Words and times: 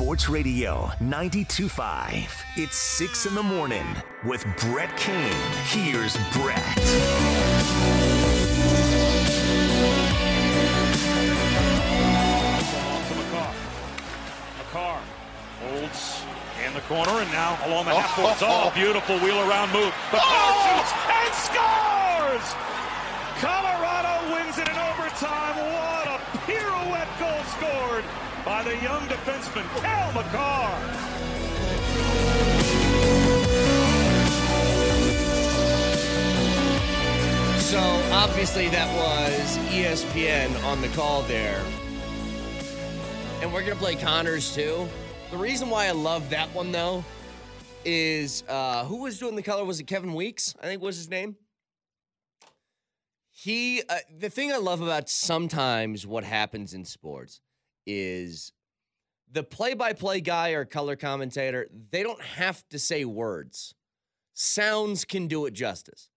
Sports 0.00 0.30
Radio 0.30 0.90
92.5. 1.02 2.32
It's 2.56 2.78
6 2.78 3.26
in 3.26 3.34
the 3.34 3.42
morning 3.42 3.84
with 4.24 4.46
Brett 4.56 4.96
Kane. 4.96 5.30
Here's 5.66 6.16
Brett. 6.32 6.56
to 13.04 13.14
Makar. 13.14 13.52
Makar 14.56 15.00
holds 15.60 16.22
in 16.64 16.72
the 16.72 16.80
corner 16.88 17.20
and 17.20 17.30
now 17.30 17.58
along 17.66 17.84
the 17.84 17.94
half 17.94 18.16
court. 18.16 18.38
Oh, 18.40 18.72
beautiful 18.74 19.18
wheel 19.18 19.38
around 19.50 19.70
move. 19.70 19.92
Makar 20.10 20.24
oh! 20.24 20.64
shoots 20.64 20.96
and 21.12 21.34
scores! 21.44 22.56
Colorado 23.36 24.32
wins 24.32 24.56
it 24.56 24.66
in 24.66 24.78
overtime. 24.80 25.56
What 25.60 26.08
a 26.08 26.18
pirouette 26.46 27.12
goal 27.20 27.44
scored 27.52 28.04
by 28.44 28.62
the 28.62 28.74
young 28.82 29.02
defenseman, 29.08 29.68
Cal 29.80 30.12
Makar. 30.12 31.10
So 37.60 37.78
obviously 38.12 38.68
that 38.68 38.88
was 38.96 39.58
ESPN 39.68 40.64
on 40.64 40.80
the 40.80 40.88
call 40.88 41.22
there. 41.22 41.62
And 43.42 43.52
we're 43.52 43.62
gonna 43.62 43.76
play 43.76 43.94
Connors 43.94 44.54
too. 44.54 44.88
The 45.30 45.36
reason 45.36 45.70
why 45.70 45.86
I 45.86 45.92
love 45.92 46.30
that 46.30 46.52
one 46.54 46.72
though 46.72 47.04
is 47.84 48.42
uh 48.48 48.84
who 48.86 49.02
was 49.02 49.18
doing 49.18 49.36
the 49.36 49.42
color? 49.42 49.64
Was 49.64 49.80
it 49.80 49.86
Kevin 49.86 50.14
Weekes? 50.14 50.54
I 50.62 50.66
think 50.66 50.82
was 50.82 50.96
his 50.96 51.08
name. 51.08 51.36
He 53.30 53.82
uh, 53.88 53.96
the 54.18 54.30
thing 54.30 54.50
I 54.50 54.56
love 54.56 54.80
about 54.80 55.08
sometimes 55.08 56.06
what 56.06 56.24
happens 56.24 56.74
in 56.74 56.84
sports 56.84 57.40
is 57.86 58.52
the 59.32 59.42
play-by-play 59.42 60.20
guy 60.20 60.50
or 60.50 60.64
color 60.64 60.96
commentator, 60.96 61.68
they 61.90 62.02
don't 62.02 62.22
have 62.22 62.66
to 62.70 62.78
say 62.78 63.04
words. 63.04 63.74
Sounds 64.34 65.04
can 65.04 65.26
do 65.26 65.46
it 65.46 65.52
justice. 65.52 66.08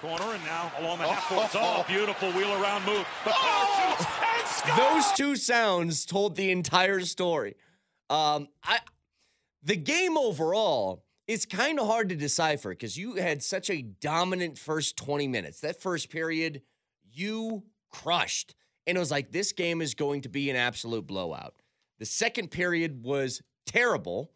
Corner 0.00 0.24
and 0.24 0.44
now 0.44 0.72
along 0.78 0.98
the 0.98 1.06
half 1.06 1.28
court. 1.28 1.50
Oh, 1.54 1.84
beautiful 1.86 2.30
wheel 2.32 2.52
around 2.60 2.84
move. 2.86 3.06
And 4.64 4.78
those 4.78 5.12
two 5.12 5.36
sounds 5.36 6.06
told 6.06 6.36
the 6.36 6.50
entire 6.50 7.00
story. 7.00 7.56
Um, 8.10 8.48
I 8.64 8.78
the 9.62 9.76
game 9.76 10.16
overall 10.16 11.04
is 11.26 11.46
kind 11.46 11.78
of 11.78 11.86
hard 11.86 12.08
to 12.08 12.16
decipher 12.16 12.70
because 12.70 12.96
you 12.96 13.14
had 13.16 13.42
such 13.42 13.70
a 13.70 13.82
dominant 13.82 14.58
first 14.58 14.96
20 14.96 15.28
minutes. 15.28 15.60
That 15.60 15.80
first 15.80 16.10
period, 16.10 16.62
you 17.12 17.62
crushed. 17.90 18.54
And 18.86 18.96
it 18.96 19.00
was 19.00 19.10
like, 19.10 19.30
this 19.30 19.52
game 19.52 19.80
is 19.80 19.94
going 19.94 20.22
to 20.22 20.28
be 20.28 20.50
an 20.50 20.56
absolute 20.56 21.06
blowout. 21.06 21.54
The 21.98 22.06
second 22.06 22.50
period 22.50 23.04
was 23.04 23.42
terrible. 23.66 24.32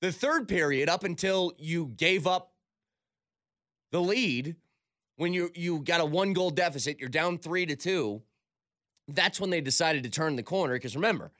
The 0.00 0.10
third 0.12 0.48
period, 0.48 0.88
up 0.88 1.04
until 1.04 1.52
you 1.58 1.86
gave 1.86 2.26
up 2.26 2.52
the 3.92 4.00
lead, 4.00 4.56
when 5.16 5.32
you 5.34 5.50
you 5.54 5.80
got 5.80 6.00
a 6.00 6.04
one 6.04 6.32
goal 6.32 6.50
deficit, 6.50 6.98
you're 6.98 7.08
down 7.08 7.38
three 7.38 7.66
to 7.66 7.76
two 7.76 8.22
that's 9.14 9.40
when 9.40 9.50
they 9.50 9.60
decided 9.60 10.04
to 10.04 10.10
turn 10.10 10.36
the 10.36 10.42
corner. 10.42 10.74
Because 10.74 10.94
remember, 10.94 11.32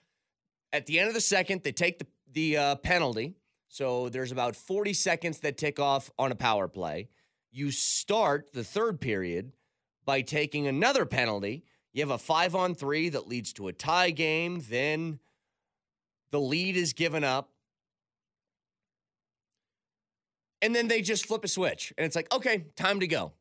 at 0.73 0.87
the 0.87 0.99
end 0.99 1.09
of 1.09 1.15
the 1.15 1.21
second, 1.21 1.63
they 1.63 1.73
take 1.73 1.99
the 1.99 2.07
the 2.33 2.57
uh, 2.57 2.75
penalty. 2.77 3.35
So 3.69 4.09
there's 4.09 4.33
about 4.33 4.57
40 4.57 4.93
seconds 4.93 5.41
that 5.41 5.57
tick 5.57 5.79
off 5.79 6.11
on 6.19 6.33
a 6.33 6.37
power 6.37 6.69
play. 6.69 7.09
You 7.53 7.71
start 7.71 8.53
the 8.53 8.65
third 8.65 9.01
period 9.01 9.53
by 10.05 10.23
taking 10.23 10.67
another 10.67 11.07
penalty. 11.07 11.65
You 11.93 12.03
have 12.03 12.11
a 12.11 12.19
five 12.19 12.55
on 12.55 12.75
three 12.75 13.09
that 13.09 13.27
leads 13.29 13.53
to 13.55 13.69
a 13.69 13.73
tie 13.73 14.11
game. 14.11 14.65
Then 14.69 15.19
the 16.31 16.41
lead 16.41 16.77
is 16.77 16.93
given 16.93 17.25
up. 17.25 17.51
And 20.63 20.75
then 20.75 20.89
they 20.89 21.01
just 21.01 21.27
flip 21.27 21.45
a 21.45 21.49
switch. 21.49 21.93
And 21.97 22.05
it's 22.05 22.15
like, 22.15 22.33
okay, 22.33 22.67
time 22.77 23.01
to 23.01 23.07
go. 23.07 23.33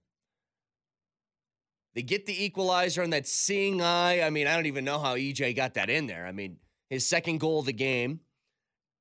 They 1.93 2.01
get 2.01 2.25
the 2.25 2.45
equalizer 2.45 3.03
on 3.03 3.09
that 3.09 3.27
seeing 3.27 3.81
eye. 3.81 4.21
I 4.21 4.29
mean, 4.29 4.47
I 4.47 4.55
don't 4.55 4.67
even 4.67 4.85
know 4.85 4.99
how 4.99 5.15
EJ 5.15 5.55
got 5.55 5.73
that 5.73 5.89
in 5.89 6.07
there. 6.07 6.25
I 6.25 6.31
mean, 6.31 6.57
his 6.89 7.05
second 7.07 7.39
goal 7.39 7.59
of 7.59 7.65
the 7.65 7.73
game. 7.73 8.21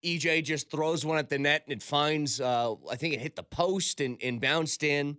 EJ 0.05 0.45
just 0.45 0.71
throws 0.71 1.05
one 1.05 1.19
at 1.19 1.29
the 1.29 1.39
net 1.39 1.65
and 1.67 1.73
it 1.73 1.83
finds, 1.83 2.41
uh, 2.41 2.75
I 2.89 2.97
think 2.97 3.15
it 3.15 3.21
hit 3.21 3.35
the 3.35 3.43
post 3.43 4.01
and, 4.01 4.17
and 4.23 4.41
bounced 4.41 4.83
in. 4.83 5.19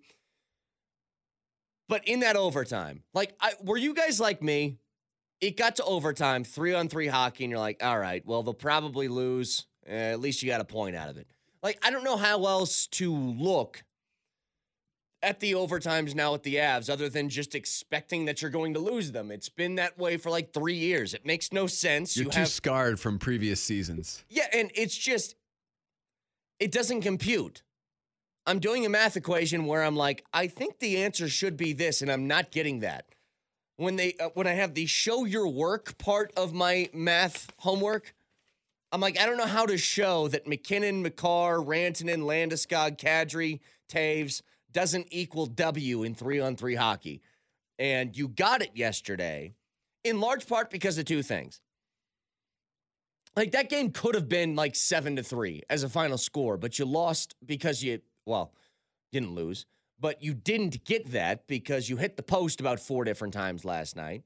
But 1.89 2.07
in 2.07 2.21
that 2.21 2.37
overtime, 2.37 3.03
like, 3.13 3.35
I, 3.41 3.53
were 3.61 3.75
you 3.75 3.93
guys 3.93 4.19
like 4.19 4.41
me? 4.41 4.77
It 5.41 5.57
got 5.57 5.77
to 5.77 5.83
overtime, 5.83 6.43
three 6.43 6.73
on 6.73 6.87
three 6.87 7.07
hockey, 7.07 7.45
and 7.45 7.51
you're 7.51 7.59
like, 7.59 7.83
all 7.83 7.97
right, 7.97 8.23
well, 8.25 8.43
they'll 8.43 8.53
probably 8.53 9.07
lose. 9.07 9.65
Uh, 9.87 9.93
at 9.93 10.19
least 10.19 10.43
you 10.43 10.49
got 10.49 10.61
a 10.61 10.65
point 10.65 10.95
out 10.95 11.09
of 11.09 11.17
it. 11.17 11.27
Like, 11.63 11.79
I 11.83 11.89
don't 11.89 12.03
know 12.03 12.17
how 12.17 12.45
else 12.45 12.87
to 12.87 13.13
look 13.13 13.83
at 15.23 15.39
the 15.39 15.53
overtimes 15.53 16.13
now 16.13 16.33
at 16.35 16.43
the 16.43 16.55
Avs 16.55 16.89
other 16.89 17.09
than 17.09 17.27
just 17.27 17.55
expecting 17.55 18.25
that 18.25 18.41
you're 18.41 18.51
going 18.51 18.75
to 18.75 18.79
lose 18.79 19.11
them. 19.11 19.31
It's 19.31 19.49
been 19.49 19.75
that 19.75 19.97
way 19.97 20.17
for 20.17 20.29
like 20.29 20.53
three 20.53 20.75
years. 20.75 21.13
It 21.13 21.25
makes 21.25 21.51
no 21.51 21.67
sense. 21.67 22.15
You're 22.15 22.25
you 22.25 22.31
too 22.31 22.39
have 22.39 22.49
scarred 22.49 22.99
from 22.99 23.17
previous 23.17 23.61
seasons. 23.61 24.23
yeah, 24.29 24.47
and 24.53 24.71
it's 24.75 24.95
just 24.95 25.35
it 26.59 26.71
doesn't 26.71 27.01
compute. 27.01 27.63
I'm 28.49 28.57
doing 28.57 28.83
a 28.83 28.89
math 28.89 29.15
equation 29.15 29.67
where 29.67 29.83
I'm 29.83 29.95
like, 29.95 30.25
I 30.33 30.47
think 30.47 30.79
the 30.79 31.03
answer 31.03 31.29
should 31.29 31.55
be 31.55 31.71
this, 31.71 32.01
and 32.01 32.11
I'm 32.11 32.27
not 32.27 32.49
getting 32.49 32.79
that. 32.79 33.05
When 33.77 33.95
they 33.95 34.15
uh, 34.19 34.29
when 34.33 34.47
I 34.47 34.53
have 34.53 34.73
the 34.73 34.87
show 34.87 35.23
your 35.25 35.47
work 35.47 35.99
part 35.99 36.33
of 36.35 36.51
my 36.51 36.89
math 36.91 37.51
homework, 37.57 38.15
I'm 38.91 39.01
like, 39.01 39.19
I 39.19 39.27
don't 39.27 39.37
know 39.37 39.45
how 39.45 39.67
to 39.67 39.77
show 39.77 40.29
that 40.29 40.47
MacKinnon, 40.47 41.03
Makar, 41.03 41.57
Rantanen, 41.59 42.23
Landeskog, 42.23 42.97
Kadri, 42.97 43.59
Toews 43.87 44.41
doesn't 44.71 45.05
equal 45.11 45.45
W 45.45 46.01
in 46.01 46.15
three 46.15 46.39
on 46.39 46.55
three 46.55 46.75
hockey. 46.75 47.21
And 47.77 48.17
you 48.17 48.27
got 48.27 48.63
it 48.63 48.71
yesterday, 48.73 49.53
in 50.03 50.19
large 50.19 50.47
part 50.47 50.71
because 50.71 50.97
of 50.97 51.05
two 51.05 51.21
things. 51.21 51.61
Like 53.35 53.51
that 53.51 53.69
game 53.69 53.91
could 53.91 54.15
have 54.15 54.27
been 54.27 54.55
like 54.55 54.75
seven 54.75 55.17
to 55.17 55.23
three 55.23 55.61
as 55.69 55.83
a 55.83 55.89
final 55.89 56.17
score, 56.17 56.57
but 56.57 56.79
you 56.79 56.85
lost 56.85 57.35
because 57.45 57.83
you, 57.83 58.01
well, 58.29 58.53
didn't 59.11 59.33
lose, 59.35 59.65
but 59.99 60.23
you 60.23 60.33
didn't 60.33 60.85
get 60.85 61.11
that 61.11 61.47
because 61.47 61.89
you 61.89 61.97
hit 61.97 62.15
the 62.15 62.23
post 62.23 62.59
about 62.59 62.79
four 62.79 63.03
different 63.03 63.33
times 63.33 63.65
last 63.65 63.95
night. 63.95 64.23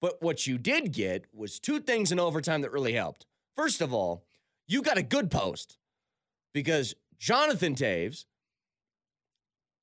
But 0.00 0.22
what 0.22 0.46
you 0.46 0.58
did 0.58 0.92
get 0.92 1.24
was 1.34 1.58
two 1.58 1.80
things 1.80 2.12
in 2.12 2.20
overtime 2.20 2.60
that 2.60 2.70
really 2.70 2.92
helped. 2.92 3.26
First 3.56 3.80
of 3.80 3.92
all, 3.94 4.24
you 4.68 4.82
got 4.82 4.98
a 4.98 5.02
good 5.02 5.30
post 5.30 5.78
because 6.52 6.94
Jonathan 7.18 7.74
Toews 7.74 8.26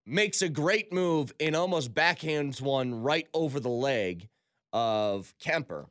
makes 0.05 0.41
a 0.41 0.49
great 0.49 0.93
move 0.93 1.33
and 1.39 1.55
almost 1.55 1.93
backhands 1.93 2.61
one 2.61 3.01
right 3.01 3.27
over 3.33 3.59
the 3.59 3.69
leg 3.69 4.29
of 4.71 5.33
Kuemper. 5.43 5.87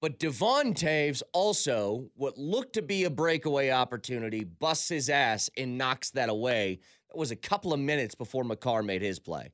But 0.00 0.18
Devon 0.18 0.72
Toews 0.72 1.22
also, 1.32 2.06
what 2.14 2.38
looked 2.38 2.72
to 2.74 2.82
be 2.82 3.04
a 3.04 3.10
breakaway 3.10 3.70
opportunity, 3.70 4.44
busts 4.44 4.88
his 4.88 5.10
ass 5.10 5.50
and 5.58 5.76
knocks 5.76 6.10
that 6.12 6.30
away. 6.30 6.78
That 7.08 7.18
was 7.18 7.30
a 7.30 7.36
couple 7.36 7.74
of 7.74 7.80
minutes 7.80 8.14
before 8.14 8.44
Makar 8.44 8.82
made 8.82 9.02
his 9.02 9.18
play. 9.18 9.52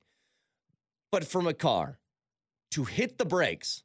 But 1.11 1.25
for 1.25 1.43
Makar 1.43 1.99
to 2.73 2.85
hit 2.85 3.19
the 3.19 3.25
brakes, 3.25 3.83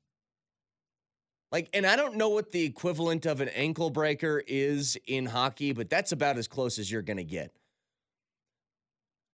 like, 1.51 1.67
and 1.73 1.85
I 1.85 1.95
don't 1.95 2.15
know 2.15 2.29
what 2.29 2.51
the 2.51 2.63
equivalent 2.63 3.25
of 3.25 3.41
an 3.41 3.49
ankle 3.49 3.89
breaker 3.89 4.41
is 4.47 4.97
in 5.07 5.25
hockey, 5.25 5.73
but 5.73 5.89
that's 5.89 6.11
about 6.11 6.37
as 6.37 6.47
close 6.47 6.77
as 6.77 6.91
you're 6.91 7.01
going 7.01 7.17
to 7.17 7.23
get. 7.23 7.51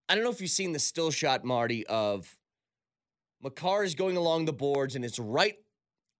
I 0.09 0.15
don't 0.15 0.23
know 0.23 0.31
if 0.31 0.39
you've 0.39 0.49
seen 0.49 0.71
the 0.71 0.79
still 0.79 1.11
shot, 1.11 1.43
Marty, 1.43 1.85
of 1.87 2.37
Makar 3.43 3.83
is 3.83 3.95
going 3.95 4.15
along 4.15 4.45
the 4.45 4.53
boards 4.53 4.95
and 4.95 5.03
it's 5.03 5.19
right 5.19 5.57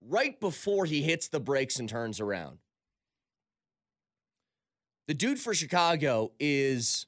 right 0.00 0.38
before 0.38 0.84
he 0.84 1.02
hits 1.02 1.28
the 1.28 1.40
brakes 1.40 1.78
and 1.78 1.88
turns 1.88 2.20
around. 2.20 2.58
The 5.06 5.14
dude 5.14 5.38
for 5.38 5.54
Chicago 5.54 6.32
is 6.38 7.06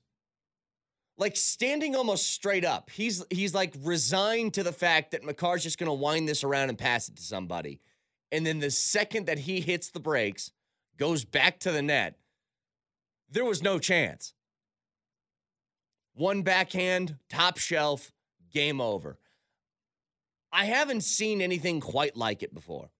like 1.18 1.36
standing 1.36 1.94
almost 1.94 2.30
straight 2.30 2.64
up. 2.64 2.88
He's 2.90 3.22
he's 3.30 3.54
like 3.54 3.74
resigned 3.82 4.54
to 4.54 4.62
the 4.62 4.72
fact 4.72 5.10
that 5.10 5.22
Makar's 5.22 5.62
just 5.62 5.78
to 5.88 5.92
wind 5.92 6.26
this 6.26 6.42
around 6.42 6.70
and 6.70 6.78
pass 6.78 7.08
it 7.08 7.16
to 7.16 7.22
somebody. 7.22 7.80
And 8.32 8.46
then 8.46 8.58
the 8.58 8.70
second 8.70 9.26
that 9.26 9.40
he 9.40 9.60
hits 9.60 9.90
the 9.90 10.00
brakes, 10.00 10.52
goes 10.96 11.24
back 11.24 11.58
to 11.60 11.72
the 11.72 11.82
net, 11.82 12.16
there 13.30 13.44
was 13.44 13.62
no 13.62 13.78
chance. 13.78 14.34
One 16.14 16.42
backhand, 16.42 17.16
top 17.28 17.58
shelf, 17.58 18.12
game 18.52 18.80
over. 18.80 19.18
I 20.52 20.64
haven't 20.64 21.02
seen 21.02 21.40
anything 21.40 21.80
quite 21.80 22.16
like 22.16 22.42
it 22.42 22.52
before. 22.52 22.90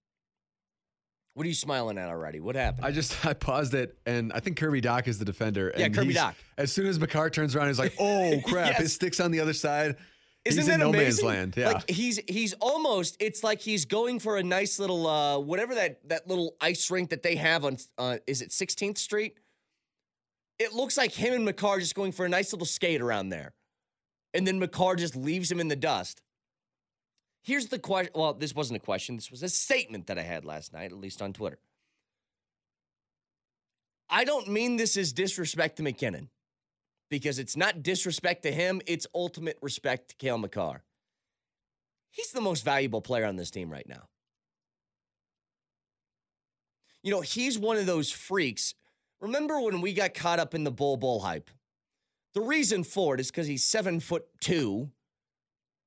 What 1.34 1.44
are 1.44 1.48
you 1.48 1.54
smiling 1.54 1.96
at 1.98 2.08
already? 2.08 2.40
What 2.40 2.56
happened? 2.56 2.84
I 2.84 2.90
just 2.90 3.24
I 3.26 3.34
paused 3.34 3.74
it, 3.74 3.96
and 4.06 4.32
I 4.32 4.40
think 4.40 4.56
Kirby 4.56 4.82
Dach 4.82 5.06
is 5.08 5.18
the 5.18 5.24
defender. 5.24 5.72
Yeah, 5.76 5.86
and 5.86 5.94
Kirby 5.94 6.14
Dach. 6.14 6.34
As 6.58 6.72
soon 6.72 6.86
as 6.86 6.98
Makar 6.98 7.30
turns 7.30 7.54
around, 7.54 7.68
he's 7.68 7.78
like, 7.78 7.94
"Oh 8.00 8.40
crap!" 8.44 8.72
Yes. 8.72 8.80
His 8.80 8.92
stick's 8.94 9.20
on 9.20 9.30
the 9.30 9.40
other 9.40 9.52
side. 9.54 9.96
Isn't 10.44 10.60
He's 10.60 10.66
that 10.68 10.74
in 10.74 10.80
no 10.80 10.90
man's 10.90 11.18
amazing? 11.18 11.26
land, 11.26 11.54
yeah. 11.56 11.72
Like 11.72 11.90
he's 11.90 12.18
he's 12.26 12.54
almost 12.54 13.16
it's 13.20 13.44
like 13.44 13.60
he's 13.60 13.84
going 13.84 14.18
for 14.18 14.38
a 14.38 14.42
nice 14.42 14.78
little 14.78 15.06
uh 15.06 15.38
whatever 15.38 15.74
that 15.74 16.08
that 16.08 16.26
little 16.28 16.56
ice 16.62 16.90
rink 16.90 17.10
that 17.10 17.22
they 17.22 17.36
have 17.36 17.64
on 17.66 17.76
uh 17.98 18.16
is 18.26 18.40
it 18.40 18.48
16th 18.48 18.96
Street? 18.96 19.36
It 20.58 20.72
looks 20.72 20.96
like 20.96 21.12
him 21.12 21.34
and 21.34 21.44
Makar 21.44 21.78
just 21.78 21.94
going 21.94 22.12
for 22.12 22.24
a 22.24 22.28
nice 22.28 22.52
little 22.54 22.66
skate 22.66 23.02
around 23.02 23.28
there. 23.28 23.52
And 24.32 24.46
then 24.46 24.58
Makar 24.58 24.96
just 24.96 25.14
leaves 25.14 25.50
him 25.52 25.60
in 25.60 25.68
the 25.68 25.76
dust. 25.76 26.22
Here's 27.42 27.66
the 27.66 27.78
question. 27.78 28.12
Well, 28.14 28.34
this 28.34 28.54
wasn't 28.54 28.76
a 28.76 28.84
question. 28.84 29.16
This 29.16 29.30
was 29.30 29.42
a 29.42 29.48
statement 29.48 30.06
that 30.08 30.18
I 30.18 30.22
had 30.22 30.44
last 30.44 30.72
night, 30.72 30.92
at 30.92 30.98
least 30.98 31.22
on 31.22 31.32
Twitter. 31.32 31.58
I 34.08 34.24
don't 34.24 34.48
mean 34.48 34.76
this 34.76 34.96
as 34.96 35.12
disrespect 35.12 35.76
to 35.76 35.82
MacKinnon 35.82 36.28
because 37.10 37.38
it's 37.38 37.56
not 37.56 37.82
disrespect 37.82 38.42
to 38.42 38.52
him, 38.52 38.80
it's 38.86 39.06
ultimate 39.14 39.58
respect 39.62 40.10
to 40.10 40.16
Cale 40.16 40.38
Makar. 40.38 40.82
He's 42.10 42.32
the 42.32 42.40
most 42.40 42.64
valuable 42.64 43.00
player 43.00 43.24
on 43.24 43.36
this 43.36 43.50
team 43.50 43.70
right 43.70 43.88
now. 43.88 44.08
You 47.02 47.10
know, 47.12 47.20
he's 47.20 47.58
one 47.58 47.76
of 47.76 47.86
those 47.86 48.10
freaks. 48.10 48.74
Remember 49.20 49.60
when 49.60 49.80
we 49.80 49.92
got 49.92 50.14
caught 50.14 50.38
up 50.38 50.54
in 50.54 50.64
the 50.64 50.70
Bol 50.70 50.96
Bol 50.96 51.20
hype? 51.20 51.50
The 52.34 52.40
reason 52.40 52.84
for 52.84 53.14
it 53.14 53.20
is 53.20 53.30
because 53.30 53.46
he's 53.46 53.64
seven 53.64 54.00
foot 54.00 54.26
two 54.40 54.90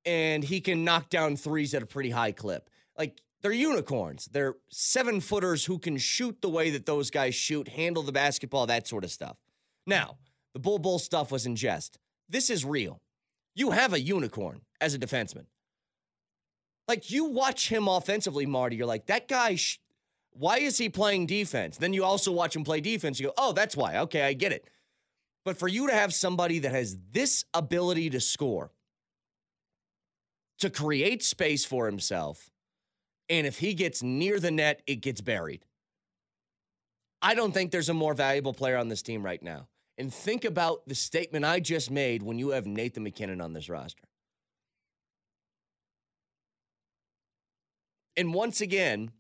and 0.06 0.44
he 0.44 0.62
can 0.62 0.84
knock 0.84 1.10
down 1.10 1.36
threes 1.36 1.74
at 1.74 1.84
a 1.84 1.86
pretty 1.86 2.10
high 2.10 2.32
clip. 2.32 2.70
Like 2.98 3.22
they're 3.42 3.52
unicorns. 3.52 4.26
They're 4.32 4.56
seven 4.70 5.20
footers 5.20 5.66
who 5.66 5.80
can 5.80 5.98
shoot 5.98 6.42
the 6.42 6.50
way 6.50 6.70
that 6.72 6.86
those 6.86 7.10
guys 7.10 7.36
shoot, 7.36 7.68
handle 7.68 8.04
the 8.04 8.12
basketball, 8.12 8.68
that 8.68 8.88
sort 8.88 9.04
of 9.04 9.12
stuff. 9.12 9.38
Now, 9.86 10.18
the 10.54 10.60
Bol 10.60 10.80
Bol 10.80 11.00
stuff 11.00 11.32
was 11.32 11.46
in 11.46 11.56
jest. 11.56 12.00
This 12.30 12.50
is 12.50 12.64
real. 12.64 13.02
You 13.56 13.72
have 13.72 13.94
a 13.94 14.00
unicorn 14.00 14.62
as 14.80 14.94
a 14.94 15.00
defenseman. 15.00 15.46
Like 16.88 17.12
you 17.12 17.26
watch 17.26 17.70
him 17.70 17.88
offensively, 17.88 18.46
Marty, 18.46 18.76
you're 18.76 18.88
like, 18.88 19.06
that 19.08 19.28
guy, 19.28 19.56
sh- 19.56 19.80
why 20.32 20.58
is 20.58 20.78
he 20.78 20.90
playing 20.90 21.28
defense? 21.28 21.78
Then 21.78 21.94
you 21.94 22.04
also 22.04 22.32
watch 22.32 22.56
him 22.56 22.64
play 22.64 22.82
defense. 22.82 23.20
You 23.20 23.28
go, 23.28 23.34
oh, 23.38 23.54
that's 23.54 23.78
why. 23.78 23.98
Okay, 24.00 24.24
I 24.24 24.34
get 24.34 24.52
it. 24.52 24.68
But 25.46 25.58
for 25.58 25.68
you 25.68 25.88
to 25.88 25.94
have 25.94 26.14
somebody 26.14 26.60
that 26.60 26.72
has 26.72 26.98
this 27.12 27.46
ability 27.54 28.10
to 28.12 28.20
score, 28.20 28.72
to 30.64 30.70
create 30.70 31.22
space 31.22 31.66
for 31.66 31.88
himself, 31.88 32.50
and 33.28 33.46
if 33.46 33.60
he 33.60 33.74
gets 33.74 34.02
near 34.02 34.40
the 34.40 34.50
net, 34.50 34.82
it 34.88 35.02
gets 35.02 35.20
buried. 35.20 35.66
I 37.22 37.36
don't 37.36 37.54
think 37.54 37.72
there's 37.72 37.90
a 37.90 37.94
more 37.94 38.14
valuable 38.14 38.54
player 38.54 38.78
on 38.78 38.88
this 38.88 39.02
team 39.02 39.24
right 39.24 39.44
now. 39.44 39.68
And 39.98 40.14
think 40.14 40.46
about 40.46 40.88
the 40.88 40.96
statement 40.96 41.44
I 41.44 41.60
just 41.60 41.92
made 41.92 42.24
when 42.24 42.40
you 42.40 42.52
have 42.52 42.66
Nathan 42.66 43.04
MacKinnon 43.04 43.42
on 43.42 43.52
this 43.52 43.68
roster. 43.68 44.06
And 48.16 48.34
once 48.34 48.62
again, 48.62 49.12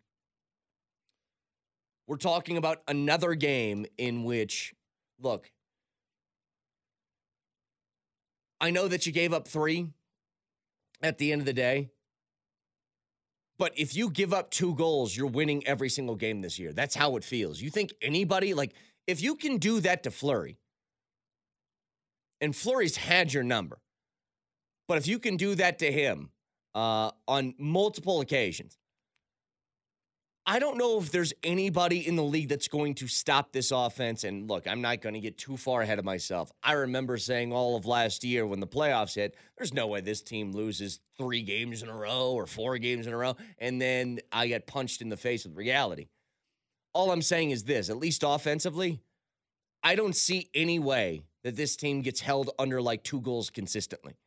we're 2.07 2.15
talking 2.15 2.55
about 2.55 2.83
another 2.87 3.35
game 3.35 3.85
in 3.97 4.23
which, 4.23 4.73
look, 5.19 5.51
I 8.61 8.71
know 8.71 8.87
that 8.87 9.05
you 9.05 9.11
gave 9.11 9.33
up 9.33 9.45
three 9.45 9.89
at 11.03 11.17
the 11.17 11.31
end 11.31 11.41
of 11.41 11.45
the 11.45 11.53
day, 11.53 11.91
but 13.59 13.77
if 13.77 13.95
you 13.95 14.09
give 14.09 14.33
up 14.33 14.49
two 14.49 14.73
goals, 14.75 15.15
you're 15.15 15.27
winning 15.27 15.65
every 15.67 15.89
single 15.89 16.15
game 16.15 16.41
this 16.41 16.57
year. 16.57 16.73
That's 16.73 16.95
how 16.95 17.15
it 17.17 17.23
feels. 17.23 17.61
You 17.61 17.69
think 17.69 17.93
anybody, 18.01 18.53
like, 18.53 18.73
if 19.05 19.21
you 19.21 19.35
can 19.35 19.57
do 19.57 19.79
that 19.81 20.03
to 20.03 20.11
Fleury, 20.11 20.57
and 22.41 22.55
Fleury's 22.55 22.97
had 22.97 23.31
your 23.31 23.43
number, 23.43 23.79
but 24.87 24.97
if 24.97 25.07
you 25.07 25.19
can 25.19 25.37
do 25.37 25.55
that 25.55 25.79
to 25.79 25.91
him 25.91 26.29
uh, 26.73 27.11
on 27.27 27.53
multiple 27.59 28.21
occasions, 28.21 28.77
I 30.45 30.59
don't 30.59 30.77
know 30.77 30.99
if 30.99 31.09
there's 31.09 31.31
anybody 31.41 32.05
in 32.05 32.17
the 32.17 32.23
league 32.23 32.49
that's 32.49 32.67
going 32.67 32.95
to 32.95 33.07
stop 33.07 33.53
this 33.53 33.71
offense. 33.71 34.25
And 34.25 34.49
look, 34.49 34.67
I'm 34.67 34.81
not 34.81 35.01
going 35.01 35.13
to 35.13 35.21
get 35.21 35.37
too 35.37 35.55
far 35.55 35.81
ahead 35.81 35.99
of 35.99 36.05
myself. 36.05 36.51
I 36.61 36.73
remember 36.73 37.17
saying 37.17 37.53
all 37.53 37.77
of 37.77 37.85
last 37.85 38.25
year 38.25 38.45
when 38.45 38.59
the 38.59 38.67
playoffs 38.67 39.15
hit, 39.15 39.37
there's 39.57 39.73
no 39.73 39.87
way 39.87 40.01
this 40.01 40.21
team 40.21 40.51
loses 40.51 40.99
three 41.17 41.43
games 41.43 41.81
in 41.81 41.87
a 41.87 41.95
row 41.95 42.33
or 42.33 42.45
four 42.45 42.77
games 42.77 43.07
in 43.07 43.13
a 43.13 43.17
row. 43.17 43.37
And 43.57 43.81
then 43.81 44.19
I 44.33 44.47
get 44.47 44.67
punched 44.67 45.01
in 45.01 45.07
the 45.07 45.15
face 45.15 45.45
with 45.45 45.55
reality. 45.55 46.07
All 46.93 47.11
I'm 47.11 47.21
saying 47.21 47.51
is 47.51 47.63
this 47.63 47.89
at 47.89 47.97
least 47.97 48.23
offensively, 48.25 49.01
I 49.81 49.95
don't 49.95 50.15
see 50.15 50.49
any 50.53 50.77
way 50.77 51.23
that 51.45 51.55
this 51.55 51.77
team 51.77 52.01
gets 52.01 52.19
held 52.19 52.49
under 52.59 52.81
like 52.81 53.03
two 53.03 53.21
goals 53.21 53.49
consistently. 53.49 54.17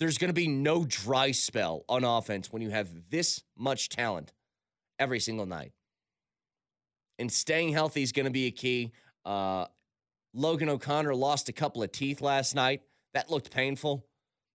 There's 0.00 0.18
going 0.18 0.30
to 0.30 0.34
be 0.34 0.48
no 0.48 0.84
dry 0.84 1.30
spell 1.30 1.84
on 1.88 2.02
offense 2.02 2.52
when 2.52 2.62
you 2.62 2.70
have 2.70 2.88
this 3.10 3.42
much 3.56 3.88
talent 3.88 4.32
every 4.98 5.20
single 5.20 5.46
night. 5.46 5.72
And 7.18 7.30
staying 7.30 7.72
healthy 7.72 8.02
is 8.02 8.12
going 8.12 8.26
to 8.26 8.32
be 8.32 8.46
a 8.46 8.50
key. 8.50 8.92
Uh, 9.24 9.66
Logan 10.34 10.68
O'Connor 10.68 11.14
lost 11.14 11.48
a 11.48 11.52
couple 11.52 11.82
of 11.82 11.90
teeth 11.90 12.20
last 12.20 12.54
night. 12.54 12.82
That 13.14 13.30
looked 13.30 13.50
painful. 13.50 14.06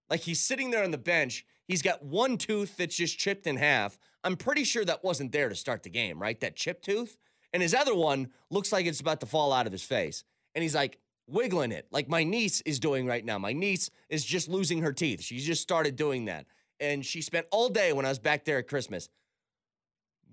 Like 0.10 0.22
he's 0.22 0.40
sitting 0.40 0.72
there 0.72 0.84
on 0.84 0.92
the 0.92 0.98
bench. 0.98 1.46
He's 1.68 1.82
got 1.82 2.04
one 2.04 2.38
tooth 2.38 2.78
that's 2.78 2.96
just 2.96 3.18
chipped 3.18 3.48
in 3.48 3.58
half. 3.58 3.98
I'm 4.24 4.38
pretty 4.38 4.64
sure 4.64 4.86
that 4.86 5.04
wasn't 5.04 5.32
there 5.32 5.50
to 5.50 5.56
start 5.56 5.84
the 5.84 5.90
game, 5.90 6.22
right? 6.22 6.40
That 6.40 6.56
chipped 6.56 6.86
tooth. 6.86 7.18
And 7.52 7.62
his 7.62 7.74
other 7.74 7.96
one 7.96 8.30
looks 8.50 8.72
like 8.72 8.86
it's 8.86 9.00
about 9.00 9.20
to 9.22 9.26
fall 9.26 9.54
out 9.54 9.66
of 9.66 9.72
his 9.72 9.84
face. 9.84 10.24
And 10.56 10.64
he's 10.64 10.76
like 10.76 11.00
wiggling 11.28 11.72
it, 11.72 11.88
like 11.92 12.10
my 12.10 12.24
niece 12.24 12.62
is 12.62 12.80
doing 12.80 13.06
right 13.06 13.24
now. 13.24 13.38
My 13.38 13.54
niece 13.54 13.90
is 14.10 14.26
just 14.26 14.50
losing 14.50 14.82
her 14.82 14.92
teeth. 14.92 15.22
She 15.22 15.40
just 15.40 15.62
started 15.62 15.96
doing 15.96 16.26
that. 16.26 16.46
And 16.80 17.06
she 17.06 17.22
spent 17.22 17.48
all 17.52 17.70
day 17.70 17.94
when 17.94 18.06
I 18.06 18.10
was 18.10 18.20
back 18.20 18.46
there 18.46 18.58
at 18.58 18.68
Christmas 18.68 19.10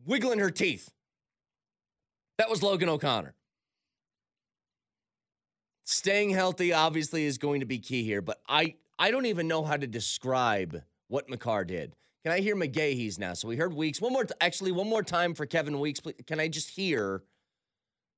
wiggling 0.06 0.38
her 0.38 0.50
teeth. 0.50 0.90
That 2.38 2.50
was 2.50 2.62
Logan 2.62 2.88
O'Connor. 2.88 3.34
Staying 5.84 6.30
healthy 6.30 6.72
obviously 6.72 7.24
is 7.24 7.36
going 7.38 7.60
to 7.60 7.66
be 7.66 7.78
key 7.78 8.04
here, 8.04 8.22
but 8.22 8.40
I 8.48 8.76
I 8.98 9.10
don't 9.10 9.26
even 9.26 9.48
know 9.48 9.64
how 9.64 9.76
to 9.76 9.86
describe 9.86 10.82
what 11.08 11.28
Makar 11.28 11.64
did. 11.64 11.96
Can 12.22 12.32
I 12.32 12.40
hear 12.40 12.54
McGahey's 12.54 13.18
now? 13.18 13.32
So 13.32 13.48
we 13.48 13.56
heard 13.56 13.72
Weekes. 13.72 14.00
One 14.00 14.12
more, 14.12 14.24
t- 14.24 14.34
actually, 14.42 14.72
one 14.72 14.88
more 14.88 15.02
time 15.02 15.34
for 15.34 15.46
Kevin 15.46 15.80
Weekes. 15.80 16.00
Please. 16.00 16.16
Can 16.26 16.38
I 16.38 16.48
just 16.48 16.68
hear 16.68 17.22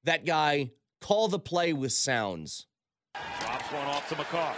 that 0.04 0.26
guy 0.26 0.72
call 1.00 1.28
the 1.28 1.38
play 1.38 1.72
with 1.72 1.92
sounds? 1.92 2.66
Drops 3.14 3.72
one 3.72 3.86
off 3.86 4.08
to 4.08 4.16
Makar. 4.16 4.54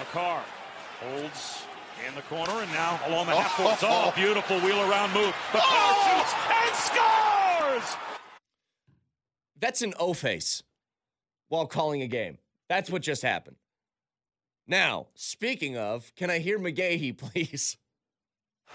Makar 0.00 0.42
holds 1.00 1.62
in 2.06 2.14
the 2.14 2.22
corner 2.22 2.52
and 2.52 2.70
now 2.72 3.00
along 3.06 3.26
the 3.26 3.34
half 3.36 3.56
court. 3.56 3.78
Oh, 3.82 4.12
beautiful 4.14 4.58
wheel 4.60 4.80
around 4.90 5.12
move. 5.12 5.34
Makar 5.52 5.62
oh! 5.64 6.22
shoots 6.22 6.34
and 6.62 7.86
scores! 7.86 7.96
That's 9.58 9.82
an 9.82 9.94
O 9.98 10.12
face 10.12 10.62
while 11.48 11.66
calling 11.66 12.02
a 12.02 12.08
game. 12.08 12.38
That's 12.68 12.90
what 12.90 13.02
just 13.02 13.22
happened. 13.22 13.56
Now, 14.66 15.08
speaking 15.14 15.76
of, 15.76 16.12
can 16.16 16.30
I 16.30 16.38
hear 16.38 16.58
McGahey, 16.58 17.16
please? 17.32 17.76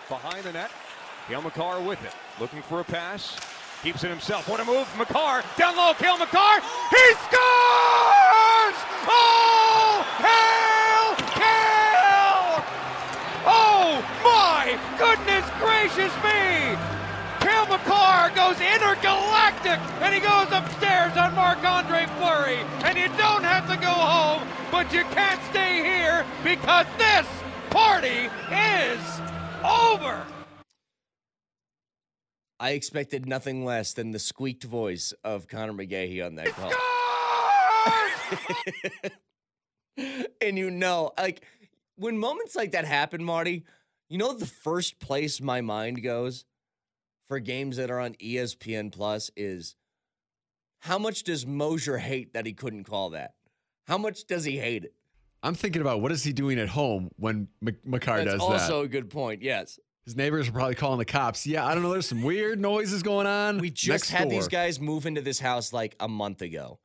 behind 0.09 0.43
the 0.43 0.53
net. 0.53 0.71
Cale 1.27 1.41
Makar 1.41 1.81
with 1.81 2.01
it, 2.05 2.13
looking 2.39 2.61
for 2.61 2.79
a 2.79 2.83
pass. 2.83 3.37
Keeps 3.83 4.03
it 4.03 4.09
himself. 4.09 4.47
What 4.47 4.59
a 4.59 4.65
move, 4.65 4.87
Makar. 4.97 5.43
Down 5.57 5.75
low, 5.75 5.93
Cale 5.93 6.17
Makar. 6.17 6.61
He 6.89 7.13
scores! 7.27 8.77
Oh, 9.09 10.05
hail 10.23 11.15
Kale! 11.35 12.63
Oh, 13.49 14.03
my 14.23 14.77
goodness 14.99 15.45
gracious 15.57 16.13
me! 16.21 16.75
Cale 17.39 17.65
Makar 17.67 18.29
goes 18.35 18.59
intergalactic, 18.59 19.79
and 20.01 20.13
he 20.13 20.19
goes 20.19 20.51
upstairs 20.51 21.15
on 21.15 21.33
Marc-Andre 21.33 22.07
Fleury. 22.17 22.57
And 22.83 22.97
you 22.97 23.07
don't 23.17 23.45
have 23.45 23.65
to 23.69 23.77
go 23.77 23.87
home, 23.87 24.45
but 24.69 24.91
you 24.91 25.03
can't 25.15 25.41
stay 25.49 25.81
here 25.81 26.25
because 26.43 26.85
this 26.97 27.25
party 27.69 28.29
is 28.51 29.21
over. 29.63 30.25
I 32.59 32.71
expected 32.71 33.27
nothing 33.27 33.63
less 33.63 33.93
than 33.93 34.11
the 34.11 34.19
squeaked 34.19 34.65
voice 34.65 35.13
of 35.23 35.47
Conor 35.47 35.73
McGahey 35.73 36.25
on 36.25 36.35
that 36.35 36.47
call. 36.47 36.73
And 40.41 40.57
you 40.57 40.69
know, 40.69 41.11
like 41.17 41.41
when 41.97 42.17
moments 42.17 42.55
like 42.55 42.71
that 42.71 42.85
happen, 42.85 43.23
Marty, 43.23 43.65
you 44.09 44.17
know 44.17 44.33
the 44.33 44.45
first 44.45 44.99
place 44.99 45.41
my 45.41 45.61
mind 45.61 46.01
goes 46.01 46.45
for 47.27 47.39
games 47.39 47.77
that 47.77 47.91
are 47.91 47.99
on 47.99 48.13
ESPN 48.15 48.91
Plus 48.91 49.29
is 49.35 49.75
how 50.79 50.97
much 50.97 51.23
does 51.23 51.45
Mosier 51.45 51.97
hate 51.97 52.33
that 52.33 52.45
he 52.45 52.53
couldn't 52.53 52.85
call 52.85 53.09
that? 53.11 53.33
How 53.87 53.97
much 53.97 54.25
does 54.25 54.45
he 54.45 54.57
hate 54.57 54.85
it? 54.85 54.93
I'm 55.43 55.55
thinking 55.55 55.81
about 55.81 56.01
what 56.01 56.11
is 56.11 56.23
he 56.23 56.33
doing 56.33 56.59
at 56.59 56.69
home 56.69 57.09
when 57.17 57.47
Mc- 57.61 57.85
Makar 57.85 58.23
That's 58.23 58.31
does 58.31 58.41
also 58.41 58.81
a 58.81 58.87
good 58.87 59.09
point. 59.09 59.41
Yes. 59.41 59.79
His 60.05 60.15
neighbors 60.15 60.47
are 60.47 60.51
probably 60.53 60.75
calling 60.75 60.99
the 60.99 61.05
cops. 61.05 61.45
Yeah, 61.45 61.65
I 61.65 61.73
don't 61.73 61.83
know. 61.83 61.91
There's 61.91 62.07
some 62.07 62.23
weird 62.23 62.59
noises 62.59 63.03
going 63.03 63.27
on. 63.27 63.57
We 63.59 63.69
just 63.69 64.09
had 64.09 64.29
these 64.29 64.47
guys 64.47 64.79
move 64.79 65.05
into 65.05 65.21
this 65.21 65.39
house 65.39 65.73
like 65.73 65.95
a 65.99 66.07
month 66.07 66.41
ago. 66.41 66.79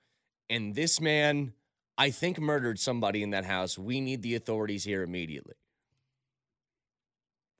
And 0.50 0.75
this 0.75 1.00
man, 1.00 1.52
I 1.99 2.11
think, 2.11 2.39
murdered 2.39 2.79
somebody 2.79 3.23
in 3.23 3.31
that 3.31 3.45
house. 3.45 3.79
We 3.79 4.01
need 4.01 4.23
the 4.23 4.35
authorities 4.35 4.85
here 4.85 5.03
immediately. 5.03 5.55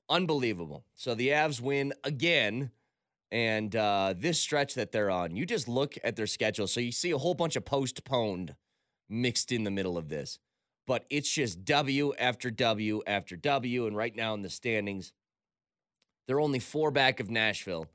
Unbelievable. 0.09 0.83
So 0.95 1.15
the 1.15 1.29
Avs 1.29 1.61
win 1.61 1.93
again. 2.03 2.71
And 3.31 3.75
uh, 3.75 4.13
this 4.15 4.39
stretch 4.39 4.75
that 4.75 4.91
they're 4.91 5.09
on, 5.09 5.35
you 5.35 5.47
just 5.47 5.67
look 5.67 5.95
at 6.03 6.15
their 6.15 6.27
schedule. 6.27 6.67
So 6.67 6.79
you 6.79 6.91
see 6.91 7.09
a 7.09 7.17
whole 7.17 7.33
bunch 7.33 7.55
of 7.55 7.65
postponed 7.65 8.53
mixed 9.09 9.51
in 9.51 9.63
the 9.63 9.71
middle 9.71 9.97
of 9.97 10.07
this. 10.07 10.37
But 10.85 11.05
it's 11.09 11.31
just 11.31 11.65
W 11.65 12.13
after 12.19 12.51
W 12.51 13.01
after 13.07 13.35
W. 13.35 13.87
And 13.87 13.97
right 13.97 14.15
now 14.15 14.35
in 14.35 14.43
the 14.43 14.51
standings, 14.51 15.13
they're 16.27 16.39
only 16.39 16.59
four 16.59 16.91
back 16.91 17.19
of 17.19 17.31
Nashville, 17.31 17.87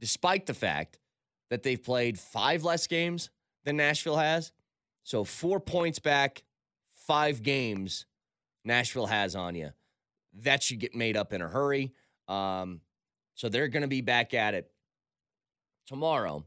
despite 0.00 0.46
the 0.46 0.54
fact 0.54 0.98
that 1.48 1.62
they've 1.62 1.82
played 1.82 2.18
five 2.18 2.64
less 2.64 2.88
games 2.88 3.30
than 3.64 3.76
Nashville 3.76 4.16
has. 4.16 4.50
So 5.02 5.24
four 5.24 5.60
points 5.60 5.98
back, 5.98 6.42
five 6.94 7.42
games 7.42 8.06
Nashville 8.64 9.06
has 9.06 9.34
on 9.34 9.54
you. 9.54 9.70
That 10.42 10.62
should 10.62 10.78
get 10.78 10.94
made 10.94 11.16
up 11.16 11.32
in 11.32 11.42
a 11.42 11.48
hurry. 11.48 11.92
Um, 12.28 12.80
so 13.34 13.48
they're 13.48 13.68
going 13.68 13.82
to 13.82 13.88
be 13.88 14.00
back 14.00 14.34
at 14.34 14.54
it 14.54 14.70
tomorrow 15.86 16.44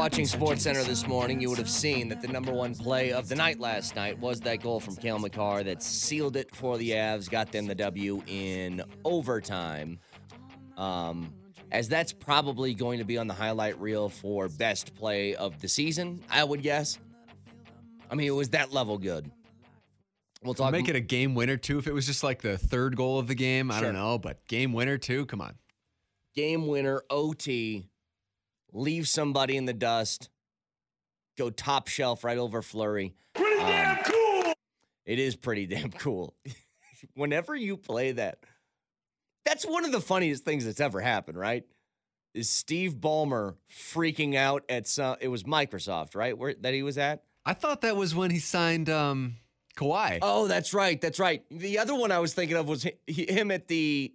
Watching 0.06 0.24
Sports 0.24 0.62
Center 0.62 0.84
this 0.84 1.04
morning, 1.08 1.40
you 1.40 1.48
would 1.48 1.58
have 1.58 1.68
seen 1.68 2.08
that 2.10 2.22
the 2.22 2.28
number 2.28 2.52
one 2.52 2.76
play 2.76 3.10
of 3.10 3.28
the 3.28 3.34
night 3.34 3.58
last 3.58 3.96
night 3.96 4.16
was 4.20 4.38
that 4.42 4.62
goal 4.62 4.78
from 4.78 4.94
Cale 4.94 5.18
Makar 5.18 5.64
that 5.64 5.82
sealed 5.82 6.36
it 6.36 6.54
for 6.54 6.78
the 6.78 6.90
Avs, 6.90 7.28
got 7.28 7.50
them 7.50 7.66
the 7.66 7.74
W 7.74 8.22
in 8.28 8.84
overtime. 9.04 9.98
Um, 10.76 11.34
as 11.72 11.88
that's 11.88 12.12
probably 12.12 12.72
going 12.72 13.00
to 13.00 13.04
be 13.04 13.18
on 13.18 13.26
the 13.26 13.34
highlight 13.34 13.80
reel 13.80 14.08
for 14.08 14.48
best 14.48 14.94
play 14.94 15.34
of 15.34 15.60
the 15.60 15.66
season, 15.66 16.22
I 16.30 16.44
would 16.44 16.62
guess. 16.62 17.00
I 18.08 18.14
mean, 18.14 18.28
it 18.28 18.36
was 18.36 18.50
that 18.50 18.72
level 18.72 18.98
good. 18.98 19.28
We'll 20.44 20.54
talk. 20.54 20.70
Make 20.70 20.88
it 20.88 20.94
a 20.94 21.00
game 21.00 21.34
winner 21.34 21.56
too. 21.56 21.78
If 21.78 21.88
it 21.88 21.92
was 21.92 22.06
just 22.06 22.22
like 22.22 22.42
the 22.42 22.56
third 22.56 22.94
goal 22.94 23.18
of 23.18 23.26
the 23.26 23.34
game, 23.34 23.72
I 23.72 23.80
Sure. 23.80 23.86
don't 23.86 23.94
know, 23.94 24.18
but 24.18 24.46
game 24.46 24.72
winner 24.72 24.98
too. 24.98 25.26
Come 25.26 25.40
on. 25.40 25.56
game 26.32 26.68
winner, 26.68 27.02
OT, 27.10 27.88
leave 28.76 29.08
somebody 29.08 29.56
in 29.56 29.64
the 29.64 29.72
dust, 29.72 30.28
go 31.38 31.50
top 31.50 31.88
shelf 31.88 32.22
right 32.24 32.38
over 32.38 32.62
Fleury. 32.62 33.14
Pretty 33.34 33.56
damn 33.56 33.96
cool. 34.04 34.52
It 35.04 35.18
is 35.18 35.34
pretty 35.36 35.66
damn 35.66 35.90
cool. 35.90 36.34
Whenever 37.14 37.54
you 37.54 37.76
play 37.76 38.12
that, 38.12 38.38
that's 39.44 39.64
one 39.64 39.84
of 39.84 39.92
the 39.92 40.00
funniest 40.00 40.44
things 40.44 40.64
that's 40.64 40.80
ever 40.80 41.00
happened, 41.00 41.38
right? 41.38 41.64
Is 42.34 42.50
Steve 42.50 42.94
Ballmer 42.96 43.54
freaking 43.72 44.34
out 44.34 44.64
at 44.68 44.86
some? 44.86 45.16
It 45.20 45.28
was 45.28 45.44
Microsoft, 45.44 46.14
right? 46.14 46.36
Where 46.36 46.54
that 46.60 46.74
he 46.74 46.82
was 46.82 46.98
at? 46.98 47.22
I 47.46 47.54
thought 47.54 47.80
that 47.82 47.96
was 47.96 48.14
when 48.14 48.30
he 48.30 48.40
signed 48.40 48.90
um 48.90 49.36
Kawhi. 49.76 50.18
Oh, 50.20 50.46
that's 50.48 50.74
right. 50.74 51.00
That's 51.00 51.18
right. 51.18 51.44
The 51.50 51.78
other 51.78 51.94
one 51.94 52.12
I 52.12 52.18
was 52.18 52.34
thinking 52.34 52.56
of 52.56 52.68
was 52.68 52.82
hi- 52.82 52.94
hi- 53.08 53.32
him 53.32 53.50
at 53.50 53.68
the 53.68 54.12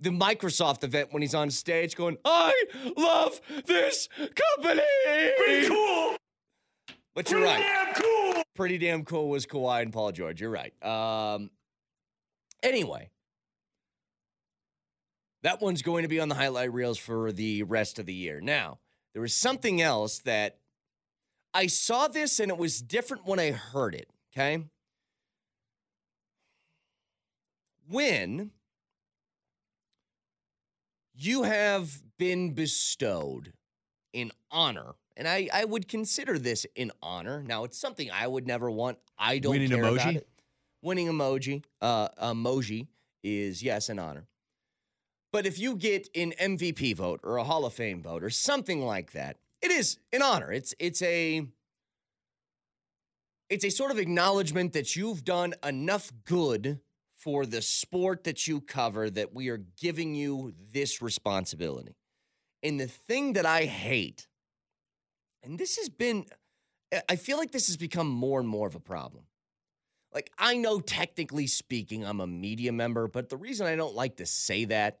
the 0.00 0.10
Microsoft 0.10 0.84
event 0.84 1.12
when 1.12 1.22
he's 1.22 1.34
on 1.34 1.50
stage 1.50 1.96
going, 1.96 2.18
"I 2.24 2.64
love 2.96 3.40
this 3.66 4.08
company." 4.16 4.82
Pretty 5.36 5.68
cool. 5.68 6.16
But 7.14 7.30
you're 7.30 7.42
right. 7.42 7.60
Damn 7.60 7.94
cool. 7.94 8.42
Pretty 8.54 8.78
damn 8.78 9.04
cool 9.04 9.28
was 9.28 9.46
Kawhi 9.46 9.82
and 9.82 9.92
Paul 9.92 10.12
George. 10.12 10.40
You're 10.40 10.50
right. 10.50 10.74
Um. 10.82 11.50
Anyway, 12.62 13.10
that 15.42 15.60
one's 15.60 15.82
going 15.82 16.02
to 16.02 16.08
be 16.08 16.18
on 16.18 16.30
the 16.30 16.34
highlight 16.34 16.72
reels 16.72 16.96
for 16.96 17.30
the 17.30 17.62
rest 17.64 17.98
of 17.98 18.06
the 18.06 18.14
year. 18.14 18.40
Now, 18.40 18.78
there 19.12 19.20
was 19.20 19.34
something 19.34 19.82
else 19.82 20.18
that 20.20 20.58
I 21.52 21.66
saw 21.66 22.08
this 22.08 22.40
and 22.40 22.50
it 22.50 22.56
was 22.56 22.80
different 22.80 23.26
when 23.26 23.38
I 23.38 23.52
heard 23.52 23.94
it. 23.94 24.08
Okay. 24.32 24.64
When 27.88 28.50
you 31.14 31.42
have 31.44 32.02
been 32.18 32.52
bestowed 32.52 33.52
in 34.12 34.32
honor, 34.50 34.94
and 35.16 35.26
I, 35.28 35.48
I 35.52 35.64
would 35.64 35.88
consider 35.88 36.38
this 36.38 36.66
in 36.74 36.92
honor. 37.02 37.42
Now, 37.42 37.64
it's 37.64 37.78
something 37.78 38.10
I 38.10 38.26
would 38.26 38.46
never 38.46 38.70
want. 38.70 38.98
I 39.18 39.38
don't 39.38 39.52
Winning 39.52 39.70
care 39.70 39.84
about 39.84 39.98
emoji? 39.98 40.16
it. 40.16 40.28
Winning 40.82 41.08
emoji, 41.08 41.64
uh, 41.80 42.08
emoji 42.22 42.88
is 43.22 43.62
yes 43.62 43.88
an 43.88 43.98
honor. 43.98 44.26
But 45.32 45.46
if 45.46 45.58
you 45.58 45.76
get 45.76 46.08
an 46.14 46.32
MVP 46.40 46.94
vote 46.94 47.20
or 47.24 47.38
a 47.38 47.44
Hall 47.44 47.64
of 47.64 47.72
Fame 47.72 48.02
vote 48.02 48.22
or 48.22 48.30
something 48.30 48.84
like 48.84 49.12
that, 49.12 49.38
it 49.62 49.72
is 49.72 49.98
an 50.12 50.22
honor. 50.22 50.52
It's 50.52 50.74
it's 50.78 51.02
a 51.02 51.46
it's 53.50 53.64
a 53.64 53.70
sort 53.70 53.90
of 53.90 53.98
acknowledgement 53.98 54.72
that 54.74 54.94
you've 54.94 55.24
done 55.24 55.54
enough 55.64 56.12
good 56.24 56.80
for 57.24 57.46
the 57.46 57.62
sport 57.62 58.24
that 58.24 58.46
you 58.46 58.60
cover 58.60 59.08
that 59.08 59.32
we 59.32 59.48
are 59.48 59.56
giving 59.56 60.14
you 60.14 60.52
this 60.72 61.00
responsibility. 61.00 61.96
And 62.62 62.78
the 62.78 62.86
thing 62.86 63.32
that 63.32 63.46
I 63.46 63.64
hate, 63.64 64.28
and 65.42 65.58
this 65.58 65.78
has 65.78 65.88
been, 65.88 66.26
I- 67.08 67.16
feel 67.16 67.38
like 67.38 67.50
this 67.50 67.68
has 67.68 67.78
become 67.78 68.08
more 68.08 68.40
and 68.40 68.48
more 68.48 68.66
of 68.66 68.74
a 68.74 68.80
problem. 68.80 69.24
Like, 70.12 70.30
I 70.36 70.58
know 70.58 70.80
technically 70.80 71.46
speaking, 71.46 72.04
I'm 72.04 72.20
a 72.20 72.26
media 72.26 72.72
member, 72.72 73.08
but 73.08 73.30
the 73.30 73.38
reason 73.38 73.66
I 73.66 73.74
don't 73.74 73.94
like 73.94 74.16
to 74.16 74.26
say 74.26 74.66
that, 74.66 75.00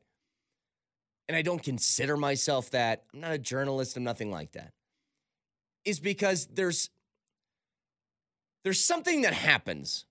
and 1.28 1.36
I 1.36 1.42
don't 1.42 1.62
consider 1.62 2.16
myself 2.16 2.70
that, 2.70 3.04
I'm 3.12 3.20
not 3.20 3.32
a 3.32 3.38
journalist, 3.38 3.98
I'm 3.98 4.02
nothing 4.02 4.30
like 4.30 4.52
that, 4.52 4.72
is 5.84 6.00
because 6.00 6.46
there's 6.46 6.88
there's 8.62 8.82
something 8.82 9.20
that 9.20 9.34
happens 9.34 10.06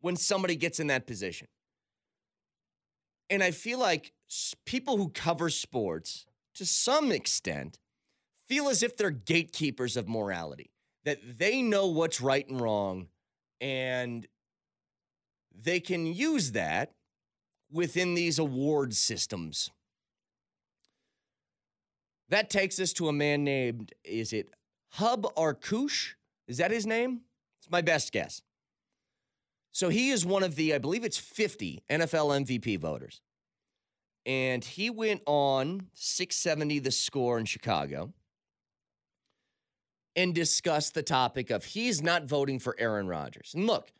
when 0.00 0.16
somebody 0.16 0.56
gets 0.56 0.80
in 0.80 0.88
that 0.88 1.06
position. 1.06 1.48
And 3.28 3.42
I 3.42 3.50
feel 3.52 3.78
like 3.78 4.12
people 4.64 4.96
who 4.96 5.08
cover 5.08 5.50
sports, 5.50 6.26
to 6.54 6.66
some 6.66 7.12
extent, 7.12 7.78
feel 8.48 8.68
as 8.68 8.82
if 8.82 8.96
they're 8.96 9.10
gatekeepers 9.10 9.96
of 9.96 10.08
morality, 10.08 10.72
that 11.04 11.38
they 11.38 11.62
know 11.62 11.86
what's 11.86 12.20
right 12.20 12.46
and 12.48 12.60
wrong, 12.60 13.06
and 13.60 14.26
they 15.54 15.80
can 15.80 16.06
use 16.06 16.52
that 16.52 16.92
within 17.70 18.14
these 18.14 18.38
award 18.38 18.94
systems. 18.94 19.70
That 22.28 22.50
takes 22.50 22.80
us 22.80 22.92
to 22.94 23.08
a 23.08 23.12
man 23.12 23.44
named, 23.44 23.92
is 24.04 24.32
it 24.32 24.52
Hub 24.90 25.22
Arkush? 25.36 26.14
Is 26.48 26.58
that 26.58 26.70
his 26.70 26.86
name? 26.86 27.20
It's 27.60 27.70
my 27.70 27.82
best 27.82 28.12
guess. 28.12 28.42
So 29.72 29.88
he 29.88 30.10
is 30.10 30.26
one 30.26 30.42
of 30.42 30.56
the, 30.56 30.74
I 30.74 30.78
believe 30.78 31.04
it's 31.04 31.18
50 31.18 31.84
NFL 31.88 32.44
MVP 32.44 32.78
voters. 32.78 33.20
And 34.26 34.64
he 34.64 34.90
went 34.90 35.22
on 35.26 35.88
670 35.94 36.80
the 36.80 36.90
score 36.90 37.38
in 37.38 37.46
Chicago 37.46 38.12
and 40.16 40.34
discussed 40.34 40.94
the 40.94 41.02
topic 41.02 41.50
of 41.50 41.64
he's 41.64 42.02
not 42.02 42.24
voting 42.24 42.58
for 42.58 42.76
Aaron 42.78 43.06
Rodgers. 43.06 43.52
And 43.54 43.66
look, 43.66 43.92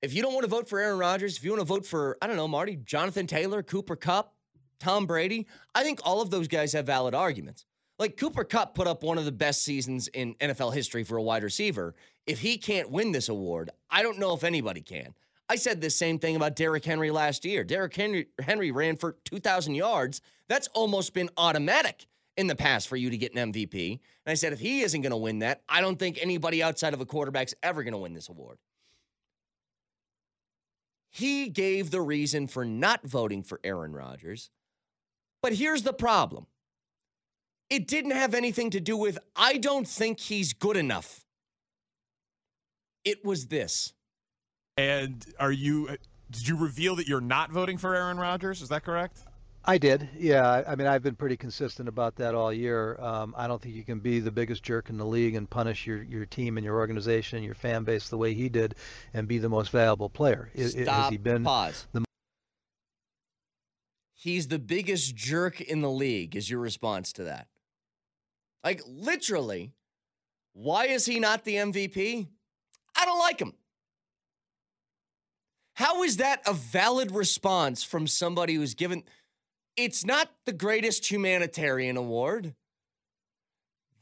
if 0.00 0.14
you 0.14 0.22
don't 0.22 0.32
want 0.32 0.44
to 0.44 0.50
vote 0.50 0.68
for 0.68 0.78
Aaron 0.78 0.98
Rodgers, 0.98 1.36
if 1.36 1.44
you 1.44 1.50
want 1.50 1.60
to 1.60 1.66
vote 1.66 1.84
for, 1.84 2.16
I 2.22 2.26
don't 2.26 2.36
know, 2.36 2.48
Marty, 2.48 2.76
Jonathan 2.76 3.26
Taylor, 3.26 3.62
Cooper 3.62 3.96
Kupp, 3.96 4.34
Tom 4.78 5.06
Brady, 5.06 5.46
I 5.74 5.82
think 5.82 6.00
all 6.04 6.22
of 6.22 6.30
those 6.30 6.48
guys 6.48 6.72
have 6.72 6.86
valid 6.86 7.14
arguments. 7.14 7.66
Like 7.98 8.16
Cooper 8.16 8.44
Kupp 8.44 8.74
put 8.74 8.86
up 8.86 9.02
one 9.02 9.18
of 9.18 9.24
the 9.24 9.32
best 9.32 9.62
seasons 9.64 10.08
in 10.08 10.34
NFL 10.36 10.72
history 10.72 11.02
for 11.02 11.16
a 11.16 11.22
wide 11.22 11.42
receiver. 11.42 11.94
If 12.26 12.38
he 12.40 12.56
can't 12.56 12.90
win 12.90 13.12
this 13.12 13.28
award, 13.28 13.70
I 13.90 14.02
don't 14.02 14.18
know 14.18 14.34
if 14.34 14.44
anybody 14.44 14.80
can. 14.80 15.14
I 15.48 15.56
said 15.56 15.80
the 15.80 15.90
same 15.90 16.18
thing 16.18 16.36
about 16.36 16.56
Derrick 16.56 16.84
Henry 16.84 17.10
last 17.10 17.44
year. 17.44 17.64
Derrick 17.64 17.94
Henry, 17.94 18.28
Henry 18.40 18.70
ran 18.70 18.96
for 18.96 19.16
2,000 19.24 19.74
yards. 19.74 20.20
That's 20.46 20.68
almost 20.68 21.14
been 21.14 21.30
automatic 21.36 22.06
in 22.36 22.46
the 22.46 22.54
past 22.54 22.86
for 22.86 22.96
you 22.96 23.10
to 23.10 23.16
get 23.16 23.34
an 23.34 23.52
MVP. 23.52 23.92
And 23.92 24.30
I 24.30 24.34
said, 24.34 24.52
if 24.52 24.60
he 24.60 24.82
isn't 24.82 25.00
going 25.00 25.10
to 25.10 25.16
win 25.16 25.40
that, 25.40 25.62
I 25.68 25.80
don't 25.80 25.98
think 25.98 26.18
anybody 26.20 26.62
outside 26.62 26.94
of 26.94 27.00
a 27.00 27.06
quarterback's 27.06 27.54
ever 27.62 27.82
going 27.82 27.92
to 27.92 27.98
win 27.98 28.14
this 28.14 28.28
award. 28.28 28.58
He 31.10 31.48
gave 31.48 31.90
the 31.90 32.02
reason 32.02 32.46
for 32.46 32.64
not 32.64 33.02
voting 33.04 33.42
for 33.42 33.58
Aaron 33.64 33.92
Rodgers. 33.92 34.50
But 35.42 35.54
here's 35.54 35.82
the 35.82 35.92
problem 35.92 36.46
it 37.70 37.86
didn't 37.86 38.12
have 38.12 38.34
anything 38.34 38.70
to 38.70 38.80
do 38.80 38.96
with, 38.96 39.18
I 39.36 39.58
don't 39.58 39.86
think 39.86 40.20
he's 40.20 40.52
good 40.52 40.76
enough. 40.76 41.20
It 43.04 43.24
was 43.24 43.46
this. 43.46 43.92
And 44.76 45.24
are 45.38 45.52
you? 45.52 45.96
Did 46.30 46.46
you 46.46 46.56
reveal 46.56 46.94
that 46.96 47.08
you're 47.08 47.20
not 47.20 47.50
voting 47.50 47.78
for 47.78 47.94
Aaron 47.94 48.18
Rodgers? 48.18 48.60
Is 48.62 48.68
that 48.68 48.84
correct? 48.84 49.18
I 49.64 49.76
did, 49.76 50.08
yeah. 50.16 50.48
I- 50.48 50.72
I 50.72 50.76
mean, 50.76 50.86
I've 50.86 51.02
been 51.02 51.16
pretty 51.16 51.36
consistent 51.36 51.88
about 51.88 52.16
that 52.16 52.34
all 52.34 52.52
year. 52.52 52.96
Um, 53.00 53.34
I 53.36 53.46
don't 53.46 53.60
think 53.60 53.74
you 53.74 53.84
can 53.84 53.98
be 53.98 54.18
the 54.20 54.30
biggest 54.30 54.62
jerk 54.62 54.88
in 54.88 54.96
the 54.96 55.04
league 55.04 55.34
and 55.34 55.48
punish 55.50 55.86
your, 55.86 56.02
your 56.04 56.24
team 56.26 56.56
and 56.56 56.64
your 56.64 56.76
organization 56.76 57.36
and 57.38 57.44
your 57.44 57.54
fan 57.54 57.84
base 57.84 58.08
the 58.08 58.16
way 58.16 58.32
he 58.34 58.48
did 58.48 58.76
and 59.12 59.26
be 59.28 59.36
the 59.38 59.48
most 59.48 59.70
valuable 59.70 60.08
player. 60.08 60.50
I- 60.56 60.62
I- 60.62 60.66
Stop. 60.68 60.86
Has 61.02 61.10
he 61.10 61.16
been? 61.18 61.44
Pause. 61.44 61.86
the- 61.92 62.04
He's 64.14 64.48
the 64.48 64.58
biggest 64.58 65.14
jerk 65.16 65.60
in 65.60 65.80
the 65.80 65.90
league. 65.90 66.34
Is 66.34 66.48
your 66.50 66.60
response 66.60 67.12
to 67.14 67.24
that? 67.24 67.48
Like 68.64 68.82
literally, 68.86 69.72
why 70.52 70.86
is 70.86 71.06
he 71.06 71.20
not 71.20 71.44
the 71.44 71.54
MVP? 71.54 72.26
I 72.96 73.04
don't 73.04 73.18
like 73.18 73.40
him. 73.40 73.54
How 75.74 76.02
is 76.02 76.16
that 76.16 76.42
a 76.46 76.52
valid 76.52 77.12
response 77.12 77.84
from 77.84 78.08
somebody 78.08 78.54
who's 78.54 78.74
given? 78.74 79.04
It's 79.76 80.04
not 80.04 80.28
the 80.44 80.52
greatest 80.52 81.08
humanitarian 81.08 81.96
award. 81.96 82.56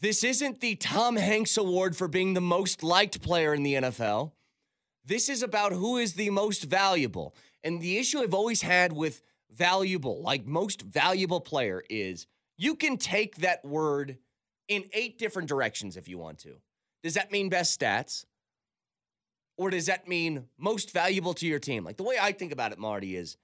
This 0.00 0.25
isn't 0.25 0.60
the 0.60 0.76
Tom 0.76 1.16
Hanks 1.16 1.58
Award 1.58 1.94
for 1.94 2.08
being 2.08 2.32
the 2.32 2.40
most 2.40 2.82
liked 2.82 3.20
player 3.20 3.52
in 3.52 3.62
the 3.62 3.75
NFL. 3.75 4.32
This 5.04 5.28
is 5.28 5.42
about 5.42 5.72
who 5.72 5.98
is 5.98 6.14
the 6.14 6.30
most 6.30 6.64
valuable. 6.64 7.34
And 7.62 7.80
the 7.80 7.98
issue 7.98 8.20
I've 8.20 8.34
always 8.34 8.62
had 8.62 8.92
with 8.92 9.22
valuable, 9.50 10.22
like 10.22 10.46
most 10.46 10.82
valuable 10.82 11.40
player, 11.40 11.82
is 11.90 12.26
you 12.56 12.75
can 12.75 12.96
take 12.96 13.36
that 13.36 13.64
word 13.64 14.18
in 14.68 14.85
eight 14.92 15.18
different 15.18 15.49
directions 15.49 15.96
if 15.96 16.08
you 16.08 16.18
want 16.18 16.38
to. 16.40 16.56
Does 17.02 17.14
that 17.14 17.30
mean 17.30 17.49
best 17.49 17.78
stats? 17.78 18.25
Or 19.58 19.70
does 19.70 19.87
that 19.87 20.06
mean 20.06 20.49
most 20.58 20.92
valuable 20.92 21.32
to 21.35 21.46
your 21.46 21.58
team? 21.58 21.85
Like 21.85 21.96
the 21.96 22.02
way 22.02 22.16
I 22.20 22.32
think 22.32 22.52
about 22.52 22.73
it, 22.73 22.78
Marty, 22.78 23.16
is 23.16 23.37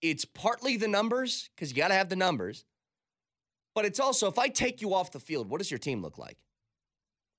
it's 0.00 0.24
partly 0.24 0.76
the 0.76 0.88
numbers, 0.88 1.50
because 1.54 1.70
you 1.70 1.76
got 1.76 1.88
to 1.88 1.94
have 1.94 2.08
the 2.08 2.16
numbers. 2.16 2.64
But 3.74 3.84
it's 3.84 4.00
also, 4.00 4.28
if 4.28 4.38
I 4.38 4.48
take 4.48 4.82
you 4.82 4.94
off 4.94 5.12
the 5.12 5.20
field, 5.20 5.48
what 5.48 5.58
does 5.58 5.70
your 5.70 5.78
team 5.78 6.02
look 6.02 6.18
like? 6.18 6.38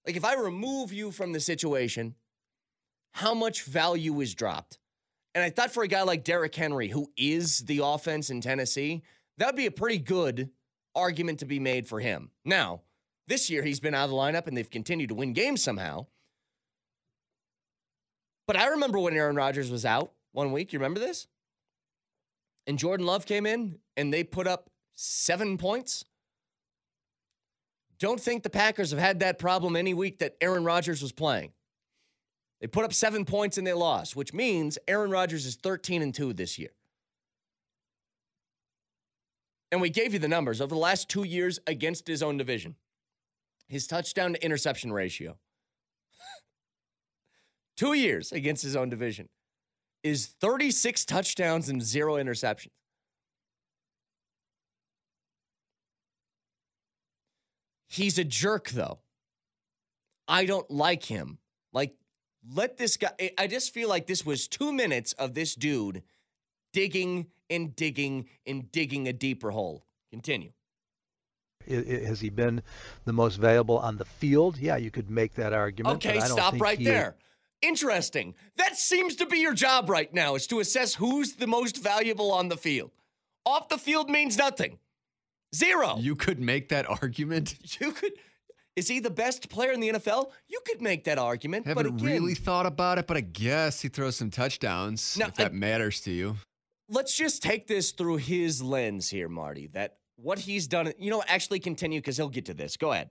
Like 0.05 0.15
if 0.15 0.25
I 0.25 0.35
remove 0.35 0.91
you 0.91 1.11
from 1.11 1.31
the 1.31 1.39
situation, 1.39 2.15
how 3.11 3.33
much 3.33 3.63
value 3.63 4.19
is 4.21 4.33
dropped? 4.33 4.79
And 5.35 5.43
I 5.43 5.49
thought 5.49 5.71
for 5.71 5.83
a 5.83 5.87
guy 5.87 6.03
like 6.03 6.23
Derrick 6.23 6.53
Henry, 6.53 6.87
who 6.87 7.11
is 7.17 7.59
the 7.59 7.81
offense 7.83 8.29
in 8.29 8.41
Tennessee, 8.41 9.03
that 9.37 9.47
would 9.47 9.55
be 9.55 9.65
a 9.65 9.71
pretty 9.71 9.97
good 9.97 10.49
argument 10.95 11.39
to 11.39 11.45
be 11.45 11.59
made 11.59 11.87
for 11.87 11.99
him. 11.99 12.31
Now, 12.45 12.81
this 13.27 13.49
year 13.49 13.63
he's 13.63 13.79
been 13.79 13.93
out 13.93 14.05
of 14.05 14.09
the 14.09 14.15
lineup 14.15 14.47
and 14.47 14.55
they've 14.55 14.69
continued 14.69 15.09
to 15.09 15.15
win 15.15 15.33
games 15.33 15.63
somehow. 15.63 16.07
But 18.47 18.57
I 18.57 18.67
remember 18.67 18.99
when 18.99 19.15
Aaron 19.15 19.35
Rodgers 19.35 19.71
was 19.71 19.85
out 19.85 20.11
one 20.33 20.51
week. 20.51 20.73
You 20.73 20.79
remember 20.79 20.99
this? 20.99 21.27
And 22.67 22.77
Jordan 22.77 23.05
Love 23.05 23.25
came 23.25 23.45
in 23.45 23.79
and 23.95 24.13
they 24.13 24.23
put 24.23 24.47
up 24.47 24.69
seven 24.93 25.57
points. 25.57 26.05
Don't 27.99 28.19
think 28.19 28.43
the 28.43 28.49
Packers 28.49 28.91
have 28.91 28.99
had 28.99 29.21
that 29.21 29.39
problem 29.39 29.75
any 29.75 29.93
week 29.93 30.19
that 30.19 30.35
Aaron 30.41 30.65
Rodgers 30.65 31.01
was 31.01 31.11
playing. 31.11 31.53
They 32.59 32.67
put 32.67 32.85
up 32.85 32.93
seven 32.93 33.25
points 33.25 33.57
and 33.57 33.65
they 33.67 33.73
lost, 33.73 34.15
which 34.15 34.33
means 34.33 34.77
Aaron 34.87 35.11
Rodgers 35.11 35.45
is 35.45 35.55
13 35.55 36.01
and 36.01 36.13
2 36.13 36.33
this 36.33 36.57
year. 36.57 36.71
And 39.73 39.81
we 39.81 39.89
gave 39.89 40.13
you 40.13 40.19
the 40.19 40.27
numbers 40.27 40.61
over 40.61 40.69
the 40.75 40.79
last 40.79 41.09
two 41.09 41.23
years 41.23 41.59
against 41.65 42.05
his 42.05 42.21
own 42.21 42.37
division. 42.37 42.75
His 43.67 43.87
touchdown 43.87 44.33
to 44.33 44.45
interception 44.45 44.93
ratio, 44.93 45.39
two 47.75 47.93
years 47.93 48.31
against 48.31 48.61
his 48.61 48.75
own 48.75 48.89
division, 48.89 49.29
is 50.03 50.27
36 50.27 51.05
touchdowns 51.05 51.69
and 51.69 51.81
zero 51.81 52.17
interceptions. 52.17 52.69
He's 57.87 58.19
a 58.19 58.23
jerk, 58.23 58.69
though. 58.69 58.99
I 60.27 60.45
don't 60.45 60.69
like 60.69 61.03
him. 61.03 61.39
Like, 61.71 61.95
let 62.53 62.77
this 62.77 62.95
guy, 62.95 63.31
I- 63.39 63.47
just 63.47 63.73
feel 63.73 63.89
like 63.89 64.05
this 64.05 64.23
was 64.23 64.47
two 64.47 64.71
minutes 64.71 65.13
of 65.13 65.33
this 65.33 65.55
dude 65.55 66.03
digging 66.73 67.27
and 67.49 67.75
digging 67.75 68.27
and 68.45 68.71
digging 68.71 69.07
a 69.07 69.13
deeper 69.13 69.51
hole. 69.51 69.85
Continue. 70.11 70.51
I- 71.69 71.75
I- 71.75 72.05
Has 72.07 72.19
he 72.19 72.29
been 72.29 72.61
the 73.05 73.13
most 73.13 73.37
valuable 73.37 73.77
on 73.77 73.97
the 73.97 74.05
field? 74.05 74.57
Yeah, 74.57 74.75
you 74.77 74.91
could 74.91 75.09
make 75.09 75.35
that 75.35 75.53
argument. 75.53 76.03
but 76.03 76.09
Okay, 76.09 76.17
I 76.19 76.27
don't 76.27 76.37
stop 76.37 76.51
think 76.53 76.63
right 76.63 76.77
he 76.77 76.83
there. 76.85 77.15
Interesting. 77.61 78.35
That 78.57 78.75
seems 78.77 79.15
to 79.15 79.25
be 79.25 79.37
your 79.39 79.53
job 79.53 79.89
right 79.89 80.13
now 80.13 80.35
is 80.35 80.47
to 80.47 80.59
assess 80.59 80.95
who's 80.95 81.35
the 81.35 81.47
most 81.47 81.77
valuable 81.81 82.31
on 82.31 82.49
the 82.49 82.57
field. 82.57 82.91
Off 83.45 83.69
the 83.69 83.77
field 83.77 84.09
means 84.09 84.37
nothing. 84.37 84.79
Zero. 85.55 85.97
You 85.99 86.15
could 86.15 86.39
make 86.39 86.69
that 86.69 86.89
argument. 86.89 87.55
You 87.79 87.91
could 87.93 88.13
is 88.75 88.87
he 88.87 88.99
the 88.99 89.11
best 89.11 89.49
player 89.49 89.71
in 89.71 89.79
the 89.79 89.89
NFL? 89.89 90.31
You 90.47 90.59
could 90.65 90.81
make 90.81 91.03
that 91.03 91.19
argument, 91.19 91.65
but 91.65 91.77
Haven't 91.85 92.01
again, 92.01 92.05
really 92.21 92.33
thought 92.33 92.65
about 92.65 92.97
it, 92.97 93.05
but 93.05 93.15
I 93.15 93.21
guess 93.21 93.81
he 93.81 93.87
throws 93.87 94.15
some 94.15 94.31
touchdowns 94.31 95.15
Now, 95.15 95.27
if 95.27 95.35
that 95.35 95.51
I- 95.51 95.53
matters 95.55 96.01
to 96.01 96.11
you. 96.11 96.37
Let's 96.93 97.17
just 97.17 97.41
take 97.41 97.65
this 97.65 97.91
through 97.91 98.17
his 98.17 98.61
lens 98.61 99.09
here, 99.09 99.27
Marty. 99.27 99.65
That 99.73 99.97
what 100.15 100.37
he's 100.37 100.67
done, 100.67 100.93
you 100.99 101.09
know, 101.09 101.23
actually 101.27 101.59
continue 101.59 101.99
because 101.99 102.17
he'll 102.17 102.29
get 102.29 102.45
to 102.45 102.53
this. 102.53 102.77
Go 102.77 102.91
ahead. 102.91 103.09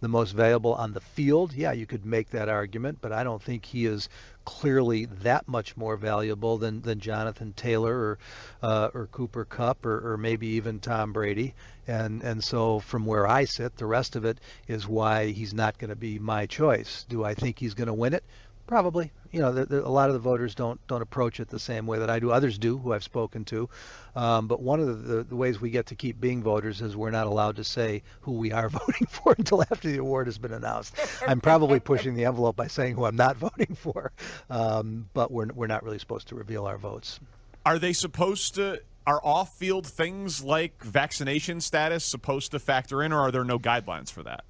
the 0.00 0.08
most 0.08 0.32
valuable 0.32 0.74
on 0.74 0.92
the 0.92 1.00
field, 1.00 1.54
yeah, 1.54 1.72
you 1.72 1.86
could 1.86 2.04
make 2.04 2.30
that 2.30 2.48
argument, 2.48 2.98
but 3.00 3.12
I 3.12 3.24
don't 3.24 3.42
think 3.42 3.64
he 3.64 3.86
is 3.86 4.08
clearly 4.44 5.06
that 5.06 5.48
much 5.48 5.76
more 5.76 5.96
valuable 5.96 6.58
than, 6.58 6.82
than 6.82 7.00
Jonathan 7.00 7.52
Taylor 7.54 7.94
or 7.96 8.18
uh, 8.62 8.90
or 8.92 9.06
Cooper 9.06 9.44
Kupp 9.44 9.86
or, 9.86 10.12
or 10.12 10.16
maybe 10.18 10.48
even 10.48 10.78
Tom 10.78 11.12
Brady. 11.12 11.54
And 11.86 12.22
and 12.22 12.44
so 12.44 12.80
from 12.80 13.06
where 13.06 13.26
I 13.26 13.44
sit, 13.44 13.76
the 13.76 13.86
rest 13.86 14.16
of 14.16 14.24
it 14.24 14.38
is 14.68 14.86
why 14.86 15.28
he's 15.28 15.54
not 15.54 15.78
going 15.78 15.90
to 15.90 15.96
be 15.96 16.18
my 16.18 16.46
choice. 16.46 17.06
Do 17.08 17.24
I 17.24 17.34
think 17.34 17.58
he's 17.58 17.74
going 17.74 17.88
to 17.88 17.94
win 17.94 18.12
it? 18.12 18.24
Probably. 18.66 19.12
You 19.30 19.40
know, 19.40 19.52
the, 19.52 19.66
the, 19.66 19.86
a 19.86 19.88
lot 19.88 20.08
of 20.08 20.14
the 20.14 20.20
voters 20.20 20.54
don't 20.54 20.84
don't 20.88 21.02
approach 21.02 21.38
it 21.38 21.48
the 21.48 21.58
same 21.58 21.86
way 21.86 21.98
that 21.98 22.10
I 22.10 22.18
do. 22.18 22.32
Others 22.32 22.58
do, 22.58 22.78
who 22.78 22.92
I've 22.92 23.04
spoken 23.04 23.44
to. 23.46 23.68
Um, 24.16 24.48
but 24.48 24.60
one 24.60 24.80
of 24.80 25.06
the, 25.06 25.22
the, 25.22 25.36
ways 25.36 25.60
we 25.60 25.70
get 25.70 25.86
to 25.86 25.94
keep 25.94 26.20
being 26.20 26.42
voters 26.42 26.80
is 26.80 26.96
we're 26.96 27.10
not 27.10 27.26
allowed 27.26 27.56
to 27.56 27.64
say 27.64 28.02
who 28.22 28.32
we 28.32 28.50
are 28.50 28.68
voting 28.68 29.06
for 29.08 29.34
until 29.38 29.62
after 29.62 29.88
the 29.88 29.98
award 29.98 30.26
has 30.26 30.38
been 30.38 30.52
announced. 30.52 30.96
I'm 31.26 31.40
probably 31.40 31.80
pushing 31.80 32.14
the 32.14 32.24
envelope 32.24 32.56
by 32.56 32.66
saying 32.66 32.96
who 32.96 33.04
I'm 33.04 33.16
not 33.16 33.36
voting 33.36 33.74
for, 33.76 34.10
um, 34.50 35.08
but 35.14 35.30
we're 35.30 35.48
we're 35.54 35.66
not 35.66 35.84
really 35.84 35.98
supposed 35.98 36.28
to 36.28 36.34
reveal 36.34 36.66
our 36.66 36.78
votes. 36.78 37.20
Are 37.64 37.78
they 37.78 37.92
supposed 37.92 38.54
to? 38.56 38.80
Are 39.06 39.20
off-field 39.22 39.86
things 39.86 40.42
like 40.42 40.82
vaccination 40.82 41.60
status 41.60 42.04
supposed 42.04 42.50
to 42.50 42.58
factor 42.58 43.04
in, 43.04 43.12
or 43.12 43.20
are 43.20 43.30
there 43.30 43.44
no 43.44 43.56
guidelines 43.56 44.10
for 44.10 44.24
that? 44.24 44.44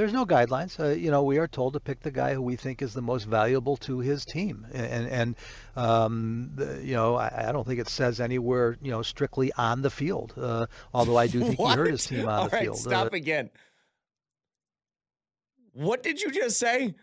There's 0.00 0.14
no 0.14 0.24
guidelines. 0.24 0.80
Uh, 0.80 0.94
you 0.94 1.10
know, 1.10 1.22
we 1.22 1.36
are 1.36 1.46
told 1.46 1.74
to 1.74 1.80
pick 1.80 2.00
the 2.00 2.10
guy 2.10 2.32
who 2.32 2.40
we 2.40 2.56
think 2.56 2.80
is 2.80 2.94
the 2.94 3.02
most 3.02 3.24
valuable 3.24 3.76
to 3.76 3.98
his 3.98 4.24
team, 4.24 4.66
and 4.72 5.06
and 5.06 5.36
um, 5.76 6.52
the, 6.54 6.80
you 6.82 6.94
know, 6.94 7.16
I, 7.16 7.48
I 7.48 7.52
don't 7.52 7.66
think 7.66 7.80
it 7.80 7.88
says 7.90 8.18
anywhere, 8.18 8.78
you 8.80 8.90
know, 8.90 9.02
strictly 9.02 9.52
on 9.58 9.82
the 9.82 9.90
field. 9.90 10.32
Uh, 10.38 10.68
although 10.94 11.18
I 11.18 11.26
do 11.26 11.40
think 11.44 11.58
he 11.58 11.66
hurt 11.66 11.90
his 11.90 12.06
team 12.06 12.26
on 12.26 12.28
All 12.30 12.44
the 12.48 12.56
right, 12.56 12.62
field. 12.62 12.78
Stop 12.78 13.12
Uh, 13.12 13.16
again. 13.16 13.50
What 15.74 16.02
did 16.02 16.22
you 16.22 16.30
just 16.30 16.58
say? 16.58 16.94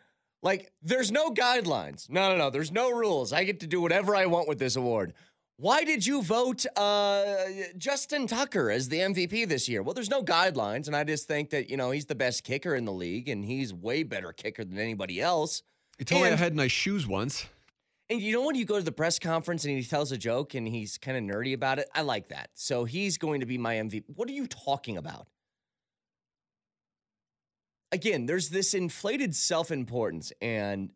Like, 0.42 0.72
there's 0.82 1.12
no 1.12 1.30
guidelines. 1.30 2.10
No, 2.10 2.32
no, 2.32 2.38
no. 2.38 2.50
There's 2.50 2.72
no 2.72 2.90
rules. 2.90 3.32
I 3.32 3.44
get 3.44 3.60
to 3.60 3.68
do 3.68 3.80
whatever 3.80 4.16
I 4.16 4.26
want 4.26 4.48
with 4.48 4.58
this 4.58 4.76
award. 4.76 5.14
Why 5.60 5.84
did 5.84 6.06
you 6.06 6.22
vote 6.22 6.68
uh, 6.76 7.36
Justin 7.80 8.28
Tucker 8.28 8.70
as 8.70 8.90
the 8.90 9.00
MVP 9.00 9.50
this 9.50 9.68
year? 9.68 9.82
Well, 9.82 9.96
there's 9.96 10.10
no 10.10 10.22
guidelines, 10.22 10.86
and 10.86 10.96
I 10.96 11.04
just 11.04 11.28
think 11.28 11.50
that 11.50 11.68
you 11.68 11.78
know 11.78 11.90
he's 11.90 12.06
the 12.06 12.16
best 12.16 12.44
kicker 12.44 12.76
in 12.76 12.86
the 12.86 12.92
league, 12.92 13.28
and 13.28 13.44
he's 13.44 13.74
way 13.74 14.04
better 14.04 14.32
kicker 14.32 14.64
than 14.64 14.78
anybody 14.78 15.20
else. 15.20 15.64
He 15.98 16.06
told 16.06 16.22
me 16.22 16.30
I 16.30 16.36
had 16.36 16.56
nice 16.56 16.72
shoes 16.72 17.08
once. 17.08 17.48
And 18.10 18.22
you 18.22 18.32
know 18.34 18.46
when 18.46 18.56
you 18.56 18.66
go 18.66 18.78
to 18.78 18.84
the 18.84 18.92
press 18.92 19.18
conference 19.18 19.66
and 19.66 19.76
he 19.76 19.84
tells 19.84 20.12
a 20.12 20.18
joke 20.18 20.54
and 20.54 20.66
he's 20.68 20.98
kind 20.98 21.18
of 21.18 21.36
nerdy 21.36 21.54
about 21.54 21.80
it? 21.80 21.90
I 21.94 22.04
like 22.04 22.30
that. 22.30 22.52
So 22.54 22.86
he's 22.86 23.18
going 23.18 23.42
to 23.42 23.46
be 23.46 23.58
my 23.58 23.76
MVP. 23.76 24.04
What 24.16 24.30
are 24.30 24.34
you 24.34 24.48
talking 24.48 24.96
about? 24.96 25.28
Again, 27.92 28.28
there's 28.28 28.50
this 28.50 28.74
inflated 28.74 29.36
self-importance 29.36 30.32
and 30.42 30.92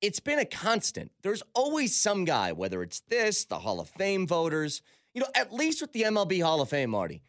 it's 0.00 0.20
been 0.20 0.38
a 0.38 0.44
constant. 0.44 1.10
There's 1.22 1.42
always 1.54 1.96
some 1.96 2.24
guy, 2.24 2.52
whether 2.52 2.82
it's 2.82 3.00
this, 3.08 3.44
the 3.44 3.58
Hall 3.58 3.80
of 3.80 3.88
Fame 3.88 4.26
voters, 4.26 4.82
you 5.14 5.20
know, 5.20 5.28
at 5.34 5.52
least 5.52 5.80
with 5.80 5.92
the 5.92 6.02
MLB 6.02 6.42
Hall 6.42 6.60
of 6.60 6.68
Fame, 6.68 6.90
Marty, 6.90 7.22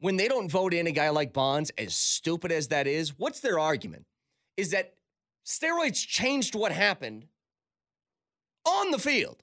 when 0.00 0.16
they 0.16 0.28
don't 0.28 0.50
vote 0.50 0.74
in 0.74 0.86
a 0.86 0.92
guy 0.92 1.10
like 1.10 1.32
Bonds, 1.32 1.70
as 1.78 1.94
stupid 1.94 2.50
as 2.52 2.68
that 2.68 2.86
is, 2.86 3.18
what's 3.18 3.40
their 3.40 3.58
argument? 3.58 4.06
Is 4.56 4.70
that 4.72 4.94
steroids 5.46 6.06
changed 6.06 6.54
what 6.54 6.72
happened 6.72 7.26
on 8.66 8.90
the 8.90 8.98
field. 8.98 9.42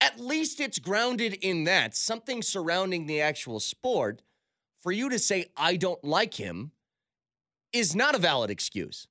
At 0.00 0.20
least 0.20 0.60
it's 0.60 0.78
grounded 0.78 1.34
in 1.34 1.64
that, 1.64 1.96
something 1.96 2.42
surrounding 2.42 3.06
the 3.06 3.20
actual 3.20 3.60
sport. 3.60 4.22
For 4.80 4.92
you 4.92 5.08
to 5.08 5.18
say, 5.18 5.46
I 5.56 5.76
don't 5.76 6.02
like 6.04 6.34
him, 6.34 6.72
is 7.72 7.96
not 7.96 8.14
a 8.14 8.18
valid 8.18 8.50
excuse. 8.50 9.08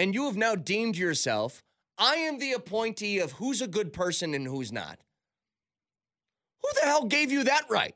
And 0.00 0.14
you 0.14 0.24
have 0.24 0.36
now 0.36 0.54
deemed 0.54 0.96
yourself, 0.96 1.62
I 1.98 2.14
am 2.14 2.38
the 2.38 2.54
appointee 2.54 3.18
of 3.18 3.32
who's 3.32 3.60
a 3.60 3.66
good 3.66 3.92
person 3.92 4.32
and 4.32 4.46
who's 4.46 4.72
not. 4.72 4.98
Who 6.62 6.68
the 6.80 6.86
hell 6.86 7.04
gave 7.04 7.30
you 7.30 7.44
that 7.44 7.64
right? 7.68 7.94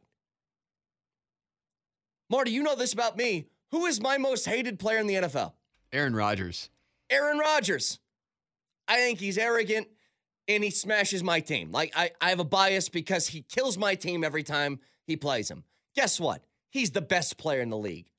Marty, 2.29 2.51
you 2.51 2.63
know 2.63 2.77
this 2.77 2.93
about 2.93 3.17
me. 3.17 3.47
Who 3.71 3.87
is 3.87 4.03
my 4.03 4.19
most 4.19 4.45
hated 4.45 4.79
player 4.79 4.99
in 4.99 5.07
the 5.07 5.15
NFL? 5.15 5.55
Aaron 5.95 6.15
Rodgers. 6.15 6.69
Aaron 7.09 7.39
Rodgers. 7.39 7.99
I 8.87 8.97
think 8.97 9.19
he's 9.19 9.39
arrogant 9.39 9.89
and 10.47 10.63
he 10.63 10.69
smashes 10.69 11.25
my 11.25 11.41
team. 11.41 11.73
Like, 11.73 11.95
I, 11.97 12.11
I 12.21 12.29
have 12.29 12.39
a 12.39 12.45
bias 12.45 12.91
because 12.91 13.29
he 13.29 13.41
kills 13.41 13.79
my 13.79 13.95
team 13.95 14.25
every 14.25 14.43
time 14.43 14.79
he 15.07 15.17
plays 15.17 15.51
him. 15.51 15.65
Guess 15.97 16.21
what? 16.21 16.45
He's 16.69 16.91
the 16.91 17.01
best 17.01 17.39
player 17.39 17.63
in 17.63 17.71
the 17.71 17.79
league. 17.79 18.11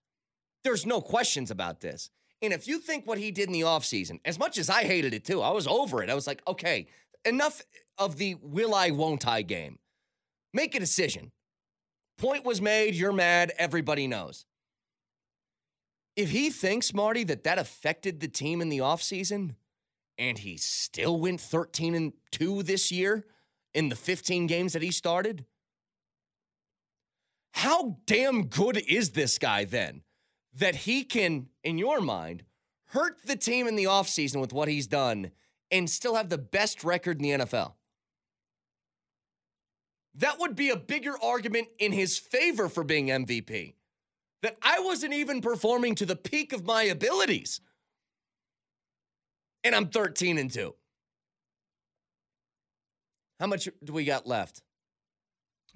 There's 0.63 0.87
no 0.87 1.01
questions 1.01 1.51
about 1.51 1.81
this. 1.81 2.09
And 2.45 2.53
if 2.53 2.67
you 2.67 2.79
think 2.79 3.05
what 3.05 3.17
he 3.17 3.31
did 3.31 3.47
in 3.47 3.53
the 3.53 3.61
offseason, 3.61 4.19
as 4.23 4.39
much 4.39 4.57
as 4.57 4.69
I 4.69 4.83
hated 4.83 5.13
it 5.13 5.25
too, 5.25 5.41
I 5.41 5.51
was 5.51 5.67
over 5.67 6.03
it. 6.03 6.09
I 6.09 6.15
was 6.15 6.27
like, 6.27 6.41
okay, 6.47 6.87
enough 7.25 7.61
of 7.97 8.17
the 8.17 8.35
will 8.41 8.73
I, 8.73 8.91
won't 8.91 9.27
I 9.27 9.41
game. 9.41 9.79
Make 10.53 10.75
a 10.75 10.79
decision. 10.79 11.31
Point 12.17 12.45
was 12.45 12.61
made, 12.61 12.95
you're 12.95 13.11
mad, 13.11 13.51
everybody 13.57 14.07
knows. 14.07 14.45
If 16.15 16.29
he 16.29 16.49
thinks, 16.49 16.93
Marty, 16.93 17.25
that 17.25 17.43
that 17.43 17.57
affected 17.57 18.19
the 18.19 18.27
team 18.29 18.61
in 18.61 18.69
the 18.69 18.77
offseason 18.77 19.55
and 20.17 20.37
he 20.37 20.55
still 20.55 21.19
went 21.19 21.41
13 21.41 21.93
and 21.93 22.13
2 22.31 22.63
this 22.63 22.91
year 22.91 23.25
in 23.73 23.89
the 23.89 23.95
15 23.97 24.47
games 24.47 24.73
that 24.73 24.81
he 24.81 24.91
started, 24.91 25.45
how 27.53 27.97
damn 28.05 28.45
good 28.47 28.77
is 28.87 29.11
this 29.11 29.37
guy 29.37 29.65
then 29.65 30.03
that 30.55 30.75
he 30.75 31.03
can, 31.03 31.47
in 31.63 31.77
your 31.77 32.01
mind, 32.01 32.43
hurt 32.87 33.17
the 33.25 33.35
team 33.35 33.67
in 33.67 33.75
the 33.75 33.85
offseason 33.85 34.39
with 34.39 34.53
what 34.53 34.67
he's 34.67 34.87
done 34.87 35.31
and 35.71 35.89
still 35.89 36.15
have 36.15 36.29
the 36.29 36.37
best 36.37 36.83
record 36.83 37.17
in 37.17 37.23
the 37.23 37.45
NFL? 37.45 37.73
That 40.15 40.39
would 40.39 40.55
be 40.55 40.69
a 40.69 40.77
bigger 40.77 41.13
argument 41.21 41.67
in 41.77 41.91
his 41.91 42.17
favor 42.17 42.69
for 42.69 42.83
being 42.83 43.07
MVP. 43.07 43.73
That 44.41 44.57
I 44.61 44.79
wasn't 44.79 45.13
even 45.13 45.41
performing 45.41 45.95
to 45.95 46.05
the 46.05 46.15
peak 46.15 46.53
of 46.53 46.63
my 46.63 46.83
abilities. 46.83 47.59
And 49.63 49.75
I'm 49.75 49.87
13 49.87 50.37
and 50.37 50.51
2. 50.51 50.73
How 53.39 53.47
much 53.47 53.67
do 53.83 53.91
we 53.91 54.05
got 54.05 54.25
left? 54.25 54.61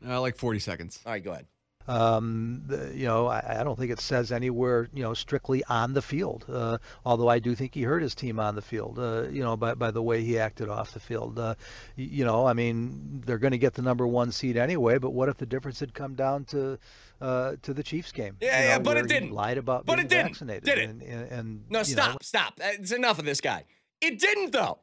Uh, 0.07 0.21
like 0.21 0.37
40 0.37 0.59
seconds. 0.59 0.99
All 1.05 1.11
right, 1.11 1.23
go 1.23 1.31
ahead. 1.31 1.47
Um, 1.89 2.63
you 2.93 3.05
know, 3.05 3.25
I, 3.27 3.61
I 3.61 3.63
don't 3.63 3.77
think 3.77 3.91
it 3.91 3.99
says 3.99 4.31
anywhere, 4.31 4.87
you 4.93 5.01
know, 5.01 5.15
strictly 5.15 5.63
on 5.65 5.93
the 5.93 6.01
field. 6.03 6.45
Uh, 6.47 6.77
although 7.03 7.27
I 7.27 7.39
do 7.39 7.55
think 7.55 7.73
he 7.73 7.81
hurt 7.81 8.03
his 8.03 8.13
team 8.13 8.39
on 8.39 8.53
the 8.53 8.61
field. 8.61 8.99
Uh, 8.99 9.23
you 9.29 9.41
know, 9.41 9.57
by 9.57 9.73
by 9.73 9.89
the 9.89 10.01
way 10.03 10.23
he 10.23 10.37
acted 10.37 10.69
off 10.69 10.91
the 10.93 10.99
field. 10.99 11.39
Uh, 11.39 11.55
you 11.95 12.23
know, 12.23 12.45
I 12.45 12.53
mean, 12.53 13.23
they're 13.25 13.39
going 13.39 13.51
to 13.53 13.57
get 13.57 13.73
the 13.73 13.81
number 13.81 14.05
one 14.07 14.31
seed 14.31 14.55
anyway. 14.55 14.99
But 14.99 15.11
what 15.11 15.29
if 15.29 15.37
the 15.37 15.47
difference 15.47 15.79
had 15.79 15.95
come 15.95 16.13
down 16.13 16.45
to 16.45 16.77
uh, 17.21 17.55
to 17.63 17.73
the 17.73 17.81
Chiefs 17.83 18.11
game? 18.11 18.37
Yeah, 18.39 18.59
you 18.59 18.63
know, 18.65 18.69
yeah, 18.73 18.79
but 18.79 18.97
it 18.97 19.07
didn't. 19.07 19.31
Lied 19.31 19.57
about 19.57 19.85
But 19.87 19.95
being 19.95 20.05
it 20.05 20.09
didn't. 20.09 20.25
vaccinated. 20.27 20.63
Did 20.65 20.77
it? 20.77 20.89
And, 20.89 21.01
and, 21.01 21.31
and 21.31 21.63
No, 21.69 21.81
stop, 21.81 22.11
know, 22.11 22.17
stop. 22.21 22.53
It's 22.61 22.91
enough 22.91 23.17
of 23.17 23.25
this 23.25 23.41
guy. 23.41 23.65
It 23.99 24.19
didn't, 24.19 24.51
though. 24.51 24.79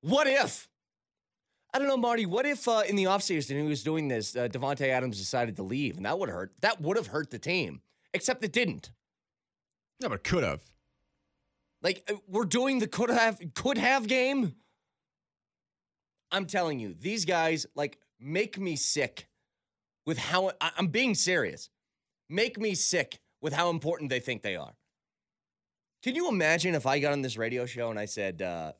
What 0.00 0.26
if? 0.26 0.68
I 1.74 1.78
don't 1.78 1.88
know, 1.88 1.96
Marty. 1.96 2.26
What 2.26 2.44
if 2.44 2.68
uh, 2.68 2.82
in 2.86 2.96
the 2.96 3.04
offseason 3.04 3.56
he 3.56 3.62
was 3.62 3.82
doing 3.82 4.08
this, 4.08 4.36
uh, 4.36 4.46
Davante 4.48 4.88
Adams 4.88 5.18
decided 5.18 5.56
to 5.56 5.62
leave, 5.62 5.96
and 5.96 6.04
that 6.04 6.18
would 6.18 6.28
hurt. 6.28 6.52
That 6.60 6.80
would 6.82 6.96
have 6.98 7.06
hurt 7.06 7.30
the 7.30 7.38
team, 7.38 7.80
except 8.12 8.44
it 8.44 8.52
didn't. 8.52 8.90
Yeah, 10.00 10.08
but 10.08 10.22
could 10.22 10.44
have. 10.44 10.62
Like 11.82 12.04
uh, 12.10 12.16
we're 12.28 12.44
doing 12.44 12.78
the 12.78 12.86
could 12.86 13.10
have 13.10 13.40
could 13.54 13.78
have 13.78 14.06
game. 14.06 14.54
I'm 16.30 16.46
telling 16.46 16.78
you, 16.78 16.94
these 16.98 17.24
guys 17.24 17.66
like 17.74 17.98
make 18.20 18.58
me 18.58 18.76
sick 18.76 19.28
with 20.06 20.18
how 20.18 20.50
I- 20.60 20.72
I'm 20.76 20.88
being 20.88 21.14
serious. 21.14 21.70
Make 22.28 22.58
me 22.58 22.74
sick 22.74 23.20
with 23.40 23.52
how 23.52 23.70
important 23.70 24.10
they 24.10 24.20
think 24.20 24.42
they 24.42 24.56
are. 24.56 24.74
Can 26.02 26.14
you 26.14 26.28
imagine 26.28 26.74
if 26.74 26.86
I 26.86 26.98
got 26.98 27.12
on 27.12 27.22
this 27.22 27.36
radio 27.36 27.64
show 27.66 27.90
and 27.90 27.98
I 27.98 28.06
said, 28.06 28.42
uh, 28.42 28.72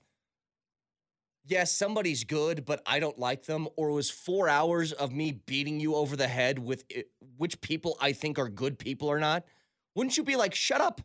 yes, 1.47 1.73
somebody's 1.77 2.25
good, 2.25 2.65
but 2.65 2.83
I 2.87 3.01
don't 3.01 3.19
like 3.19 3.45
them, 3.45 3.69
or 3.77 3.91
it 3.91 3.95
was 3.95 4.11
four 4.11 4.49
hours 4.49 4.93
of 4.93 5.13
me 5.13 5.33
beating 5.33 5.81
you 5.81 5.95
over 5.95 6.17
the 6.17 6.29
head 6.29 6.59
with 6.59 6.85
it, 6.89 7.11
which 7.37 7.61
people 7.61 7.97
I 8.01 8.13
think 8.13 8.39
are 8.39 8.49
good 8.49 8.79
people 8.79 9.09
or 9.09 9.19
not? 9.19 9.45
Wouldn't 9.95 10.17
you 10.17 10.23
be 10.23 10.37
like, 10.37 10.55
shut 10.55 10.81
up? 10.81 11.01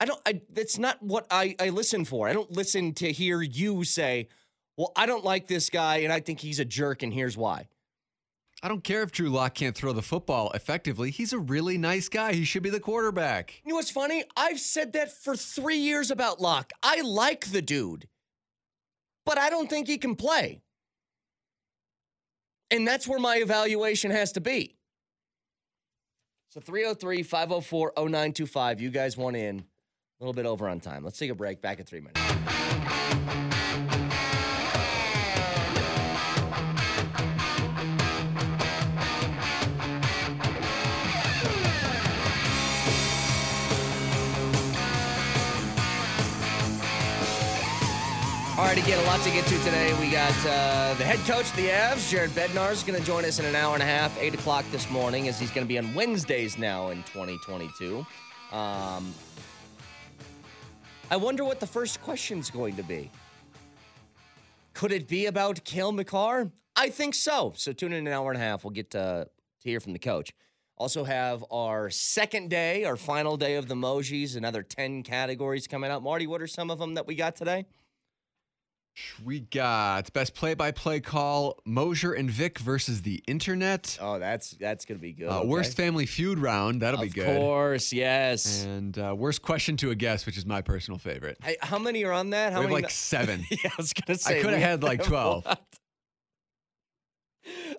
I 0.00 0.04
don't, 0.04 0.20
I, 0.26 0.40
that's 0.52 0.78
not 0.78 1.02
what 1.02 1.26
I, 1.30 1.54
I 1.58 1.70
listen 1.70 2.04
for. 2.04 2.28
I 2.28 2.32
don't 2.32 2.50
listen 2.50 2.92
to 2.94 3.12
hear 3.12 3.40
you 3.40 3.84
say, 3.84 4.28
well, 4.76 4.92
I 4.94 5.06
don't 5.06 5.24
like 5.24 5.46
this 5.46 5.70
guy 5.70 5.98
and 5.98 6.12
I 6.12 6.20
think 6.20 6.40
he's 6.40 6.60
a 6.60 6.64
jerk 6.64 7.02
and 7.02 7.12
here's 7.12 7.36
why. 7.36 7.68
I 8.62 8.68
don't 8.68 8.84
care 8.84 9.02
if 9.02 9.12
Drew 9.12 9.28
Lock 9.28 9.54
can't 9.54 9.76
throw 9.76 9.92
the 9.92 10.02
football 10.02 10.50
effectively. 10.52 11.10
He's 11.10 11.32
a 11.32 11.38
really 11.38 11.78
nice 11.78 12.08
guy. 12.08 12.32
He 12.32 12.44
should 12.44 12.62
be 12.62 12.70
the 12.70 12.80
quarterback. 12.80 13.60
You 13.64 13.70
know 13.70 13.76
what's 13.76 13.90
funny? 13.90 14.24
I've 14.36 14.60
said 14.60 14.94
that 14.94 15.12
for 15.12 15.36
three 15.36 15.76
years 15.78 16.10
about 16.10 16.40
Lock. 16.40 16.72
I 16.82 17.02
like 17.02 17.52
the 17.52 17.62
dude, 17.62 18.08
but 19.26 19.36
I 19.36 19.50
don't 19.50 19.68
think 19.68 19.88
he 19.88 19.98
can 19.98 20.14
play. 20.14 20.62
And 22.70 22.88
that's 22.88 23.06
where 23.06 23.18
my 23.18 23.36
evaluation 23.36 24.10
has 24.10 24.32
to 24.32 24.40
be. 24.40 24.76
So 26.48 26.60
303 26.60 27.22
504 27.22 27.92
0925. 27.96 28.80
You 28.80 28.90
guys 28.90 29.16
want 29.16 29.36
in 29.36 29.58
a 29.58 30.24
little 30.24 30.32
bit 30.32 30.46
over 30.46 30.68
on 30.68 30.80
time. 30.80 31.04
Let's 31.04 31.18
take 31.18 31.30
a 31.30 31.34
break. 31.34 31.60
Back 31.60 31.80
in 31.80 31.84
three 31.84 32.00
minutes. 32.00 32.25
All 48.58 48.64
right, 48.64 48.78
again, 48.78 48.98
a 48.98 49.06
lot 49.06 49.20
to 49.20 49.30
get 49.30 49.44
to 49.44 49.58
today. 49.64 49.92
We 50.00 50.10
got 50.10 50.34
uh, 50.46 50.94
the 50.94 51.04
head 51.04 51.18
coach 51.26 51.50
of 51.50 51.56
the 51.56 51.68
Avs, 51.68 52.10
Jared 52.10 52.30
Bednar, 52.30 52.72
is 52.72 52.82
going 52.82 52.98
to 52.98 53.04
join 53.04 53.26
us 53.26 53.38
in 53.38 53.44
an 53.44 53.54
hour 53.54 53.74
and 53.74 53.82
a 53.82 53.86
half, 53.86 54.18
8 54.18 54.32
o'clock 54.32 54.64
this 54.72 54.88
morning, 54.88 55.28
as 55.28 55.38
he's 55.38 55.50
going 55.50 55.66
to 55.66 55.68
be 55.68 55.76
on 55.76 55.92
Wednesdays 55.92 56.56
now 56.56 56.88
in 56.88 57.02
2022. 57.02 57.98
Um, 58.52 59.12
I 61.10 61.16
wonder 61.18 61.44
what 61.44 61.60
the 61.60 61.66
first 61.66 62.00
question's 62.00 62.50
going 62.50 62.76
to 62.76 62.82
be. 62.82 63.10
Could 64.72 64.90
it 64.90 65.06
be 65.06 65.26
about 65.26 65.62
Cale 65.64 65.92
Makar? 65.92 66.50
I 66.76 66.88
think 66.88 67.14
so. 67.14 67.52
So 67.56 67.74
tune 67.74 67.92
in 67.92 68.06
an 68.06 68.12
hour 68.14 68.30
and 68.30 68.40
a 68.40 68.42
half. 68.42 68.64
We'll 68.64 68.70
get 68.70 68.90
to, 68.92 69.28
to 69.60 69.68
hear 69.68 69.80
from 69.80 69.92
the 69.92 69.98
coach. 69.98 70.32
Also 70.78 71.04
have 71.04 71.44
our 71.50 71.90
second 71.90 72.48
day, 72.48 72.84
our 72.84 72.96
final 72.96 73.36
day 73.36 73.56
of 73.56 73.68
the 73.68 73.74
Mojis, 73.74 74.34
another 74.34 74.62
10 74.62 75.02
categories 75.02 75.66
coming 75.66 75.90
out. 75.90 76.02
Marty, 76.02 76.26
what 76.26 76.40
are 76.40 76.46
some 76.46 76.70
of 76.70 76.78
them 76.78 76.94
that 76.94 77.06
we 77.06 77.14
got 77.14 77.36
today? 77.36 77.66
We 79.24 79.40
got 79.40 80.12
best 80.12 80.34
play-by-play 80.34 81.00
call: 81.00 81.58
Mosier 81.64 82.12
and 82.12 82.30
Vic 82.30 82.58
versus 82.58 83.02
the 83.02 83.22
internet. 83.26 83.98
Oh, 84.00 84.18
that's 84.18 84.52
that's 84.52 84.84
gonna 84.84 85.00
be 85.00 85.12
good. 85.12 85.28
Uh, 85.28 85.40
okay. 85.40 85.48
Worst 85.48 85.76
family 85.76 86.06
feud 86.06 86.38
round. 86.38 86.82
That'll 86.82 87.00
be 87.00 87.08
good. 87.08 87.28
Of 87.28 87.36
course, 87.36 87.92
yes. 87.92 88.64
And 88.64 88.98
uh, 88.98 89.14
worst 89.16 89.42
question 89.42 89.76
to 89.78 89.90
a 89.90 89.94
guest, 89.94 90.26
which 90.26 90.38
is 90.38 90.46
my 90.46 90.62
personal 90.62 90.98
favorite. 90.98 91.38
Hey, 91.42 91.56
how 91.60 91.78
many 91.78 92.04
are 92.04 92.12
on 92.12 92.30
that? 92.30 92.52
How 92.52 92.60
we 92.60 92.64
have 92.64 92.70
many? 92.70 92.82
like 92.82 92.90
seven. 92.90 93.44
yeah, 93.50 93.70
I 93.70 93.74
was 93.76 93.92
gonna 93.92 94.18
say. 94.18 94.38
I 94.38 94.42
could 94.42 94.52
have 94.52 94.62
had 94.62 94.82
like 94.82 95.02
12. 95.04 95.46
a. 95.46 95.58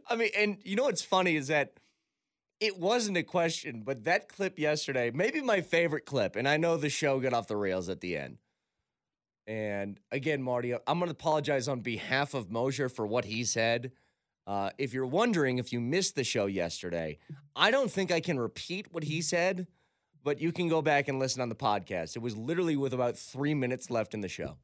I 0.10 0.15
mean, 0.15 0.30
and 0.38 0.58
you 0.63 0.75
know 0.75 0.84
what's 0.84 1.03
funny 1.03 1.36
is 1.36 1.47
that 1.47 1.73
it 2.60 2.77
wasn't 2.80 3.17
a 3.17 3.23
question, 3.23 3.84
but 3.86 4.03
that 4.06 4.30
clip 4.30 4.58
yesterday, 4.58 5.12
maybe 5.13 5.41
my 5.41 5.62
favorite 5.62 6.06
clip, 6.06 6.36
and 6.36 6.47
I 6.47 6.58
know 6.58 6.77
the 6.77 6.89
show 6.89 7.19
got 7.19 7.34
off 7.34 7.47
the 7.47 7.58
rails 7.58 7.89
at 7.89 8.01
the 8.01 8.17
end. 8.17 8.38
And 9.48 9.98
again, 10.12 10.44
Marty, 10.44 10.74
I'm 10.74 11.00
going 11.00 11.06
to 11.06 11.12
apologize 11.12 11.70
on 11.70 11.80
behalf 11.80 12.34
of 12.34 12.52
Mosier 12.52 12.90
for 12.90 13.08
what 13.08 13.26
he 13.26 13.46
said. 13.46 13.94
Uh, 14.46 14.70
if 14.78 14.94
you're 14.94 15.06
wondering 15.06 15.58
if 15.58 15.72
you 15.74 15.80
missed 15.80 16.16
the 16.16 16.24
show 16.24 16.46
yesterday, 16.46 17.18
I 17.56 17.72
don't 17.72 17.90
think 17.90 18.12
I 18.12 18.20
can 18.20 18.40
repeat 18.40 18.94
what 18.94 19.04
he 19.04 19.22
said, 19.22 19.68
but 20.24 20.42
you 20.42 20.52
can 20.52 20.68
go 20.68 20.82
back 20.82 21.08
and 21.08 21.18
listen 21.18 21.42
on 21.42 21.50
the 21.50 21.56
podcast. 21.56 22.16
It 22.16 22.22
was 22.22 22.36
literally 22.36 22.76
with 22.76 22.94
about 22.94 23.18
three 23.18 23.54
minutes 23.54 23.90
left 23.90 24.14
in 24.14 24.22
the 24.22 24.28
show. 24.28 24.58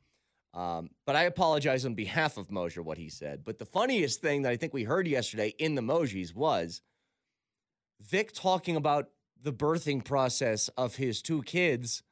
Um, 0.53 0.89
but 1.05 1.15
I 1.15 1.23
apologize 1.23 1.85
on 1.85 1.95
behalf 1.95 2.37
of 2.37 2.51
Mosier 2.51 2.83
what 2.83 2.97
he 2.97 3.09
said. 3.09 3.43
But 3.43 3.57
the 3.57 3.65
funniest 3.65 4.21
thing 4.21 4.43
that 4.43 4.51
I 4.51 4.57
think 4.57 4.73
we 4.73 4.83
heard 4.83 5.07
yesterday 5.07 5.53
in 5.57 5.75
the 5.75 5.81
Mojis 5.81 6.35
was 6.35 6.81
Vic 8.01 8.31
talking 8.33 8.75
about 8.75 9.09
the 9.41 9.53
birthing 9.53 10.03
process 10.05 10.69
of 10.77 10.95
his 10.95 11.21
two 11.21 11.41
kids. 11.43 12.03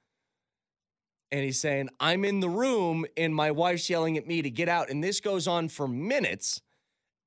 And 1.32 1.44
he's 1.44 1.60
saying, 1.62 1.90
I'm 2.00 2.26
in 2.26 2.42
the 2.42 2.50
room 2.50 3.06
and 3.16 3.34
my 3.34 3.52
wife's 3.52 3.90
yelling 3.90 4.18
at 4.18 4.28
me 4.28 4.42
to 4.42 4.50
get 4.50 4.68
out. 4.68 4.90
And 4.90 5.04
this 5.04 5.22
goes 5.22 5.48
on 5.48 5.70
for 5.70 5.88
minutes. 5.88 6.62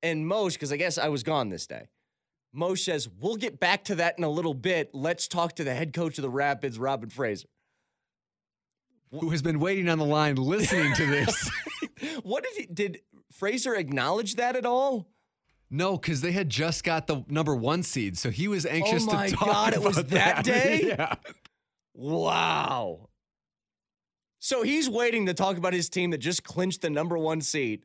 And 0.03 0.25
Moshe, 0.29 0.53
because 0.53 0.71
I 0.71 0.77
guess 0.77 0.97
I 0.99 1.09
was 1.09 1.23
gone 1.23 1.49
this 1.49 1.65
day, 1.65 1.87
Moshe 2.55 2.85
says, 2.85 3.09
We'll 3.19 3.35
get 3.35 3.59
back 3.59 3.83
to 3.85 3.95
that 3.95 4.17
in 4.17 4.23
a 4.23 4.29
little 4.29 4.53
bit. 4.53 4.91
Let's 4.93 5.27
talk 5.27 5.55
to 5.55 5.63
the 5.63 5.73
head 5.73 5.93
coach 5.93 6.17
of 6.19 6.21
the 6.21 6.29
Rapids, 6.29 6.77
Robin 6.77 7.09
Fraser. 7.09 7.47
Who 9.11 9.29
has 9.31 9.41
been 9.41 9.59
waiting 9.59 9.89
on 9.89 9.97
the 9.97 10.05
line 10.05 10.35
listening 10.35 10.93
to 10.95 11.05
this? 11.05 11.49
what 12.23 12.43
did 12.43 12.53
he 12.55 12.65
did 12.65 12.99
Fraser 13.31 13.73
acknowledge 13.75 14.35
that 14.35 14.55
at 14.55 14.65
all? 14.65 15.07
No, 15.69 15.97
because 15.97 16.21
they 16.21 16.31
had 16.31 16.49
just 16.49 16.83
got 16.83 17.07
the 17.07 17.23
number 17.27 17.55
one 17.55 17.81
seed, 17.81 18.17
so 18.17 18.29
he 18.29 18.47
was 18.47 18.65
anxious 18.65 19.03
Oh 19.07 19.13
my 19.13 19.27
to 19.27 19.35
talk 19.35 19.47
God, 19.47 19.73
it 19.73 19.81
was 19.81 20.03
that 20.05 20.43
day? 20.45 20.83
yeah. 20.85 21.15
Wow. 21.93 23.09
So 24.45 24.61
he's 24.61 24.87
waiting 24.87 25.25
to 25.25 25.33
talk 25.33 25.57
about 25.57 25.73
his 25.73 25.89
team 25.89 26.11
that 26.11 26.19
just 26.19 26.43
clinched 26.43 26.83
the 26.83 26.91
number 26.91 27.17
one 27.17 27.41
seed. 27.41 27.81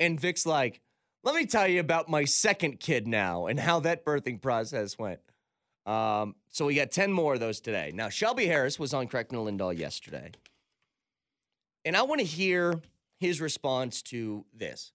And 0.00 0.18
Vic's 0.18 0.44
like, 0.44 0.80
let 1.22 1.32
me 1.36 1.46
tell 1.46 1.68
you 1.68 1.78
about 1.78 2.08
my 2.08 2.24
second 2.24 2.80
kid 2.80 3.06
now 3.06 3.46
and 3.46 3.56
how 3.56 3.78
that 3.78 4.04
birthing 4.04 4.42
process 4.42 4.98
went. 4.98 5.20
Um, 5.86 6.34
so 6.50 6.66
we 6.66 6.74
got 6.74 6.90
10 6.90 7.12
more 7.12 7.34
of 7.34 7.38
those 7.38 7.60
today. 7.60 7.92
Now, 7.94 8.08
Shelby 8.08 8.46
Harris 8.46 8.80
was 8.80 8.92
on 8.92 9.06
Craig 9.06 9.28
Lindahl 9.28 9.78
yesterday. 9.78 10.32
And 11.84 11.96
I 11.96 12.02
want 12.02 12.18
to 12.20 12.26
hear 12.26 12.80
his 13.20 13.40
response 13.40 14.02
to 14.02 14.44
this. 14.52 14.90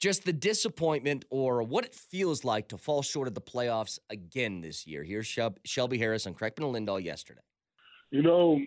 Just 0.00 0.24
the 0.24 0.32
disappointment 0.32 1.26
or 1.30 1.62
what 1.62 1.84
it 1.84 1.94
feels 1.94 2.44
like 2.44 2.66
to 2.70 2.76
fall 2.76 3.02
short 3.02 3.28
of 3.28 3.34
the 3.34 3.40
playoffs 3.40 4.00
again 4.10 4.62
this 4.62 4.84
year. 4.84 5.04
Here's 5.04 5.32
Shelby 5.64 5.98
Harris 5.98 6.26
on 6.26 6.34
Craig 6.34 6.56
Lindahl 6.56 7.00
yesterday. 7.00 7.42
You 8.10 8.22
know, 8.22 8.60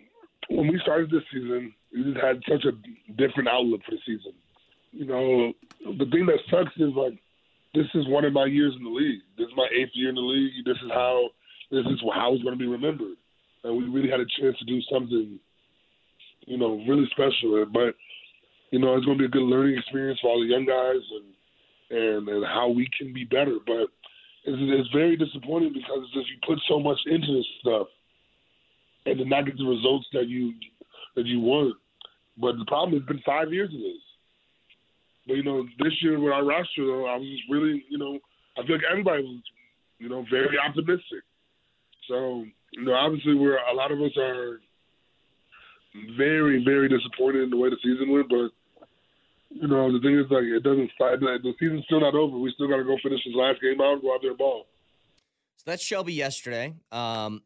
when 0.48 0.68
we 0.68 0.80
started 0.82 1.10
this 1.10 1.22
season, 1.32 1.74
we 1.92 2.04
just 2.04 2.24
had 2.24 2.40
such 2.48 2.64
a 2.64 2.72
different 3.12 3.48
outlook 3.48 3.80
for 3.84 3.92
the 3.92 4.00
season. 4.06 4.32
You 4.92 5.06
know, 5.06 5.52
the 5.84 6.06
thing 6.10 6.26
that 6.26 6.40
sucks 6.50 6.74
is 6.76 6.94
like 6.96 7.18
this 7.74 7.86
is 7.94 8.08
one 8.08 8.24
of 8.24 8.32
my 8.32 8.46
years 8.46 8.74
in 8.76 8.84
the 8.84 8.90
league. 8.90 9.20
This 9.36 9.46
is 9.46 9.52
my 9.56 9.68
eighth 9.72 9.90
year 9.94 10.08
in 10.08 10.14
the 10.14 10.20
league. 10.20 10.64
This 10.64 10.78
is 10.82 10.90
how 10.92 11.28
this 11.70 11.84
is 11.84 12.00
how 12.14 12.32
it's 12.34 12.42
going 12.42 12.56
to 12.56 12.58
be 12.58 12.66
remembered. 12.66 13.16
And 13.64 13.76
we 13.76 13.84
really 13.84 14.10
had 14.10 14.20
a 14.20 14.40
chance 14.40 14.56
to 14.58 14.64
do 14.64 14.80
something, 14.90 15.38
you 16.46 16.56
know, 16.56 16.82
really 16.88 17.06
special. 17.10 17.66
But 17.66 17.94
you 18.70 18.78
know, 18.78 18.96
it's 18.96 19.04
going 19.04 19.18
to 19.18 19.22
be 19.22 19.28
a 19.28 19.36
good 19.36 19.44
learning 19.44 19.78
experience 19.78 20.18
for 20.20 20.30
all 20.30 20.40
the 20.40 20.48
young 20.48 20.64
guys 20.64 21.04
and 21.12 21.98
and 21.98 22.28
and 22.28 22.46
how 22.46 22.68
we 22.68 22.88
can 22.96 23.12
be 23.12 23.24
better. 23.24 23.58
But 23.66 23.92
it's, 24.44 24.56
it's 24.56 24.94
very 24.94 25.16
disappointing 25.16 25.74
because 25.74 26.04
it's 26.04 26.14
just 26.14 26.28
you 26.28 26.36
put 26.46 26.58
so 26.68 26.80
much 26.80 26.98
into 27.06 27.36
this 27.36 27.46
stuff 27.60 27.88
and 29.08 29.18
to 29.18 29.24
not 29.24 29.46
get 29.46 29.56
the 29.56 29.64
results 29.64 30.06
that 30.12 30.28
you 30.28 30.52
that 31.16 31.26
you 31.26 31.40
want. 31.40 31.74
But 32.36 32.56
the 32.58 32.64
problem 32.66 32.98
has 32.98 33.06
been 33.06 33.22
five 33.24 33.52
years 33.52 33.72
of 33.72 33.80
this. 33.80 34.02
But 35.26 35.34
you 35.34 35.42
know, 35.42 35.66
this 35.78 35.92
year 36.02 36.18
with 36.18 36.32
our 36.32 36.44
roster, 36.44 36.86
though, 36.86 37.06
I 37.06 37.16
was 37.16 37.28
just 37.28 37.50
really, 37.50 37.84
you 37.88 37.98
know, 37.98 38.18
I 38.56 38.66
feel 38.66 38.76
like 38.76 38.84
everybody 38.90 39.22
was, 39.22 39.42
you 39.98 40.08
know, 40.08 40.24
very 40.30 40.58
optimistic. 40.58 41.24
So 42.08 42.44
you 42.72 42.84
know, 42.84 42.94
obviously, 42.94 43.34
we're 43.34 43.58
a 43.58 43.74
lot 43.74 43.92
of 43.92 44.00
us 44.00 44.16
are 44.16 44.60
very, 46.16 46.62
very 46.64 46.88
disappointed 46.88 47.42
in 47.42 47.50
the 47.50 47.56
way 47.56 47.70
the 47.70 47.76
season 47.82 48.10
went. 48.12 48.28
But 48.28 48.50
you 49.50 49.66
know, 49.66 49.90
the 49.92 50.00
thing 50.00 50.18
is, 50.18 50.26
like, 50.30 50.44
it 50.44 50.62
doesn't. 50.62 50.90
The 50.98 51.54
season's 51.58 51.84
still 51.84 52.00
not 52.00 52.14
over. 52.14 52.38
We 52.38 52.52
still 52.52 52.68
got 52.68 52.76
to 52.76 52.84
go 52.84 52.96
finish 53.02 53.20
this 53.24 53.34
last 53.34 53.60
game 53.60 53.80
out 53.80 53.94
and 53.94 54.02
go 54.02 54.14
out 54.14 54.20
there 54.20 54.30
and 54.30 54.38
ball. 54.38 54.66
So 55.56 55.64
that's 55.70 55.82
Shelby 55.82 56.12
yesterday. 56.12 56.74
Um, 56.92 57.42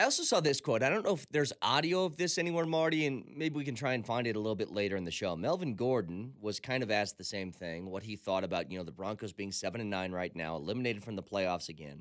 I 0.00 0.04
also 0.04 0.22
saw 0.22 0.40
this 0.40 0.62
quote. 0.62 0.82
I 0.82 0.88
don't 0.88 1.04
know 1.04 1.12
if 1.12 1.28
there's 1.30 1.52
audio 1.60 2.06
of 2.06 2.16
this 2.16 2.38
anywhere, 2.38 2.64
Marty, 2.64 3.04
and 3.04 3.22
maybe 3.36 3.56
we 3.56 3.64
can 3.64 3.74
try 3.74 3.92
and 3.92 4.04
find 4.04 4.26
it 4.26 4.34
a 4.34 4.38
little 4.38 4.54
bit 4.54 4.70
later 4.70 4.96
in 4.96 5.04
the 5.04 5.10
show. 5.10 5.36
Melvin 5.36 5.74
Gordon 5.74 6.32
was 6.40 6.58
kind 6.58 6.82
of 6.82 6.90
asked 6.90 7.18
the 7.18 7.24
same 7.24 7.52
thing, 7.52 7.90
what 7.90 8.02
he 8.02 8.16
thought 8.16 8.42
about, 8.42 8.72
you 8.72 8.78
know, 8.78 8.84
the 8.84 8.92
Broncos 8.92 9.34
being 9.34 9.52
seven 9.52 9.78
and 9.78 9.90
nine 9.90 10.10
right 10.10 10.34
now, 10.34 10.56
eliminated 10.56 11.04
from 11.04 11.16
the 11.16 11.22
playoffs 11.22 11.68
again, 11.68 12.00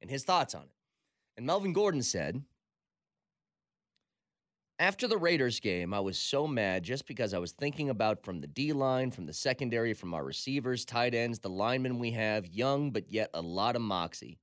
and 0.00 0.08
his 0.08 0.22
thoughts 0.22 0.54
on 0.54 0.62
it. 0.62 0.70
And 1.36 1.44
Melvin 1.44 1.72
Gordon 1.72 2.04
said, 2.04 2.40
after 4.78 5.08
the 5.08 5.18
Raiders 5.18 5.58
game, 5.58 5.92
I 5.92 5.98
was 5.98 6.20
so 6.20 6.46
mad 6.46 6.84
just 6.84 7.04
because 7.04 7.34
I 7.34 7.38
was 7.38 7.50
thinking 7.50 7.90
about 7.90 8.22
from 8.22 8.40
the 8.40 8.46
D 8.46 8.72
line, 8.72 9.10
from 9.10 9.26
the 9.26 9.32
secondary, 9.32 9.92
from 9.92 10.14
our 10.14 10.22
receivers, 10.22 10.84
tight 10.84 11.16
ends, 11.16 11.40
the 11.40 11.50
linemen 11.50 11.98
we 11.98 12.12
have, 12.12 12.46
young 12.46 12.92
but 12.92 13.10
yet 13.10 13.28
a 13.34 13.42
lot 13.42 13.74
of 13.74 13.82
moxie. 13.82 14.38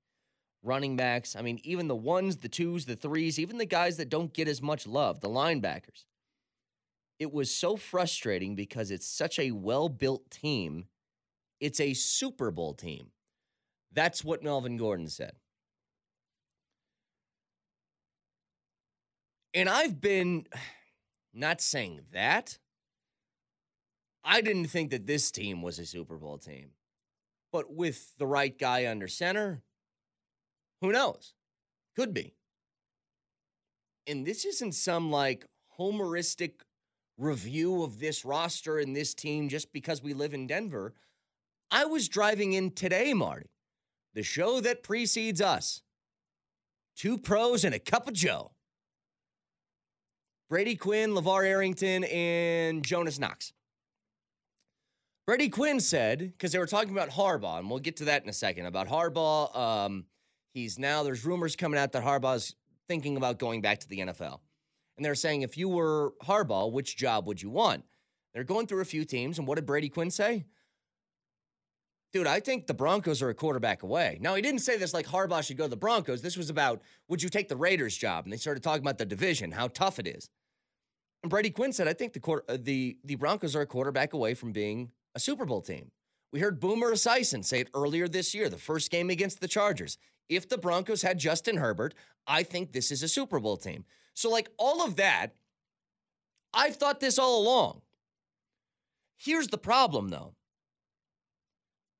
Running 0.67 0.97
backs, 0.97 1.37
I 1.37 1.41
mean, 1.41 1.61
even 1.63 1.87
the 1.87 1.95
ones, 1.95 2.37
the 2.37 2.49
twos, 2.49 2.85
the 2.85 2.97
threes, 2.97 3.39
even 3.39 3.57
the 3.57 3.65
guys 3.65 3.95
that 3.97 4.09
don't 4.09 4.33
get 4.33 4.49
as 4.49 4.61
much 4.61 4.85
love, 4.85 5.21
the 5.21 5.29
linebackers. 5.29 6.03
It 7.19 7.31
was 7.31 7.49
so 7.49 7.77
frustrating 7.77 8.53
because 8.53 8.91
it's 8.91 9.07
such 9.07 9.39
a 9.39 9.51
well 9.51 9.87
built 9.87 10.29
team. 10.29 10.87
It's 11.61 11.79
a 11.79 11.93
Super 11.93 12.51
Bowl 12.51 12.73
team. 12.73 13.11
That's 13.93 14.25
what 14.25 14.43
Melvin 14.43 14.75
Gordon 14.75 15.07
said. 15.07 15.37
And 19.53 19.69
I've 19.69 20.01
been 20.01 20.47
not 21.33 21.61
saying 21.61 22.01
that. 22.11 22.57
I 24.21 24.41
didn't 24.41 24.67
think 24.67 24.91
that 24.91 25.07
this 25.07 25.31
team 25.31 25.61
was 25.61 25.79
a 25.79 25.85
Super 25.85 26.17
Bowl 26.17 26.37
team. 26.37 26.71
But 27.53 27.73
with 27.73 28.17
the 28.17 28.27
right 28.27 28.55
guy 28.59 28.85
under 28.87 29.07
center, 29.07 29.63
who 30.81 30.91
knows? 30.91 31.33
Could 31.95 32.13
be. 32.13 32.35
And 34.05 34.25
this 34.25 34.45
isn't 34.45 34.73
some 34.73 35.11
like 35.11 35.45
homeristic 35.79 36.61
review 37.17 37.83
of 37.83 37.99
this 37.99 38.23
roster 38.23 38.77
and 38.77 38.95
this 38.95 39.13
team 39.13 39.49
just 39.49 39.73
because 39.73 40.01
we 40.03 40.13
live 40.13 40.33
in 40.33 40.47
Denver. 40.47 40.93
I 41.71 41.85
was 41.85 42.07
driving 42.07 42.53
in 42.53 42.71
today, 42.71 43.13
Marty, 43.13 43.49
the 44.13 44.23
show 44.23 44.61
that 44.61 44.83
precedes 44.83 45.41
us. 45.41 45.81
Two 46.95 47.17
pros 47.17 47.63
and 47.63 47.75
a 47.75 47.79
cup 47.79 48.07
of 48.07 48.13
Joe. 48.13 48.51
Brady 50.49 50.75
Quinn, 50.75 51.11
LeVar 51.11 51.45
Arrington, 51.45 52.05
and 52.05 52.83
Jonas 52.83 53.19
Knox. 53.19 53.51
Brady 55.25 55.49
Quinn 55.49 55.81
said, 55.81 56.19
because 56.19 56.53
they 56.53 56.59
were 56.59 56.65
talking 56.65 56.91
about 56.91 57.09
Harbaugh, 57.09 57.59
and 57.59 57.69
we'll 57.69 57.79
get 57.79 57.97
to 57.97 58.05
that 58.05 58.23
in 58.23 58.29
a 58.29 58.33
second, 58.33 58.65
about 58.65 58.87
Harbaugh. 58.87 59.55
Um, 59.55 60.05
he's 60.57 60.79
now, 60.79 61.03
there's 61.03 61.23
rumors 61.23 61.55
coming 61.55 61.79
out 61.79 61.91
that 61.91 62.03
Harbaugh's 62.03 62.55
thinking 62.87 63.15
about 63.15 63.37
going 63.37 63.61
back 63.61 63.79
to 63.81 63.87
the 63.87 63.99
NFL. 63.99 64.39
And 64.97 65.05
they're 65.05 65.15
saying, 65.15 65.43
if 65.43 65.55
you 65.57 65.69
were 65.69 66.13
Harbaugh, 66.23 66.71
which 66.71 66.97
job 66.97 67.27
would 67.27 67.41
you 67.41 67.51
want? 67.51 67.83
They're 68.33 68.43
going 68.43 68.65
through 68.65 68.81
a 68.81 68.85
few 68.85 69.05
teams, 69.05 69.37
and 69.37 69.47
what 69.47 69.55
did 69.55 69.67
Brady 69.67 69.89
Quinn 69.89 70.09
say? 70.09 70.45
Dude, 72.11 72.25
I 72.25 72.39
think 72.39 72.65
the 72.65 72.73
Broncos 72.73 73.21
are 73.21 73.29
a 73.29 73.35
quarterback 73.35 73.83
away. 73.83 74.17
Now, 74.19 74.33
he 74.33 74.41
didn't 74.41 74.61
say 74.61 74.77
this 74.77 74.93
like 74.93 75.05
Harbaugh 75.05 75.43
should 75.43 75.57
go 75.57 75.65
to 75.65 75.69
the 75.69 75.77
Broncos. 75.77 76.21
This 76.21 76.37
was 76.37 76.49
about 76.49 76.81
would 77.07 77.21
you 77.21 77.29
take 77.29 77.49
the 77.49 77.55
Raiders 77.55 77.95
job? 77.95 78.25
And 78.25 78.33
they 78.33 78.37
started 78.37 78.63
talking 78.63 78.81
about 78.81 78.97
the 78.97 79.05
division, 79.05 79.51
how 79.51 79.67
tough 79.67 79.99
it 79.99 80.07
is. 80.07 80.29
And 81.21 81.29
Brady 81.29 81.49
Quinn 81.49 81.73
said, 81.73 81.87
I 81.87 81.93
think 81.93 82.13
the 82.13 82.41
uh, 82.47 82.57
the 82.59 82.97
the 83.03 83.15
Broncos 83.15 83.55
are 83.55 83.61
a 83.61 83.65
quarterback 83.67 84.13
away 84.13 84.33
from 84.33 84.51
being 84.51 84.91
a 85.13 85.19
Super 85.19 85.45
Bowl 85.45 85.61
team. 85.61 85.91
We 86.31 86.39
heard 86.39 86.59
Boomer 86.59 86.93
Esiason 86.93 87.43
say 87.43 87.61
it 87.61 87.69
earlier 87.73 88.07
this 88.07 88.33
year, 88.33 88.49
the 88.49 88.57
first 88.57 88.89
game 88.89 89.09
against 89.09 89.41
the 89.41 89.47
Chargers. 89.47 89.97
If 90.29 90.49
the 90.49 90.57
Broncos 90.57 91.01
had 91.01 91.17
Justin 91.17 91.57
Herbert, 91.57 91.93
I 92.25 92.43
think 92.43 92.71
this 92.71 92.91
is 92.91 93.03
a 93.03 93.07
Super 93.07 93.39
Bowl 93.39 93.57
team. 93.57 93.85
So, 94.13 94.29
like 94.29 94.49
all 94.57 94.83
of 94.85 94.97
that, 94.97 95.35
I've 96.53 96.75
thought 96.75 96.99
this 96.99 97.19
all 97.19 97.41
along. 97.41 97.81
Here's 99.15 99.47
the 99.47 99.57
problem, 99.57 100.09
though. 100.09 100.33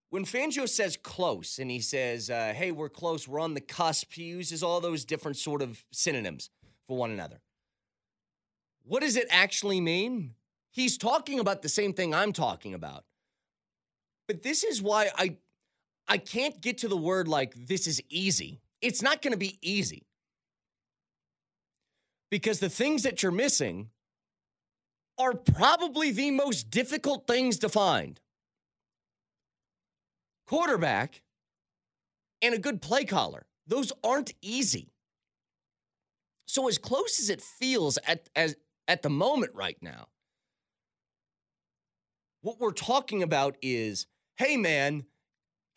When 0.10 0.26
Fangio 0.26 0.70
says 0.70 0.98
close 0.98 1.60
and 1.60 1.70
he 1.70 1.80
says, 1.80 2.30
uh, 2.30 2.54
hey, 2.56 2.72
we're 2.72 2.90
close, 2.90 3.28
we're 3.28 3.42
on 3.42 3.54
the 3.56 3.62
cusp, 3.62 4.13
he 4.13 4.24
uses 4.24 4.63
all 4.63 4.80
those 4.80 5.04
different 5.04 5.38
sort 5.38 5.62
of 5.62 5.84
synonyms 5.92 6.50
for 6.88 6.98
one 6.98 7.12
another. 7.12 7.42
What 8.84 9.02
does 9.02 9.18
it 9.18 9.28
actually 9.30 9.82
mean? 9.82 10.36
He's 10.72 10.98
talking 10.98 11.40
about 11.40 11.62
the 11.62 11.70
same 11.70 11.94
thing 11.94 12.13
I'm 12.13 12.32
talking 12.32 12.74
about. 12.74 13.04
But 14.28 14.44
this 14.44 14.63
is 14.63 14.82
why 14.82 15.10
I 15.18 15.38
I 16.08 16.17
can't 16.17 16.60
get 16.62 16.80
to 16.80 16.88
the 16.88 16.98
word 16.98 17.28
like 17.28 17.54
this 17.54 17.88
is 17.88 18.02
easy. 18.10 18.62
It's 18.82 19.02
not 19.02 19.22
going 19.22 19.34
to 19.34 19.38
be 19.38 19.58
easy. 19.62 20.08
Because 22.30 22.60
the 22.60 22.70
things 22.70 23.04
that 23.04 23.24
you're 23.24 23.32
missing 23.32 23.89
are 25.17 25.34
probably 25.34 26.12
the 26.12 26.32
most 26.32 26.70
difficult 26.70 27.26
things 27.28 27.60
to 27.60 27.70
find. 27.70 28.20
Quarterback 30.46 31.24
and 32.41 32.54
a 32.54 32.60
good 32.60 32.82
play 32.82 33.04
caller. 33.04 33.46
Those 33.65 33.91
aren't 34.04 34.34
easy. 34.41 34.93
So 36.46 36.67
as 36.67 36.78
close 36.78 37.20
as 37.20 37.30
it 37.30 37.41
feels 37.41 37.98
at 38.08 38.30
as 38.36 38.56
at 38.88 39.02
the 39.02 39.10
moment 39.10 39.54
right 39.54 39.78
now, 39.82 40.08
what 42.41 42.60
we're 42.60 42.72
talking 42.72 43.24
about 43.24 43.58
is 43.62 44.08
hey, 44.38 44.56
man, 44.56 45.04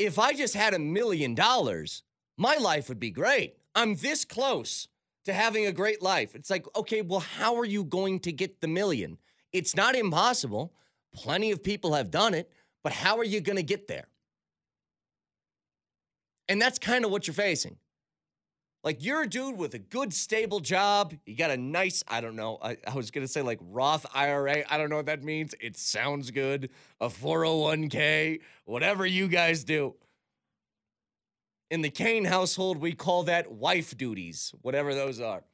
if 0.00 0.18
I 0.18 0.32
just 0.32 0.54
had 0.54 0.72
a 0.72 0.78
million 0.78 1.34
dollars, 1.34 2.02
my 2.38 2.56
life 2.56 2.88
would 2.88 2.98
be 2.98 3.10
great. 3.10 3.56
I'm 3.74 3.96
this 3.96 4.24
close 4.24 4.88
to 5.26 5.32
having 5.34 5.66
a 5.66 5.72
great 5.72 6.00
life. 6.00 6.34
It's 6.34 6.48
like, 6.48 6.64
okay, 6.74 7.02
well, 7.02 7.20
how 7.20 7.56
are 7.56 7.66
you 7.66 7.84
going 7.84 8.20
to 8.20 8.32
get 8.32 8.62
the 8.62 8.66
million? 8.66 9.18
It's 9.52 9.76
not 9.76 9.94
impossible. 9.94 10.72
Plenty 11.12 11.50
of 11.50 11.62
people 11.62 11.92
have 11.92 12.10
done 12.10 12.32
it, 12.32 12.50
but 12.82 12.92
how 12.92 13.18
are 13.18 13.24
you 13.24 13.42
going 13.42 13.56
to 13.56 13.62
get 13.62 13.88
there? 13.88 14.08
And 16.48 16.60
that's 16.60 16.78
kind 16.78 17.04
of 17.04 17.10
what 17.10 17.26
you're 17.26 17.34
facing. 17.34 17.76
Like 18.82 19.04
you're 19.04 19.22
a 19.22 19.28
dude 19.28 19.58
with 19.58 19.74
a 19.74 19.78
good 19.78 20.14
stable 20.14 20.60
job. 20.60 21.14
You 21.26 21.36
got 21.36 21.50
a 21.50 21.56
nice, 21.56 22.02
I 22.08 22.20
don't 22.20 22.36
know. 22.36 22.58
I, 22.62 22.78
I 22.86 22.94
was 22.94 23.10
gonna 23.10 23.28
say 23.28 23.42
like 23.42 23.58
Roth 23.60 24.06
IRA. 24.14 24.64
I 24.68 24.78
don't 24.78 24.88
know 24.88 24.96
what 24.96 25.06
that 25.06 25.22
means. 25.22 25.54
It 25.60 25.76
sounds 25.76 26.30
good. 26.30 26.70
A 27.00 27.08
401k, 27.08 28.40
whatever 28.64 29.04
you 29.04 29.28
guys 29.28 29.64
do. 29.64 29.94
In 31.70 31.82
the 31.82 31.90
Kane 31.90 32.24
household, 32.24 32.78
we 32.78 32.92
call 32.92 33.24
that 33.24 33.52
wife 33.52 33.96
duties, 33.96 34.54
whatever 34.62 34.94
those 34.94 35.20
are. 35.20 35.44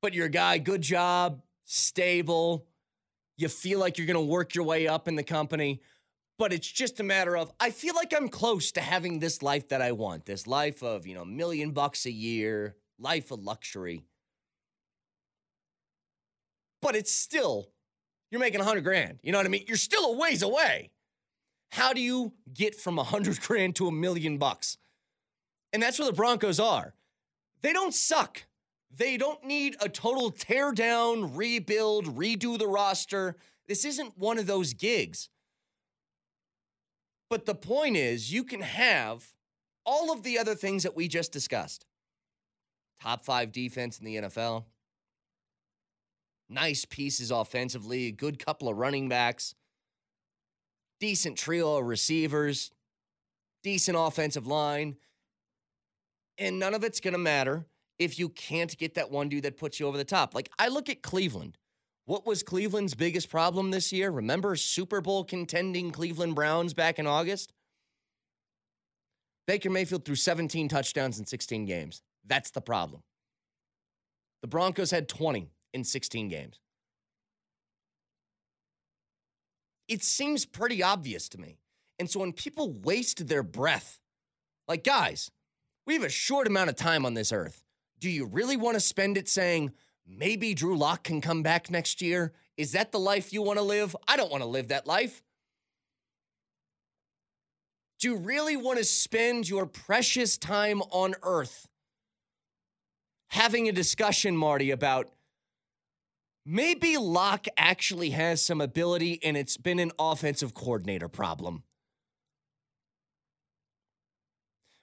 But 0.00 0.14
you're 0.14 0.26
a 0.26 0.30
guy, 0.30 0.58
good 0.58 0.82
job, 0.82 1.42
stable. 1.64 2.66
You 3.36 3.48
feel 3.48 3.78
like 3.78 3.98
you're 3.98 4.06
gonna 4.06 4.22
work 4.22 4.54
your 4.54 4.64
way 4.64 4.88
up 4.88 5.06
in 5.06 5.16
the 5.16 5.22
company 5.22 5.82
but 6.38 6.52
it's 6.52 6.70
just 6.70 7.00
a 7.00 7.04
matter 7.04 7.36
of 7.36 7.52
I 7.60 7.70
feel 7.70 7.94
like 7.94 8.12
I'm 8.14 8.28
close 8.28 8.72
to 8.72 8.80
having 8.80 9.18
this 9.18 9.42
life 9.42 9.68
that 9.68 9.82
I 9.82 9.92
want. 9.92 10.26
This 10.26 10.46
life 10.46 10.82
of, 10.82 11.06
you 11.06 11.14
know, 11.14 11.24
million 11.24 11.70
bucks 11.70 12.06
a 12.06 12.10
year, 12.10 12.76
life 12.98 13.30
of 13.30 13.40
luxury. 13.40 14.04
But 16.82 16.96
it's 16.96 17.12
still 17.12 17.70
you're 18.30 18.40
making 18.40 18.60
a 18.60 18.64
100 18.64 18.82
grand. 18.82 19.20
You 19.22 19.30
know 19.30 19.38
what 19.38 19.46
I 19.46 19.48
mean? 19.48 19.64
You're 19.68 19.76
still 19.76 20.06
a 20.06 20.16
ways 20.16 20.42
away. 20.42 20.90
How 21.70 21.92
do 21.92 22.00
you 22.00 22.32
get 22.52 22.74
from 22.74 22.94
a 22.98 23.02
100 23.02 23.40
grand 23.46 23.76
to 23.76 23.86
a 23.86 23.92
million 23.92 24.38
bucks? 24.38 24.76
And 25.72 25.82
that's 25.82 25.98
where 25.98 26.08
the 26.08 26.14
Broncos 26.14 26.58
are. 26.58 26.94
They 27.62 27.72
don't 27.72 27.94
suck. 27.94 28.42
They 28.96 29.16
don't 29.16 29.44
need 29.44 29.76
a 29.80 29.88
total 29.88 30.30
tear 30.30 30.72
down, 30.72 31.34
rebuild, 31.34 32.16
redo 32.16 32.58
the 32.58 32.66
roster. 32.66 33.36
This 33.66 33.84
isn't 33.84 34.18
one 34.18 34.38
of 34.38 34.46
those 34.46 34.72
gigs. 34.72 35.28
But 37.34 37.46
the 37.46 37.54
point 37.56 37.96
is, 37.96 38.32
you 38.32 38.44
can 38.44 38.60
have 38.60 39.34
all 39.84 40.12
of 40.12 40.22
the 40.22 40.38
other 40.38 40.54
things 40.54 40.84
that 40.84 40.94
we 40.94 41.08
just 41.08 41.32
discussed 41.32 41.84
top 43.02 43.24
five 43.24 43.50
defense 43.50 43.98
in 43.98 44.04
the 44.04 44.14
NFL, 44.14 44.66
nice 46.48 46.84
pieces 46.84 47.32
offensively, 47.32 48.06
a 48.06 48.12
good 48.12 48.38
couple 48.38 48.68
of 48.68 48.76
running 48.76 49.08
backs, 49.08 49.56
decent 51.00 51.36
trio 51.36 51.78
of 51.78 51.86
receivers, 51.86 52.70
decent 53.64 53.96
offensive 53.98 54.46
line. 54.46 54.94
And 56.38 56.60
none 56.60 56.72
of 56.72 56.84
it's 56.84 57.00
going 57.00 57.14
to 57.14 57.18
matter 57.18 57.66
if 57.98 58.16
you 58.16 58.28
can't 58.28 58.78
get 58.78 58.94
that 58.94 59.10
one 59.10 59.28
dude 59.28 59.42
that 59.42 59.56
puts 59.56 59.80
you 59.80 59.88
over 59.88 59.98
the 59.98 60.04
top. 60.04 60.36
Like, 60.36 60.50
I 60.56 60.68
look 60.68 60.88
at 60.88 61.02
Cleveland. 61.02 61.58
What 62.06 62.26
was 62.26 62.42
Cleveland's 62.42 62.94
biggest 62.94 63.30
problem 63.30 63.70
this 63.70 63.92
year? 63.92 64.10
Remember 64.10 64.56
Super 64.56 65.00
Bowl 65.00 65.24
contending 65.24 65.90
Cleveland 65.90 66.34
Browns 66.34 66.74
back 66.74 66.98
in 66.98 67.06
August? 67.06 67.52
Baker 69.46 69.70
Mayfield 69.70 70.04
threw 70.04 70.14
17 70.14 70.68
touchdowns 70.68 71.18
in 71.18 71.26
16 71.26 71.64
games. 71.64 72.02
That's 72.26 72.50
the 72.50 72.60
problem. 72.60 73.02
The 74.42 74.48
Broncos 74.48 74.90
had 74.90 75.08
20 75.08 75.50
in 75.72 75.84
16 75.84 76.28
games. 76.28 76.60
It 79.88 80.02
seems 80.02 80.44
pretty 80.44 80.82
obvious 80.82 81.28
to 81.30 81.40
me. 81.40 81.58
And 81.98 82.10
so 82.10 82.20
when 82.20 82.32
people 82.32 82.72
waste 82.72 83.26
their 83.26 83.42
breath, 83.42 84.00
like, 84.66 84.84
guys, 84.84 85.30
we 85.86 85.94
have 85.94 86.04
a 86.04 86.08
short 86.08 86.46
amount 86.46 86.70
of 86.70 86.76
time 86.76 87.06
on 87.06 87.14
this 87.14 87.32
earth. 87.32 87.62
Do 87.98 88.10
you 88.10 88.26
really 88.26 88.56
want 88.56 88.74
to 88.74 88.80
spend 88.80 89.16
it 89.16 89.28
saying, 89.28 89.72
maybe 90.06 90.54
Drew 90.54 90.76
Lock 90.76 91.04
can 91.04 91.20
come 91.20 91.42
back 91.42 91.70
next 91.70 92.02
year? 92.02 92.32
Is 92.56 92.72
that 92.72 92.92
the 92.92 92.98
life 92.98 93.32
you 93.32 93.42
want 93.42 93.58
to 93.58 93.64
live? 93.64 93.96
I 94.06 94.16
don't 94.16 94.30
want 94.30 94.42
to 94.42 94.48
live 94.48 94.68
that 94.68 94.86
life. 94.86 95.22
Do 98.00 98.10
you 98.10 98.16
really 98.16 98.56
want 98.56 98.78
to 98.78 98.84
spend 98.84 99.48
your 99.48 99.66
precious 99.66 100.36
time 100.36 100.82
on 100.90 101.14
earth 101.22 101.68
having 103.28 103.68
a 103.68 103.72
discussion, 103.72 104.36
Marty, 104.36 104.70
about 104.70 105.10
maybe 106.44 106.98
Lock 106.98 107.46
actually 107.56 108.10
has 108.10 108.44
some 108.44 108.60
ability 108.60 109.20
and 109.24 109.36
it's 109.36 109.56
been 109.56 109.78
an 109.78 109.90
offensive 109.98 110.54
coordinator 110.54 111.08
problem? 111.08 111.62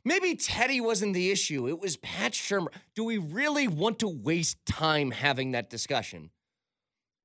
Maybe 0.04 0.36
Teddy 0.36 0.82
wasn't 0.82 1.14
the 1.14 1.32
issue. 1.32 1.68
It 1.68 1.80
was 1.80 1.98
Pat 1.98 2.32
Shurmur. 2.32 2.70
Do 2.96 3.04
we 3.04 3.18
really 3.18 3.68
want 3.68 4.00
to 4.00 4.08
waste 4.08 4.66
time 4.66 5.12
having 5.12 5.52
that 5.52 5.70
discussion? 5.70 6.32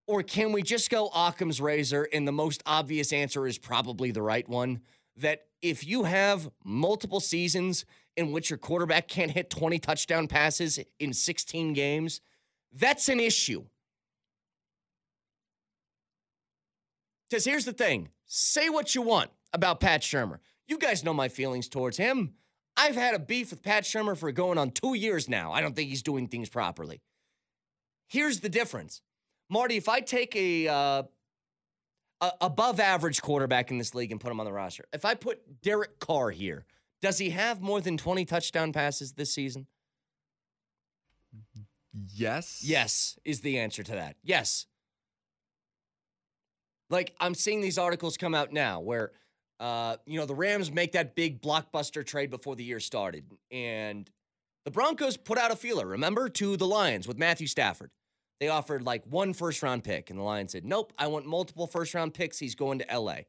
Or 0.07 0.23
can 0.23 0.53
we 0.53 0.63
just 0.63 0.91
go 0.91 1.09
Occam's 1.15 1.61
razor? 1.61 2.07
And 2.13 2.29
the 2.29 2.33
most 2.33 2.63
obvious 2.67 3.13
answer 3.13 3.47
is 3.47 3.59
probably 3.59 4.11
the 4.11 4.23
right 4.23 4.49
one 4.49 4.81
that 5.17 5.47
if 5.63 5.87
you 5.87 6.05
have 6.05 6.49
multiple 6.65 7.21
seasons 7.21 7.87
in 8.17 8.31
which 8.31 8.51
your 8.51 8.59
quarterback 8.59 9.09
can't 9.09 9.31
hit 9.31 9.51
20 9.51 9.79
touchdown 9.79 10.29
passes 10.29 10.79
in 11.01 11.13
16 11.13 11.73
games, 11.73 12.21
that's 12.73 13.09
an 13.09 13.19
issue. 13.19 13.65
Because 17.29 17.45
here's 17.45 17.65
the 17.65 17.73
thing 17.73 18.11
say 18.27 18.69
what 18.69 18.95
you 18.95 19.03
want 19.03 19.31
about 19.53 19.81
Pat 19.81 20.03
Shurmur. 20.03 20.39
You 20.69 20.79
guys 20.79 21.03
know 21.03 21.15
my 21.15 21.29
feelings 21.29 21.69
towards 21.69 21.97
him. 21.97 22.35
I've 22.77 22.95
had 22.95 23.15
a 23.15 23.19
beef 23.19 23.51
with 23.51 23.63
Pat 23.63 23.85
Shurmur 23.85 24.17
for 24.17 24.31
going 24.33 24.59
on 24.59 24.71
two 24.71 24.95
years 24.95 25.29
now. 25.29 25.53
I 25.53 25.61
don't 25.61 25.75
think 25.75 25.89
he's 25.89 26.03
doing 26.03 26.29
things 26.29 26.49
properly. 26.49 27.01
Here's 28.09 28.41
the 28.41 28.49
difference, 28.49 29.01
Marty. 29.49 29.77
If 29.77 29.89
I 29.89 30.01
take 30.01 30.37
a, 30.37 30.69
uh, 30.69 31.03
a 32.21 32.33
above 32.41 32.79
average 32.79 33.23
quarterback 33.23 33.71
in 33.71 33.79
this 33.79 33.95
league 33.95 34.13
and 34.13 34.21
put 34.21 34.31
him 34.31 34.41
on 34.41 34.47
the 34.47 34.53
roster, 34.53 34.85
if 34.93 35.05
I 35.05 35.15
put 35.15 35.63
Derek 35.63 35.99
Carr 35.99 36.31
here, 36.31 36.67
does 37.01 37.19
he 37.19 37.31
have 37.31 37.61
more 37.61 37.81
than 37.81 37.97
20 37.97 38.25
touchdown 38.25 38.73
passes 38.73 39.13
this 39.13 39.33
season? 39.33 39.67
Yes. 42.15 42.63
Yes, 42.63 43.19
is 43.25 43.41
the 43.41 43.59
answer 43.59 43.83
to 43.83 43.93
that. 43.93 44.17
Yes. 44.23 44.67
Like 46.91 47.15
I'm 47.19 47.35
seeing 47.35 47.61
these 47.61 47.79
articles 47.79 48.17
come 48.17 48.35
out 48.35 48.53
now 48.53 48.81
where 48.81 49.13
uh, 49.59 49.97
you 50.07 50.19
know, 50.19 50.27
the 50.27 50.35
Rams 50.35 50.71
make 50.71 50.93
that 50.93 51.15
big 51.15 51.41
blockbuster 51.41 52.05
trade 52.05 52.31
before 52.31 52.57
the 52.57 52.65
year 52.65 52.81
started. 52.81 53.25
And 53.51 54.11
the 54.65 54.71
Broncos 54.71 55.17
put 55.17 55.39
out 55.39 55.51
a 55.51 55.57
feeler, 55.57 55.87
remember, 55.87 56.29
to 56.29 56.57
the 56.57 56.67
Lions 56.67 57.09
with 57.09 57.19
Matthew 57.19 57.47
Stafford. 57.47 57.91
They 58.41 58.49
offered 58.49 58.83
like 58.83 59.05
one 59.07 59.33
first 59.33 59.63
round 59.63 59.85
pick, 59.85 60.11
and 60.11 60.19
the 60.19 60.23
Lions 60.23 60.53
said, 60.53 60.65
Nope, 60.65 60.93
I 60.99 61.07
want 61.07 61.27
multiple 61.27 61.67
first 61.67 61.95
round 61.95 62.13
picks. 62.13 62.39
He's 62.39 62.55
going 62.55 62.81
to 62.81 62.99
LA. 62.99 63.21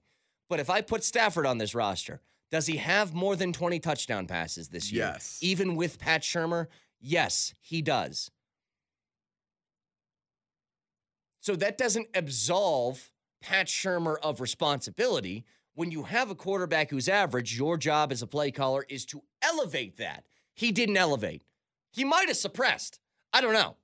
But 0.49 0.59
if 0.59 0.69
I 0.69 0.81
put 0.81 1.03
Stafford 1.03 1.45
on 1.45 1.57
this 1.57 1.73
roster, 1.75 2.21
does 2.51 2.67
he 2.67 2.77
have 2.77 3.13
more 3.13 3.35
than 3.35 3.53
20 3.53 3.79
touchdown 3.79 4.27
passes 4.27 4.69
this 4.69 4.91
year? 4.91 5.11
Yes. 5.13 5.39
Even 5.41 5.75
with 5.75 5.99
Pat 5.99 6.21
Shurmur? 6.23 6.67
Yes, 6.99 7.53
he 7.61 7.81
does. 7.81 8.31
So 11.41 11.55
that 11.55 11.77
doesn't 11.77 12.07
absolve 12.13 13.11
Pat 13.41 13.67
Shurmur 13.67 14.17
of 14.21 14.41
responsibility 14.41 15.45
when 15.77 15.91
you 15.91 16.01
have 16.01 16.31
a 16.31 16.35
quarterback 16.35 16.89
who's 16.89 17.07
average, 17.07 17.55
your 17.55 17.77
job 17.77 18.11
as 18.11 18.23
a 18.23 18.27
play 18.27 18.49
caller 18.49 18.83
is 18.89 19.05
to 19.05 19.21
elevate 19.43 19.97
that. 19.97 20.25
He 20.55 20.71
didn't 20.71 20.97
elevate. 20.97 21.43
He 21.91 22.03
might 22.03 22.29
have 22.29 22.37
suppressed. 22.37 22.99
I 23.31 23.41
don't 23.41 23.53
know. 23.53 23.75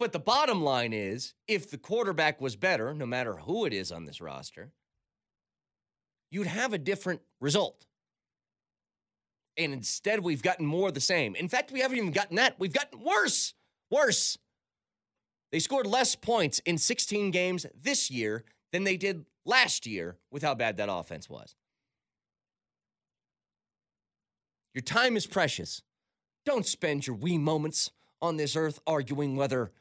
But 0.00 0.10
the 0.10 0.18
bottom 0.18 0.64
line 0.64 0.92
is 0.92 1.34
if 1.46 1.70
the 1.70 1.78
quarterback 1.78 2.40
was 2.40 2.56
better, 2.56 2.92
no 2.92 3.06
matter 3.06 3.34
who 3.34 3.66
it 3.66 3.72
is 3.72 3.92
on 3.92 4.04
this 4.04 4.20
roster, 4.20 4.72
you'd 6.32 6.48
have 6.48 6.72
a 6.72 6.78
different 6.78 7.20
result. 7.40 7.86
And 9.56 9.72
instead, 9.72 10.24
we've 10.24 10.42
gotten 10.42 10.66
more 10.66 10.88
of 10.88 10.94
the 10.94 11.00
same. 11.00 11.36
In 11.36 11.48
fact, 11.48 11.70
we 11.70 11.80
haven't 11.80 11.98
even 11.98 12.10
gotten 12.10 12.34
that. 12.34 12.58
We've 12.58 12.72
gotten 12.72 13.00
worse. 13.04 13.54
Worse. 13.92 14.38
They 15.52 15.60
scored 15.60 15.86
less 15.86 16.16
points 16.16 16.58
in 16.66 16.78
16 16.78 17.30
games 17.30 17.64
this 17.80 18.10
year 18.10 18.44
than 18.72 18.84
they 18.84 18.96
did 18.96 19.24
last 19.44 19.86
year 19.86 20.16
with 20.30 20.42
how 20.42 20.54
bad 20.54 20.76
that 20.76 20.88
offense 20.90 21.28
was. 21.28 21.54
Your 24.74 24.82
time 24.82 25.16
is 25.16 25.26
precious. 25.26 25.82
Don't 26.44 26.66
spend 26.66 27.06
your 27.06 27.16
wee 27.16 27.38
moments 27.38 27.90
on 28.20 28.36
this 28.36 28.56
earth 28.56 28.80
arguing 28.86 29.36
whether 29.36 29.72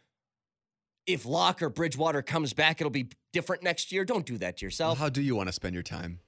if 1.05 1.25
Lock 1.25 1.61
or 1.61 1.69
Bridgewater 1.69 2.21
comes 2.21 2.53
back, 2.53 2.81
it'll 2.81 2.91
be 2.91 3.09
different 3.31 3.63
next 3.63 3.91
year. 3.91 4.03
Don't 4.03 4.25
do 4.25 4.37
that 4.39 4.57
to 4.57 4.65
yourself. 4.65 4.97
Well, 4.97 5.05
how 5.05 5.09
do 5.09 5.21
you 5.21 5.35
want 5.35 5.47
to 5.47 5.53
spend 5.53 5.73
your 5.73 5.83
time? 5.83 6.19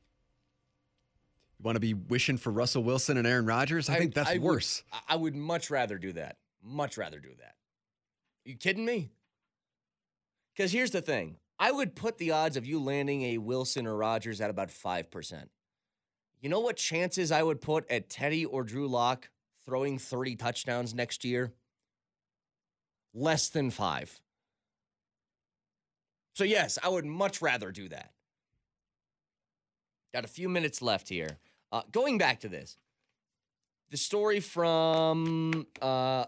You 1.59 1.63
want 1.63 1.75
to 1.75 1.81
be 1.81 1.93
wishing 1.93 2.37
for 2.37 2.51
Russell 2.51 2.83
Wilson 2.83 3.17
and 3.17 3.27
Aaron 3.27 3.45
Rodgers? 3.45 3.89
I, 3.89 3.97
think 3.97 4.13
that's 4.13 4.29
I 4.29 4.37
worse. 4.37 4.83
Would, 4.93 5.01
I 5.09 5.15
would 5.17 5.35
much 5.35 5.69
rather 5.69 5.97
do 5.97 6.13
that. 6.13 6.37
Much 6.63 6.97
rather 6.97 7.19
do 7.19 7.29
that. 7.39 7.55
You 8.45 8.55
kidding 8.55 8.85
me? 8.85 9.11
Because 10.55 10.71
here's 10.71 10.91
the 10.91 11.01
thing 11.01 11.35
I 11.59 11.71
would 11.71 11.95
put 11.95 12.17
the 12.17 12.31
odds 12.31 12.55
of 12.55 12.65
you 12.65 12.79
landing 12.79 13.23
a 13.23 13.37
Wilson 13.37 13.85
or 13.85 13.95
Rodgers 13.95 14.39
at 14.39 14.49
about 14.49 14.69
5%. 14.69 15.49
You 16.41 16.49
know 16.49 16.61
what 16.61 16.77
chances 16.77 17.31
I 17.31 17.43
would 17.43 17.59
put 17.59 17.89
at 17.91 18.09
Teddy 18.09 18.45
or 18.45 18.63
Drew 18.63 18.87
Lock 18.87 19.29
throwing 19.65 19.99
30 19.99 20.37
touchdowns 20.37 20.93
next 20.93 21.25
year? 21.25 21.51
Less 23.13 23.49
than 23.49 23.71
five. 23.71 24.21
So, 26.33 26.45
yes, 26.45 26.79
I 26.81 26.87
would 26.87 27.05
much 27.05 27.41
rather 27.41 27.71
do 27.71 27.89
that. 27.89 28.13
Got 30.13 30.23
a 30.23 30.29
few 30.29 30.47
minutes 30.47 30.81
left 30.81 31.09
here. 31.09 31.37
Uh, 31.71 31.81
going 31.91 32.17
back 32.17 32.39
to 32.41 32.47
this, 32.47 32.77
the 33.91 33.97
story 33.97 34.39
from 34.39 35.67
uh, 35.81 36.25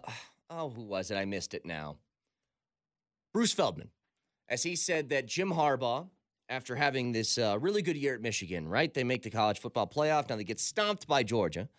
oh, 0.49 0.69
who 0.69 0.83
was 0.83 1.11
it? 1.11 1.15
I 1.15 1.25
missed 1.25 1.53
it 1.53 1.65
now. 1.65 1.97
Bruce 3.33 3.53
Feldman, 3.53 3.89
as 4.51 4.61
he 4.61 4.75
said 4.75 5.09
that 5.09 5.25
Jim 5.25 5.49
Harbaugh, 5.49 6.07
after 6.49 6.75
having 6.75 7.13
this 7.13 7.37
uh, 7.37 7.57
really 7.59 7.81
good 7.81 7.95
year 7.95 8.13
at 8.13 8.21
Michigan, 8.21 8.67
right? 8.67 8.93
They 8.93 9.05
make 9.05 9.23
the 9.23 9.29
college 9.29 9.59
football 9.59 9.87
playoff. 9.87 10.27
Now 10.27 10.35
they 10.35 10.43
get 10.43 10.59
stomped 10.59 11.07
by 11.07 11.23
Georgia. 11.23 11.69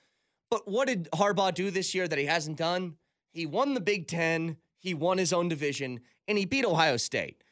But 0.51 0.67
what 0.67 0.89
did 0.89 1.11
Harbaugh 1.13 1.53
do 1.53 1.71
this 1.71 1.95
year 1.95 2.09
that 2.09 2.19
he 2.19 2.25
hasn't 2.25 2.57
done? 2.57 2.97
He 3.31 3.45
won 3.45 3.75
the 3.75 3.81
Big 3.81 4.09
Ten, 4.09 4.57
he 4.79 4.95
won 4.95 5.19
his 5.19 5.35
own 5.35 5.49
division, 5.49 6.01
and 6.27 6.39
he 6.39 6.47
beat 6.47 6.65
Ohio 6.65 6.97
State. 6.97 7.45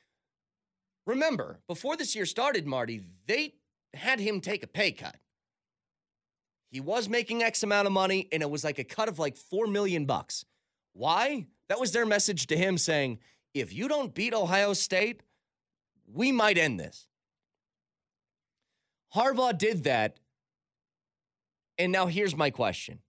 Remember, 1.06 1.60
before 1.68 1.96
this 1.96 2.16
year 2.16 2.24
started, 2.24 2.66
Marty, 2.66 3.02
they 3.26 3.54
had 3.92 4.20
him 4.20 4.40
take 4.40 4.62
a 4.62 4.66
pay 4.66 4.90
cut. 4.90 5.16
He 6.70 6.80
was 6.80 7.08
making 7.08 7.42
X 7.42 7.62
amount 7.62 7.86
of 7.86 7.92
money, 7.92 8.28
and 8.32 8.42
it 8.42 8.50
was 8.50 8.64
like 8.64 8.78
a 8.78 8.84
cut 8.84 9.08
of 9.08 9.18
like 9.18 9.36
four 9.36 9.66
million 9.66 10.06
bucks. 10.06 10.46
Why? 10.94 11.46
That 11.68 11.80
was 11.80 11.92
their 11.92 12.06
message 12.06 12.46
to 12.46 12.56
him 12.56 12.78
saying, 12.78 13.18
if 13.55 13.72
you 13.72 13.88
don't 13.88 14.14
beat 14.14 14.34
Ohio 14.34 14.72
State, 14.72 15.22
we 16.12 16.32
might 16.32 16.59
end 16.59 16.78
this. 16.78 17.07
Harbaugh 19.14 19.57
did 19.57 19.84
that. 19.84 20.18
And 21.78 21.92
now 21.92 22.07
here's 22.07 22.36
my 22.36 22.51
question 22.51 23.01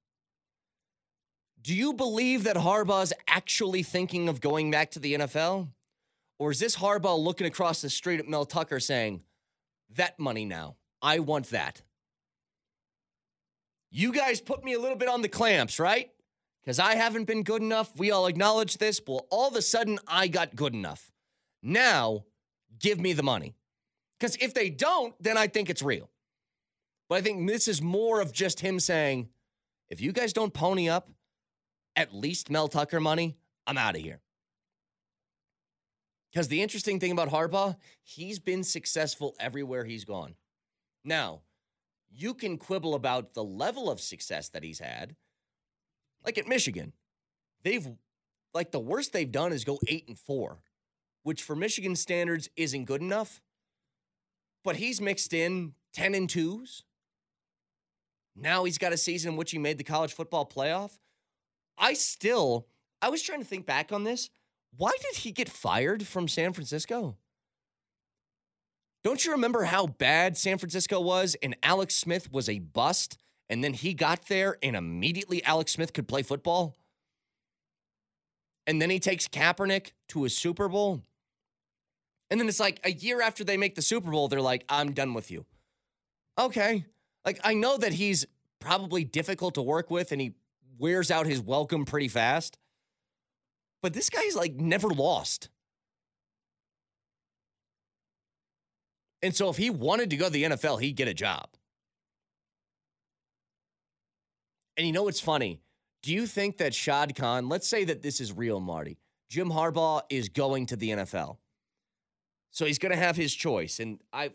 Do 1.62 1.76
you 1.76 1.94
believe 1.94 2.46
that 2.46 2.56
Harbaugh's 2.56 3.14
actually 3.28 3.84
thinking 3.84 4.30
of 4.30 4.42
going 4.42 4.72
back 4.72 4.92
to 4.92 5.00
the 5.00 5.16
NFL? 5.16 5.70
Or 6.39 6.50
is 6.50 6.60
this 6.60 6.76
Harbaugh 6.76 7.20
looking 7.20 7.46
across 7.46 7.82
the 7.82 7.89
street 7.89 8.20
at 8.20 8.28
Mel 8.28 8.46
Tucker 8.46 8.80
saying, 8.80 9.22
that 9.96 10.18
money 10.20 10.46
now, 10.46 10.76
I 11.02 11.20
want 11.20 11.52
that? 11.52 11.84
You 13.92 14.12
guys 14.12 14.42
put 14.42 14.64
me 14.64 14.74
a 14.74 14.80
little 14.80 14.98
bit 14.98 15.10
on 15.10 15.22
the 15.22 15.28
clamps, 15.28 15.80
right? 15.80 16.10
Because 16.64 16.80
I 16.80 16.95
haven't 16.95 17.26
been 17.26 17.43
good 17.43 17.62
enough. 17.62 17.91
We 17.97 18.12
all 18.12 18.28
acknowledge 18.28 18.78
this. 18.78 19.01
Well, 19.05 19.26
all 19.32 19.47
of 19.47 19.55
a 19.55 19.62
sudden, 19.62 19.99
I 20.07 20.28
got 20.28 20.55
good 20.55 20.74
enough. 20.74 21.12
Now, 21.64 22.26
give 22.80 22.99
me 22.99 23.14
the 23.14 23.24
money. 23.24 23.55
Because 24.20 24.36
if 24.36 24.53
they 24.53 24.70
don't, 24.70 25.16
then 25.20 25.38
I 25.38 25.47
think 25.47 25.70
it's 25.70 25.82
real. 25.82 26.09
But 27.09 27.16
I 27.16 27.22
think 27.22 27.47
this 27.47 27.68
is 27.68 27.82
more 27.82 28.22
of 28.22 28.32
just 28.32 28.59
him 28.59 28.80
saying, 28.80 29.30
if 29.89 29.99
you 29.99 30.12
guys 30.12 30.34
don't 30.34 30.53
pony 30.53 30.88
up 30.88 31.09
at 31.95 32.14
least 32.14 32.49
Mel 32.49 32.68
Tucker 32.68 32.99
money, 32.99 33.38
I'm 33.66 33.78
out 33.78 33.95
of 33.95 34.01
here. 34.01 34.22
Because 36.32 36.47
the 36.47 36.62
interesting 36.62 36.99
thing 36.99 37.12
about 37.12 37.30
Harbaugh, 37.30 37.76
he's 38.03 38.39
been 38.39 38.64
successful 38.64 39.36
everywhere 39.39 39.84
he's 39.84 40.05
gone. 40.05 40.36
Now, 41.03 41.41
you 42.09 42.34
can 42.34 42.57
quibble 42.57 42.93
about 42.95 43.34
the 43.34 43.43
level 43.43 43.89
of 43.89 43.99
success 43.99 44.49
that 44.49 44.64
he's 44.64 44.80
had. 44.80 45.16
Like 46.26 46.38
at 46.38 46.47
Michigan, 46.47 46.93
they've 47.63 47.88
like 48.53 48.72
the 48.72 48.80
worst 48.80 49.13
they've 49.13 49.32
done 49.32 49.53
is 49.53 49.63
go 49.63 49.80
eight 49.88 50.07
and 50.07 50.17
four, 50.19 50.59
which 51.24 51.41
for 51.41 51.55
Michigan 51.55 51.95
standards 51.95 52.49
isn't 52.55 52.86
good 52.86 53.01
enough. 53.01 53.41
But 54.63 54.76
he's 54.76 55.01
mixed 55.01 55.34
in 55.34 55.74
10 55.93 56.13
and 56.13 56.30
twos. 56.30 56.84
Now 58.36 58.63
he's 58.63 58.78
got 58.78 58.93
a 58.93 58.97
season 58.97 59.32
in 59.32 59.38
which 59.38 59.51
he 59.51 59.57
made 59.57 59.78
the 59.78 59.84
college 59.84 60.13
football 60.13 60.45
playoff. 60.45 60.97
I 61.78 61.93
still, 61.93 62.67
I 63.01 63.09
was 63.09 63.22
trying 63.24 63.39
to 63.39 63.45
think 63.45 63.65
back 63.65 63.91
on 63.91 64.03
this. 64.03 64.30
Why 64.78 64.91
did 65.01 65.17
he 65.17 65.32
get 65.32 65.49
fired 65.49 66.07
from 66.07 66.28
San 66.28 66.53
Francisco? 66.53 67.17
Don't 69.03 69.26
you 69.26 69.32
remember 69.32 69.63
how 69.63 69.88
bad 69.88 70.38
San 70.38 70.59
Francisco 70.59 70.99
was 71.01 71.36
and 71.41 71.55
Alex 71.63 71.95
Smith 71.95 72.32
was 72.32 72.47
a 72.47 72.59
bust? 72.59 73.17
And 73.52 73.62
then 73.62 73.74
he 73.74 73.93
got 73.93 74.28
there 74.30 74.58
and 74.64 74.78
immediately 74.78 75.43
Alex 75.43 75.74
Smith 75.74 75.91
could 75.91 76.08
play 76.08 76.24
football? 76.24 76.78
And 78.66 78.82
then 78.82 78.89
he 78.89 78.97
takes 78.97 79.28
Kaepernick 79.28 79.91
to 80.08 80.24
a 80.24 80.30
Super 80.30 80.70
Bowl. 80.70 81.02
And 82.30 82.39
then 82.39 82.47
it's 82.47 82.62
like 82.62 82.80
a 82.86 82.91
year 82.93 83.22
after 83.22 83.43
they 83.43 83.58
make 83.58 83.76
the 83.76 83.82
Super 83.82 84.10
Bowl, 84.10 84.30
they're 84.30 84.39
like, 84.39 84.64
I'm 84.70 84.93
done 84.93 85.14
with 85.14 85.30
you. 85.30 85.45
Okay. 86.39 86.86
Like, 87.26 87.41
I 87.43 87.54
know 87.54 87.76
that 87.76 87.91
he's 87.91 88.26
probably 88.62 89.04
difficult 89.04 89.56
to 89.56 89.62
work 89.62 89.91
with 89.91 90.14
and 90.14 90.22
he 90.22 90.34
wears 90.80 91.12
out 91.12 91.26
his 91.26 91.41
welcome 91.41 91.84
pretty 91.84 92.08
fast. 92.08 92.58
But 93.82 93.93
this 93.93 94.10
guy's 94.10 94.36
like 94.36 94.56
never 94.56 94.88
lost. 94.88 95.49
And 99.22 99.36
so 99.36 99.49
if 99.49 99.58
he 99.58 99.70
wanted 99.70 100.10
to 100.12 100.16
go 100.16 100.26
to 100.28 100.32
the 100.32 100.43
NFL, 100.43 100.82
he'd 100.82 100.95
get 100.95 101.10
a 101.10 101.14
job. 101.14 101.49
And 104.82 104.88
you 104.88 104.94
know 104.94 105.04
what's 105.04 105.20
funny? 105.20 105.62
Do 106.02 106.12
you 106.12 106.26
think 106.26 106.58
that 106.58 106.74
Shad 106.74 107.16
Khan, 107.16 107.50
let's 107.50 107.68
say 107.68 107.84
that 107.84 108.02
this 108.02 108.20
is 108.20 108.34
real, 108.34 108.60
Marty, 108.60 108.98
Jim 109.30 109.52
Harbaugh 109.52 110.02
is 110.10 110.28
going 110.28 110.66
to 110.66 110.76
the 110.76 110.90
NFL. 110.90 111.38
So 112.50 112.66
he's 112.66 112.80
going 112.80 112.92
to 112.92 112.98
have 112.98 113.16
his 113.16 113.32
choice. 113.32 113.80
And 113.80 114.00
I've, 114.12 114.34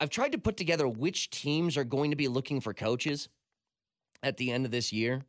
I've 0.00 0.10
tried 0.10 0.32
to 0.32 0.38
put 0.38 0.56
together 0.56 0.88
which 0.88 1.30
teams 1.30 1.76
are 1.76 1.84
going 1.84 2.10
to 2.10 2.16
be 2.16 2.26
looking 2.26 2.60
for 2.60 2.74
coaches 2.74 3.28
at 4.20 4.36
the 4.36 4.50
end 4.50 4.64
of 4.64 4.72
this 4.72 4.92
year. 4.92 5.22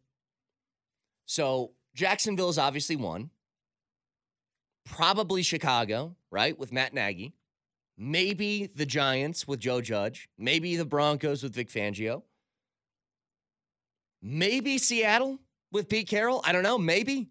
So 1.28 1.74
Jacksonville 1.94 2.50
is 2.50 2.58
obviously 2.58 2.96
one. 2.96 3.30
Probably 4.84 5.44
Chicago, 5.44 6.16
right, 6.32 6.58
with 6.58 6.74
Matt 6.74 6.96
Nagy. 6.96 7.36
Maybe 8.00 8.66
the 8.66 8.88
Giants 8.88 9.48
with 9.48 9.60
Joe 9.60 9.80
Judge. 9.80 10.28
Maybe 10.40 10.76
the 10.76 10.86
Broncos 10.86 11.44
with 11.44 11.54
Vic 11.54 11.70
Fangio. 11.70 12.24
Maybe 14.22 14.78
Seattle 14.78 15.40
with 15.72 15.90
Pete 15.90 16.08
Carroll. 16.08 16.42
I 16.46 16.52
don't 16.52 16.64
know. 16.64 16.78
Maybe. 16.78 17.30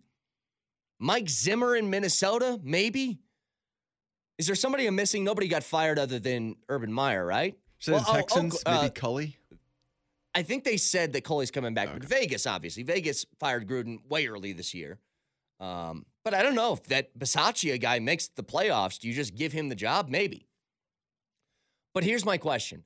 Mike 0.98 1.28
Zimmer 1.28 1.76
in 1.76 1.88
Minnesota. 1.88 2.60
Maybe. 2.62 3.20
Is 4.38 4.46
there 4.46 4.56
somebody 4.56 4.86
I'm 4.86 4.94
missing? 4.94 5.22
Nobody 5.22 5.48
got 5.48 5.62
fired 5.62 5.98
other 5.98 6.18
than 6.18 6.56
Urban 6.68 6.92
Meyer, 6.92 7.24
right? 7.24 7.56
So 7.78 7.92
Well, 7.92 8.00
the 8.02 8.08
oh, 8.08 8.12
oh, 8.12 8.16
Texans, 8.16 8.62
uh, 8.66 8.80
maybe 8.82 8.90
Culley. 8.90 9.36
I 10.34 10.42
think 10.42 10.64
they 10.64 10.76
said 10.76 11.12
that 11.14 11.24
Culley's 11.24 11.50
coming 11.50 11.74
back, 11.74 11.88
but 11.92 12.04
Vegas, 12.04 12.46
obviously, 12.46 12.82
Vegas 12.82 13.26
fired 13.38 13.66
Gruden 13.68 13.98
way 14.08 14.28
early 14.28 14.52
this 14.52 14.74
year. 14.74 14.98
Um, 15.58 16.06
but 16.24 16.34
I 16.34 16.42
don't 16.42 16.54
know 16.54 16.72
if 16.72 16.84
that 16.84 17.18
Bisaccia 17.18 17.80
guy 17.80 17.98
makes 17.98 18.28
the 18.28 18.44
playoffs. 18.44 18.98
Do 18.98 19.08
you 19.08 19.14
just 19.14 19.34
give 19.34 19.52
him 19.52 19.68
the 19.68 19.74
job? 19.74 20.08
Maybe. 20.08 20.46
But 21.92 22.04
here's 22.04 22.24
my 22.24 22.38
question: 22.38 22.84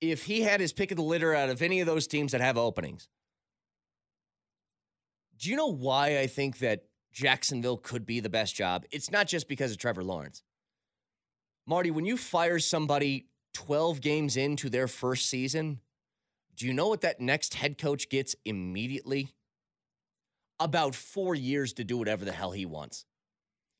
If 0.00 0.24
he 0.24 0.42
had 0.42 0.60
his 0.60 0.72
pick 0.72 0.90
of 0.90 0.96
the 0.96 1.02
litter 1.02 1.34
out 1.34 1.48
of 1.48 1.62
any 1.62 1.80
of 1.80 1.86
those 1.86 2.06
teams 2.06 2.32
that 2.32 2.40
have 2.40 2.58
openings, 2.58 3.08
do 5.38 5.50
you 5.50 5.56
know 5.56 5.72
why 5.72 6.18
I 6.18 6.26
think 6.26 6.58
that 6.58 6.84
Jacksonville 7.12 7.76
could 7.76 8.04
be 8.04 8.20
the 8.20 8.28
best 8.28 8.54
job? 8.54 8.84
It's 8.90 9.10
not 9.10 9.26
just 9.26 9.48
because 9.48 9.70
of 9.72 9.78
Trevor 9.78 10.04
Lawrence. 10.04 10.42
Marty, 11.66 11.90
when 11.90 12.04
you 12.04 12.16
fire 12.16 12.58
somebody 12.58 13.26
12 13.54 14.00
games 14.00 14.36
into 14.36 14.68
their 14.68 14.88
first 14.88 15.28
season, 15.28 15.80
do 16.56 16.66
you 16.66 16.72
know 16.72 16.88
what 16.88 17.02
that 17.02 17.20
next 17.20 17.54
head 17.54 17.78
coach 17.78 18.08
gets 18.08 18.34
immediately? 18.44 19.34
About 20.60 20.94
four 20.94 21.34
years 21.34 21.72
to 21.74 21.84
do 21.84 21.96
whatever 21.96 22.24
the 22.24 22.32
hell 22.32 22.50
he 22.50 22.66
wants. 22.66 23.04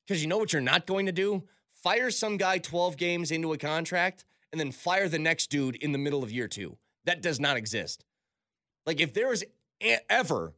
Because 0.06 0.22
you 0.22 0.28
know 0.28 0.38
what 0.38 0.52
you're 0.52 0.62
not 0.62 0.86
going 0.86 1.06
to 1.06 1.12
do? 1.12 1.44
Fire 1.74 2.11
some 2.11 2.36
guy 2.36 2.59
12 2.59 2.96
games 2.96 3.30
into 3.30 3.52
a 3.52 3.59
contract 3.59 4.24
and 4.52 4.61
then 4.61 4.70
fire 4.70 5.09
the 5.09 5.18
next 5.18 5.48
dude 5.48 5.76
in 5.76 5.92
the 5.92 5.98
middle 5.98 6.22
of 6.22 6.30
year 6.30 6.48
two. 6.48 6.76
That 7.04 7.20
does 7.20 7.40
not 7.40 7.56
exist. 7.56 8.04
Like, 8.86 9.00
if 9.00 9.12
there 9.12 9.32
is 9.32 9.44
ever 10.09 10.54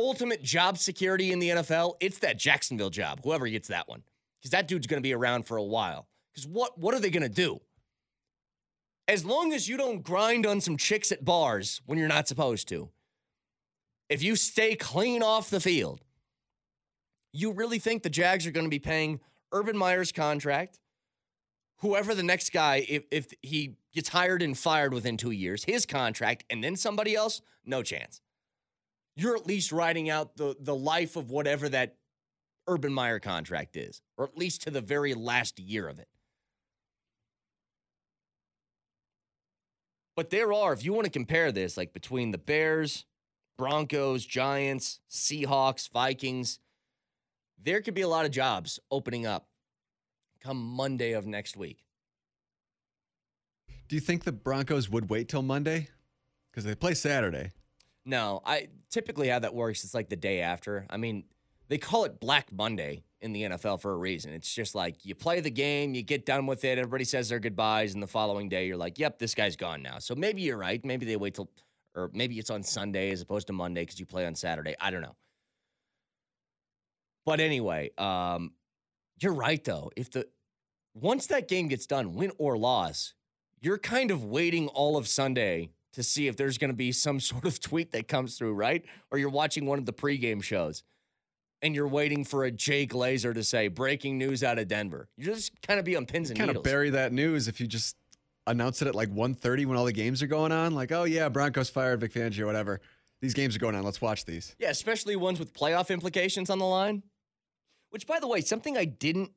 ultimate 0.00 0.42
job 0.42 0.78
security 0.78 1.32
in 1.32 1.38
the 1.38 1.50
NFL, 1.50 1.94
it's 2.00 2.18
that 2.20 2.38
Jacksonville 2.38 2.90
job, 2.90 3.20
whoever 3.22 3.48
gets 3.48 3.68
that 3.68 3.88
one. 3.88 4.02
Because 4.40 4.52
that 4.52 4.68
dude's 4.68 4.86
going 4.86 5.00
to 5.00 5.06
be 5.06 5.12
around 5.12 5.46
for 5.46 5.56
a 5.56 5.62
while. 5.62 6.08
Because 6.32 6.46
what, 6.46 6.78
what 6.78 6.94
are 6.94 7.00
they 7.00 7.10
going 7.10 7.22
to 7.22 7.28
do? 7.28 7.60
as 9.10 9.24
long 9.24 9.52
as 9.52 9.68
you 9.68 9.76
don't 9.76 10.04
grind 10.04 10.46
on 10.46 10.60
some 10.60 10.76
chicks 10.76 11.10
at 11.10 11.24
bars 11.24 11.82
when 11.84 11.98
you're 11.98 12.06
not 12.06 12.28
supposed 12.28 12.68
to, 12.68 12.88
if 14.08 14.22
you 14.22 14.36
stay 14.36 14.76
clean 14.76 15.20
off 15.20 15.50
the 15.50 15.58
field, 15.58 16.00
you 17.32 17.50
really 17.50 17.80
think 17.80 18.04
the 18.04 18.10
Jags 18.10 18.46
are 18.46 18.52
going 18.52 18.66
to 18.66 18.70
be 18.70 18.78
paying 18.78 19.18
Urban 19.50 19.76
Meyer's 19.76 20.12
contract, 20.12 20.78
whoever 21.78 22.14
the 22.14 22.22
next 22.22 22.52
guy, 22.52 22.86
if, 22.88 23.02
if 23.10 23.32
he 23.42 23.74
gets 23.92 24.10
hired 24.10 24.42
and 24.42 24.56
fired 24.56 24.94
within 24.94 25.16
two 25.16 25.32
years, 25.32 25.64
his 25.64 25.86
contract, 25.86 26.44
and 26.48 26.62
then 26.62 26.76
somebody 26.76 27.16
else? 27.16 27.42
No 27.66 27.82
chance. 27.82 28.20
You're 29.20 29.36
at 29.36 29.46
least 29.46 29.70
riding 29.70 30.08
out 30.08 30.38
the, 30.38 30.56
the 30.58 30.74
life 30.74 31.14
of 31.14 31.30
whatever 31.30 31.68
that 31.68 31.96
Urban 32.66 32.90
Meyer 32.90 33.18
contract 33.18 33.76
is, 33.76 34.00
or 34.16 34.24
at 34.24 34.38
least 34.38 34.62
to 34.62 34.70
the 34.70 34.80
very 34.80 35.12
last 35.12 35.60
year 35.60 35.86
of 35.88 35.98
it. 35.98 36.08
But 40.16 40.30
there 40.30 40.54
are, 40.54 40.72
if 40.72 40.86
you 40.86 40.94
want 40.94 41.04
to 41.04 41.10
compare 41.10 41.52
this, 41.52 41.76
like 41.76 41.92
between 41.92 42.30
the 42.30 42.38
Bears, 42.38 43.04
Broncos, 43.58 44.24
Giants, 44.24 45.00
Seahawks, 45.10 45.90
Vikings, 45.90 46.58
there 47.62 47.82
could 47.82 47.92
be 47.92 48.00
a 48.00 48.08
lot 48.08 48.24
of 48.24 48.30
jobs 48.30 48.80
opening 48.90 49.26
up 49.26 49.48
come 50.40 50.56
Monday 50.56 51.12
of 51.12 51.26
next 51.26 51.58
week. 51.58 51.84
Do 53.86 53.96
you 53.96 54.00
think 54.00 54.24
the 54.24 54.32
Broncos 54.32 54.88
would 54.88 55.10
wait 55.10 55.28
till 55.28 55.42
Monday? 55.42 55.88
Because 56.50 56.64
they 56.64 56.74
play 56.74 56.94
Saturday. 56.94 57.50
No, 58.04 58.40
I 58.44 58.68
typically 58.90 59.28
how 59.28 59.38
that 59.40 59.54
works. 59.54 59.84
It's 59.84 59.94
like 59.94 60.08
the 60.08 60.16
day 60.16 60.40
after. 60.40 60.86
I 60.90 60.96
mean, 60.96 61.24
they 61.68 61.78
call 61.78 62.04
it 62.04 62.18
Black 62.18 62.52
Monday 62.52 63.04
in 63.20 63.32
the 63.32 63.42
NFL 63.42 63.80
for 63.80 63.92
a 63.92 63.96
reason. 63.96 64.32
It's 64.32 64.52
just 64.52 64.74
like 64.74 65.04
you 65.04 65.14
play 65.14 65.40
the 65.40 65.50
game, 65.50 65.94
you 65.94 66.02
get 66.02 66.24
done 66.24 66.46
with 66.46 66.64
it, 66.64 66.78
everybody 66.78 67.04
says 67.04 67.28
their 67.28 67.38
goodbyes, 67.38 67.94
and 67.94 68.02
the 68.02 68.06
following 68.06 68.48
day 68.48 68.66
you're 68.66 68.76
like, 68.76 68.98
"Yep, 68.98 69.18
this 69.18 69.34
guy's 69.34 69.56
gone 69.56 69.82
now." 69.82 69.98
So 69.98 70.14
maybe 70.14 70.42
you're 70.42 70.56
right. 70.56 70.84
Maybe 70.84 71.06
they 71.06 71.16
wait 71.16 71.34
till, 71.34 71.50
or 71.94 72.10
maybe 72.14 72.38
it's 72.38 72.50
on 72.50 72.62
Sunday 72.62 73.10
as 73.10 73.20
opposed 73.20 73.46
to 73.48 73.52
Monday 73.52 73.82
because 73.82 74.00
you 74.00 74.06
play 74.06 74.26
on 74.26 74.34
Saturday. 74.34 74.74
I 74.80 74.90
don't 74.90 75.02
know. 75.02 75.16
But 77.26 77.40
anyway, 77.40 77.90
um, 77.98 78.52
you're 79.20 79.34
right 79.34 79.62
though. 79.62 79.90
If 79.96 80.10
the 80.10 80.26
once 80.94 81.26
that 81.26 81.46
game 81.46 81.68
gets 81.68 81.86
done, 81.86 82.14
win 82.14 82.32
or 82.38 82.56
loss, 82.56 83.14
you're 83.60 83.78
kind 83.78 84.10
of 84.10 84.24
waiting 84.24 84.68
all 84.68 84.96
of 84.96 85.06
Sunday 85.06 85.70
to 85.92 86.02
see 86.02 86.26
if 86.28 86.36
there's 86.36 86.58
going 86.58 86.70
to 86.70 86.76
be 86.76 86.92
some 86.92 87.20
sort 87.20 87.44
of 87.44 87.60
tweet 87.60 87.92
that 87.92 88.08
comes 88.08 88.36
through, 88.36 88.54
right? 88.54 88.84
Or 89.10 89.18
you're 89.18 89.30
watching 89.30 89.66
one 89.66 89.78
of 89.78 89.86
the 89.86 89.92
pregame 89.92 90.42
shows 90.42 90.82
and 91.62 91.74
you're 91.74 91.88
waiting 91.88 92.24
for 92.24 92.44
a 92.44 92.50
Jay 92.50 92.86
Glazer 92.86 93.34
to 93.34 93.44
say 93.44 93.68
breaking 93.68 94.18
news 94.18 94.42
out 94.42 94.58
of 94.58 94.68
Denver. 94.68 95.08
You 95.16 95.24
just 95.24 95.60
kind 95.62 95.78
of 95.78 95.84
be 95.84 95.96
on 95.96 96.06
pins 96.06 96.30
and 96.30 96.38
needles. 96.38 96.54
Kind 96.54 96.56
of 96.56 96.62
bury 96.64 96.90
that 96.90 97.12
news 97.12 97.48
if 97.48 97.60
you 97.60 97.66
just 97.66 97.96
announce 98.46 98.82
it 98.82 98.88
at 98.88 98.94
like 98.94 99.10
1.30 99.10 99.66
when 99.66 99.76
all 99.76 99.84
the 99.84 99.92
games 99.92 100.22
are 100.22 100.26
going 100.26 100.52
on. 100.52 100.74
Like, 100.74 100.92
oh 100.92 101.04
yeah, 101.04 101.28
Broncos 101.28 101.70
fired 101.70 102.00
Vic 102.00 102.12
Fangio, 102.12 102.46
whatever. 102.46 102.80
These 103.20 103.34
games 103.34 103.54
are 103.54 103.58
going 103.58 103.74
on. 103.74 103.82
Let's 103.82 104.00
watch 104.00 104.24
these. 104.24 104.56
Yeah, 104.58 104.70
especially 104.70 105.14
ones 105.16 105.38
with 105.38 105.52
playoff 105.52 105.90
implications 105.90 106.48
on 106.48 106.58
the 106.58 106.64
line. 106.64 107.02
Which, 107.90 108.06
by 108.06 108.20
the 108.20 108.28
way, 108.28 108.40
something 108.40 108.78
I 108.78 108.84
didn't 108.84 109.32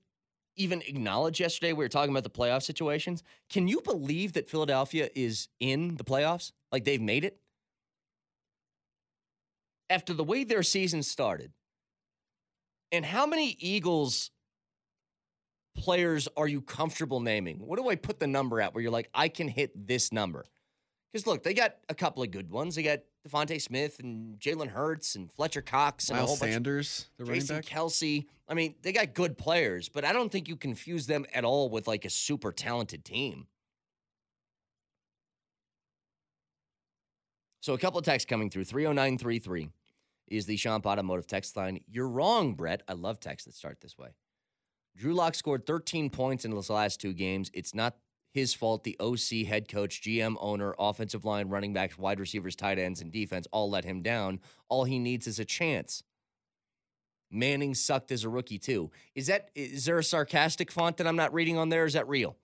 even 0.55 0.81
acknowledge 0.81 1.39
yesterday. 1.39 1.73
We 1.73 1.83
were 1.83 1.89
talking 1.89 2.11
about 2.11 2.23
the 2.23 2.29
playoff 2.29 2.63
situations. 2.63 3.23
Can 3.49 3.67
you 3.67 3.81
believe 3.81 4.33
that 4.33 4.49
Philadelphia 4.49 5.09
is 5.15 5.47
in 5.59 5.95
the 5.95 6.03
playoffs? 6.03 6.51
Like 6.71 6.83
they've 6.83 7.01
made 7.01 7.25
it? 7.25 7.39
After 9.89 10.13
the 10.13 10.23
way 10.23 10.43
their 10.43 10.63
season 10.63 11.03
started, 11.03 11.51
and 12.91 13.05
how 13.05 13.25
many 13.25 13.55
Eagles 13.59 14.31
players 15.75 16.27
are 16.37 16.47
you 16.47 16.61
comfortable 16.61 17.19
naming? 17.19 17.57
What 17.57 17.77
do 17.77 17.89
I 17.89 17.95
put 17.95 18.19
the 18.19 18.27
number 18.27 18.61
at 18.61 18.73
where 18.73 18.81
you're 18.81 18.91
like, 18.91 19.09
I 19.13 19.27
can 19.27 19.47
hit 19.47 19.87
this 19.87 20.11
number? 20.11 20.45
Because 21.11 21.27
look, 21.27 21.43
they 21.43 21.53
got 21.53 21.75
a 21.89 21.95
couple 21.95 22.23
of 22.23 22.31
good 22.31 22.51
ones. 22.51 22.75
They 22.75 22.83
got 22.83 22.99
DeVonta 23.27 23.61
Smith 23.61 23.99
and 23.99 24.37
Jalen 24.39 24.67
Hurts 24.67 25.15
and 25.15 25.31
Fletcher 25.31 25.61
Cox 25.61 26.09
and 26.09 26.17
a 26.17 26.21
whole 26.21 26.29
Miles 26.29 26.39
bunch. 26.39 26.51
Sanders, 26.51 27.07
the 27.17 27.23
running 27.23 27.39
Jason 27.39 27.55
back. 27.57 27.65
Kelce. 27.65 28.25
I 28.49 28.53
mean, 28.53 28.75
they 28.81 28.91
got 28.91 29.13
good 29.13 29.37
players, 29.37 29.87
but 29.87 30.03
I 30.03 30.11
don't 30.11 30.31
think 30.31 30.49
you 30.49 30.55
confuse 30.55 31.07
them 31.07 31.25
at 31.33 31.45
all 31.45 31.69
with 31.69 31.87
like 31.87 32.03
a 32.05 32.09
super 32.09 32.51
talented 32.51 33.05
team. 33.05 33.47
So 37.61 37.73
a 37.73 37.77
couple 37.77 37.97
of 37.97 38.03
texts 38.03 38.29
coming 38.29 38.49
through. 38.49 38.65
30933 38.65 39.69
is 40.27 40.45
the 40.45 40.57
Sean 40.57 40.81
Automotive 40.85 41.27
text 41.27 41.55
line. 41.55 41.79
You're 41.87 42.09
wrong, 42.09 42.55
Brett. 42.55 42.83
I 42.89 42.93
love 42.93 43.21
texts 43.21 43.45
that 43.45 43.55
start 43.55 43.79
this 43.79 43.97
way. 43.97 44.09
Drew 44.97 45.13
Lock 45.13 45.33
scored 45.33 45.65
13 45.65 46.09
points 46.09 46.43
in 46.43 46.51
his 46.51 46.69
last 46.69 46.99
two 46.99 47.13
games. 47.13 47.49
It's 47.53 47.73
not 47.73 47.95
his 48.33 48.53
fault. 48.53 48.83
The 48.83 48.97
OC, 48.99 49.45
head 49.47 49.67
coach, 49.67 50.01
GM, 50.01 50.35
owner, 50.39 50.75
offensive 50.77 51.23
line, 51.23 51.49
running 51.49 51.73
backs, 51.73 51.97
wide 51.97 52.19
receivers, 52.19 52.55
tight 52.55 52.79
ends, 52.79 53.01
and 53.01 53.11
defense 53.11 53.47
all 53.51 53.69
let 53.69 53.85
him 53.85 54.01
down. 54.01 54.39
All 54.69 54.83
he 54.83 54.99
needs 54.99 55.27
is 55.27 55.39
a 55.39 55.45
chance. 55.45 56.03
Manning 57.31 57.73
sucked 57.73 58.11
as 58.11 58.23
a 58.23 58.29
rookie 58.29 58.59
too. 58.59 58.91
Is 59.15 59.27
that 59.27 59.49
is 59.55 59.85
there 59.85 59.97
a 59.97 60.03
sarcastic 60.03 60.71
font 60.71 60.97
that 60.97 61.07
I'm 61.07 61.15
not 61.15 61.33
reading 61.33 61.57
on 61.57 61.69
there? 61.69 61.85
Is 61.85 61.93
that 61.93 62.07
real? 62.07 62.35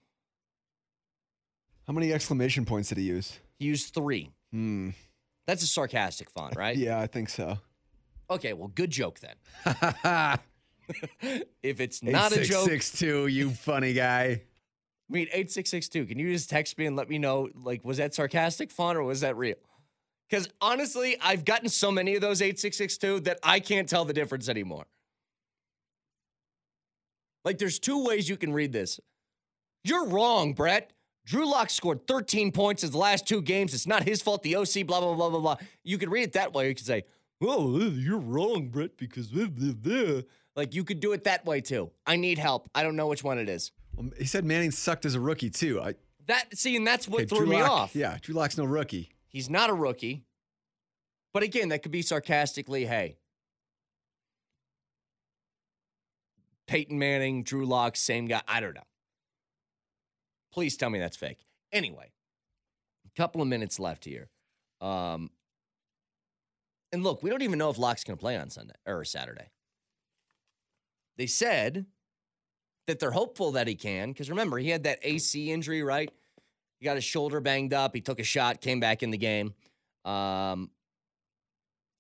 How 1.86 1.94
many 1.94 2.14
exclamation 2.14 2.66
points 2.66 2.90
did 2.90 3.00
he 3.00 3.06
use? 3.06 3.40
He 3.58 3.66
used 3.66 3.94
three. 3.94 4.32
Hmm. 4.52 4.92
That's 5.48 5.64
a 5.64 5.68
sarcastic 5.68 6.30
font, 6.30 6.56
right? 6.56 6.78
Yeah, 6.78 7.00
I 7.00 7.08
think 7.08 7.30
so. 7.30 7.58
Okay, 8.30 8.54
well, 8.54 8.68
good 8.68 8.92
joke 8.92 9.20
then. 9.20 9.36
if 11.64 11.80
it's 11.80 12.04
not 12.04 12.32
a 12.32 12.44
joke, 12.44 12.68
Six 12.68 12.92
two, 12.92 13.28
you 13.28 13.52
funny 13.52 13.94
guy. 13.94 14.44
I 15.10 15.14
mean, 15.14 15.28
8662. 15.34 16.06
Can 16.06 16.20
you 16.20 16.32
just 16.32 16.50
text 16.50 16.78
me 16.78 16.86
and 16.86 16.96
let 16.96 17.10
me 17.10 17.18
know, 17.18 17.50
like, 17.56 17.84
was 17.84 17.98
that 17.98 18.14
sarcastic 18.14 18.72
fun 18.72 18.96
or 18.96 19.04
was 19.04 19.22
that 19.22 19.36
real? 19.36 19.56
Because 20.30 20.48
honestly, 20.62 21.18
I've 21.20 21.46
gotten 21.46 21.70
so 21.70 21.92
many 21.92 22.16
of 22.16 22.22
those 22.22 22.42
8662 22.42 23.22
that 23.22 23.40
I 23.42 23.60
can't 23.60 23.90
tell 23.90 24.06
the 24.06 24.14
difference 24.14 24.48
anymore. 24.48 24.86
Like, 27.44 27.58
there's 27.58 27.80
two 27.80 28.06
ways 28.06 28.30
you 28.30 28.38
can 28.38 28.54
read 28.54 28.72
this. 28.72 29.00
You're 29.84 30.06
wrong, 30.06 30.54
Brett. 30.54 30.94
Drew 31.26 31.50
Lock 31.50 31.70
scored 31.70 32.06
13 32.08 32.52
points 32.52 32.84
in 32.84 32.92
the 32.92 32.98
last 32.98 33.28
two 33.28 33.42
games. 33.42 33.74
It's 33.74 33.88
not 33.88 34.04
his 34.04 34.22
fault. 34.22 34.44
The 34.44 34.56
OC, 34.58 34.86
blah, 34.86 35.00
blah, 35.00 35.16
blah, 35.16 35.30
blah, 35.30 35.40
blah. 35.40 35.58
You 35.84 35.98
could 35.98 36.12
read 36.12 36.24
it 36.24 36.34
that 36.34 36.54
way. 36.54 36.70
You 36.70 36.76
could 36.76 36.86
say, 36.86 37.04
oh, 37.42 37.80
you're 37.80 38.20
wrong, 38.20 38.68
Brett, 38.70 38.98
because 38.98 39.28
blah, 39.28 39.48
blah, 39.48 39.74
blah." 39.74 40.22
like 40.56 40.76
you 40.76 40.84
could 40.84 41.00
do 41.00 41.14
it 41.14 41.24
that 41.24 41.46
way 41.46 41.62
too. 41.62 41.90
I 42.06 42.18
need 42.18 42.38
help. 42.38 42.70
I 42.76 42.84
don't 42.84 42.96
know 42.96 43.08
which 43.08 43.24
one 43.24 43.40
it 43.40 43.48
is. 43.48 43.72
Well, 44.00 44.10
he 44.18 44.26
said 44.26 44.46
Manning 44.46 44.72
sucked 44.72 45.06
as 45.06 45.14
a 45.16 45.20
rookie 45.20 45.50
too. 45.50 45.82
I, 45.82 45.96
That 46.28 46.58
see, 46.58 46.76
and 46.78 46.88
that's 46.88 47.08
what 47.08 47.22
okay, 47.24 47.28
threw 47.28 47.38
Drew 47.40 47.48
me 47.48 47.62
Lock- 47.62 47.70
off. 47.72 47.96
Yeah, 47.96 48.18
Drew 48.22 48.34
Lock's 48.34 48.58
no 48.58 48.64
rookie. 48.64 49.10
He's 49.28 49.50
not 49.50 49.70
a 49.70 49.74
rookie. 49.74 50.24
But 51.34 51.44
again, 51.44 51.70
that 51.70 51.84
could 51.84 51.92
be 51.92 52.02
sarcastically, 52.02 52.86
hey. 52.86 53.18
Peyton 56.68 56.98
Manning, 56.98 57.44
Drew 57.44 57.66
Lock, 57.66 57.96
same 57.98 58.26
guy. 58.28 58.42
I 58.48 58.60
don't 58.62 58.74
know. 58.74 58.82
Please 60.54 60.78
tell 60.78 60.90
me 60.90 60.98
that's 61.00 61.18
fake. 61.18 61.46
Anyway, 61.72 62.12
a 63.06 63.10
couple 63.18 63.42
of 63.42 63.48
minutes 63.48 63.80
left 63.80 64.06
here. 64.06 64.30
Um, 64.82 65.30
and 66.92 67.04
look, 67.04 67.22
we 67.22 67.30
don't 67.30 67.44
even 67.44 67.60
know 67.60 67.70
if 67.70 67.78
Lock's 67.78 68.04
going 68.04 68.18
to 68.18 68.22
play 68.22 68.38
on 68.38 68.50
Sunday 68.50 68.74
or 68.88 69.04
Saturday. 69.04 69.50
They 71.18 71.28
said 71.28 71.86
that 72.90 73.00
they're 73.00 73.12
hopeful 73.12 73.52
that 73.52 73.68
he 73.68 73.76
can 73.76 74.12
because 74.12 74.32
remember, 74.32 74.58
he 74.58 74.70
had 74.70 74.84
that 74.84 74.98
AC 75.04 75.52
injury, 75.52 75.84
right? 75.84 76.12
He 76.80 76.86
got 76.86 76.96
his 76.96 77.04
shoulder 77.04 77.40
banged 77.40 77.72
up. 77.72 77.94
He 77.94 78.02
took 78.02 78.20
a 78.20 78.24
shot, 78.24 78.62
came 78.62 78.80
back 78.80 79.04
in 79.04 79.12
the 79.12 79.18
game. 79.18 79.54
Um, 80.06 80.72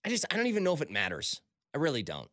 I 0.03 0.09
just, 0.09 0.25
I 0.31 0.35
don't 0.35 0.47
even 0.47 0.63
know 0.63 0.73
if 0.73 0.81
it 0.81 0.89
matters. 0.89 1.41
I 1.75 1.77
really 1.77 2.01
don't. 2.01 2.29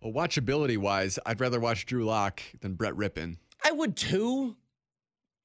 Well, 0.00 0.12
watchability 0.12 0.76
wise, 0.76 1.20
I'd 1.24 1.40
rather 1.40 1.60
watch 1.60 1.86
Drew 1.86 2.04
Lock 2.04 2.42
than 2.60 2.74
Brett 2.74 2.94
Rypien. 2.94 3.36
I 3.64 3.70
would 3.70 3.96
too. 3.96 4.56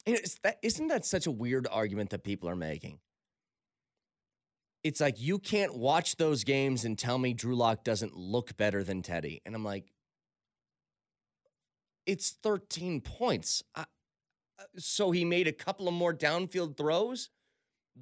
Is 0.08 0.40
that, 0.42 0.58
isn't 0.64 0.88
that 0.88 1.06
such 1.06 1.28
a 1.28 1.32
weird 1.32 1.68
argument 1.72 2.10
that 2.10 2.24
people 2.24 2.50
are 2.50 2.56
making? 2.56 2.98
It's 4.84 5.00
like 5.00 5.22
you 5.22 5.38
can't 5.38 5.76
watch 5.76 6.16
those 6.16 6.44
games 6.44 6.86
and 6.86 6.98
tell 6.98 7.20
me 7.20 7.34
Drew 7.34 7.56
Lock 7.56 7.84
doesn't 7.84 8.16
look 8.16 8.58
better 8.58 8.84
than 8.84 9.04
Teddy. 9.04 9.42
And 9.46 9.54
I'm 9.54 9.66
like, 9.66 9.92
it's 12.08 12.32
13 12.42 13.02
points. 13.02 13.62
I, 13.76 13.82
uh, 13.82 14.64
so 14.78 15.12
he 15.12 15.24
made 15.24 15.48
a 15.48 15.52
couple 15.52 15.88
of 15.88 15.94
more 15.94 16.14
downfield 16.14 16.78
throws. 16.78 17.30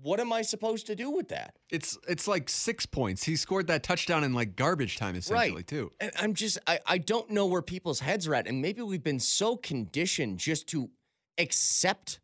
What 0.02 0.20
am 0.20 0.32
I 0.32 0.42
supposed 0.42 0.88
to 0.88 0.96
do 0.96 1.10
with 1.10 1.30
that? 1.30 1.56
It's 1.70 1.98
it's 2.08 2.28
like 2.28 2.50
six 2.50 2.86
points. 2.86 3.24
He 3.24 3.38
scored 3.38 3.68
that 3.68 3.82
touchdown 3.82 4.26
in 4.26 4.34
like 4.34 4.56
garbage 4.56 4.98
time 4.98 5.16
essentially 5.16 5.64
too. 5.64 5.92
And 6.02 6.12
I'm 6.20 6.34
just, 6.34 6.58
I, 6.68 6.80
I 6.86 6.98
don't 6.98 7.30
know 7.30 7.46
where 7.46 7.62
people's 7.62 8.02
heads 8.02 8.28
are 8.28 8.36
at. 8.36 8.46
And 8.46 8.62
maybe 8.62 8.82
we've 8.82 9.04
been 9.04 9.22
so 9.22 9.56
conditioned 9.56 10.38
just 10.38 10.68
to 10.68 10.90
accept 11.38 12.20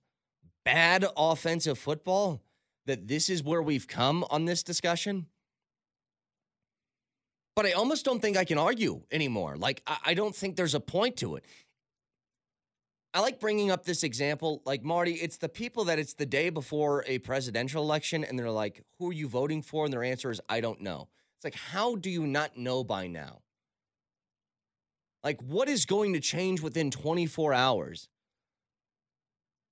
bad 0.65 1.05
offensive 1.15 1.77
football 1.77 2.41
that 2.85 3.07
this 3.07 3.29
is 3.29 3.41
where 3.41 3.61
we've 3.61 3.87
come 3.87 4.25
on 4.29 4.45
this 4.45 4.63
discussion. 4.63 5.27
But 7.55 7.65
I 7.65 7.71
almost 7.73 8.05
don't 8.05 8.21
think 8.21 8.37
I 8.37 8.45
can 8.45 8.57
argue 8.57 9.01
anymore. 9.11 9.55
Like, 9.57 9.83
I, 9.85 9.97
I 10.07 10.13
don't 10.13 10.35
think 10.35 10.55
there's 10.55 10.75
a 10.75 10.79
point 10.79 11.17
to 11.17 11.35
it. 11.35 11.45
I 13.13 13.19
like 13.19 13.39
bringing 13.39 13.71
up 13.71 13.83
this 13.83 14.03
example. 14.03 14.61
Like, 14.65 14.83
Marty, 14.83 15.13
it's 15.13 15.37
the 15.37 15.49
people 15.49 15.85
that 15.85 15.99
it's 15.99 16.13
the 16.13 16.25
day 16.25 16.49
before 16.49 17.03
a 17.07 17.19
presidential 17.19 17.83
election 17.83 18.23
and 18.23 18.39
they're 18.39 18.49
like, 18.49 18.83
who 18.97 19.09
are 19.09 19.13
you 19.13 19.27
voting 19.27 19.61
for? 19.61 19.83
And 19.83 19.93
their 19.93 20.03
answer 20.03 20.31
is, 20.31 20.39
I 20.47 20.61
don't 20.61 20.79
know. 20.81 21.09
It's 21.37 21.43
like, 21.43 21.55
how 21.55 21.95
do 21.95 22.09
you 22.09 22.25
not 22.25 22.57
know 22.57 22.83
by 22.83 23.07
now? 23.07 23.41
Like, 25.23 25.41
what 25.41 25.67
is 25.67 25.85
going 25.85 26.13
to 26.13 26.19
change 26.19 26.61
within 26.61 26.89
24 26.89 27.53
hours 27.53 28.07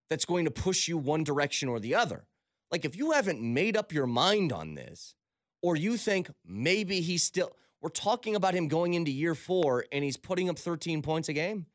that's 0.09 0.25
going 0.25 0.45
to 0.45 0.51
push 0.51 0.87
you 0.87 0.97
one 0.97 1.23
direction 1.23 1.69
or 1.69 1.79
the 1.79 1.95
other? 1.95 2.25
Like, 2.71 2.85
if 2.85 2.95
you 2.95 3.11
haven't 3.11 3.41
made 3.41 3.77
up 3.77 3.93
your 3.93 4.05
mind 4.05 4.51
on 4.51 4.75
this, 4.75 5.15
or 5.61 5.75
you 5.75 5.97
think 5.97 6.29
maybe 6.45 7.01
he's 7.01 7.23
still, 7.23 7.51
we're 7.81 7.89
talking 7.89 8.35
about 8.35 8.53
him 8.53 8.67
going 8.67 8.93
into 8.93 9.11
year 9.11 9.35
four 9.35 9.85
and 9.91 10.03
he's 10.03 10.17
putting 10.17 10.49
up 10.49 10.57
13 10.57 11.01
points 11.01 11.29
a 11.29 11.33
game. 11.33 11.65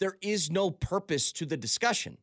There 0.00 0.16
is 0.22 0.50
no 0.50 0.70
purpose 0.70 1.32
to 1.32 1.46
the 1.46 1.56
discussion. 1.56 2.18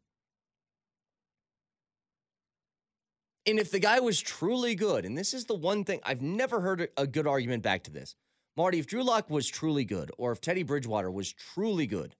And 3.45 3.59
if 3.59 3.71
the 3.71 3.79
guy 3.79 3.99
was 4.01 4.19
truly 4.19 4.75
good, 4.75 5.05
and 5.05 5.17
this 5.17 5.33
is 5.33 5.45
the 5.45 5.55
one 5.55 5.85
thing 5.85 6.01
I've 6.03 6.21
never 6.21 6.59
heard 6.59 6.89
a- 6.97 7.07
good 7.07 7.27
argument 7.27 7.63
back 7.63 7.83
to 7.83 7.91
this. 7.91 8.15
Marty, 8.57 8.79
if 8.79 8.87
Drew 8.87 9.03
Lock 9.03 9.29
was 9.29 9.47
truly 9.47 9.85
good, 9.85 10.11
or 10.17 10.31
if 10.31 10.41
Teddy 10.41 10.63
Bridgewater 10.63 11.11
was 11.11 11.31
truly 11.31 11.87
good, 11.87 12.15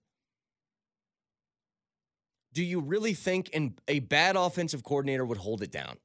Do 2.52 2.64
you 2.64 2.80
really 2.80 3.14
think 3.14 3.50
an, 3.54 3.74
a 3.86 4.00
bad 4.00 4.36
offensive 4.36 4.82
coordinator 4.82 5.24
would 5.24 5.38
hold 5.38 5.62
it 5.62 5.70
down? 5.70 5.98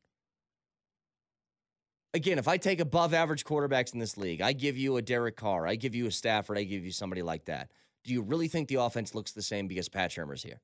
Again, 2.14 2.38
if 2.38 2.48
I 2.48 2.58
take 2.58 2.80
above 2.80 3.14
average 3.14 3.44
quarterbacks 3.44 3.94
in 3.94 4.00
this 4.00 4.18
league, 4.18 4.42
I 4.42 4.54
give 4.54 4.78
you 4.78 4.98
a 4.98 5.02
Derek 5.02 5.36
Carr, 5.36 5.66
I 5.66 5.76
give 5.76 5.96
you 5.96 6.06
a 6.06 6.12
Stafford, 6.12 6.58
I 6.58 6.64
give 6.64 6.86
you 6.86 6.92
somebody 6.92 7.24
like 7.24 7.46
that. 7.46 7.72
Do 8.04 8.14
you 8.14 8.22
really 8.22 8.48
think 8.48 8.68
the 8.68 8.76
offense 8.76 9.16
looks 9.16 9.32
the 9.32 9.42
same 9.42 9.68
because 9.68 9.90
Pat 9.90 10.12
Shurmur's 10.12 10.44
here? 10.44 10.62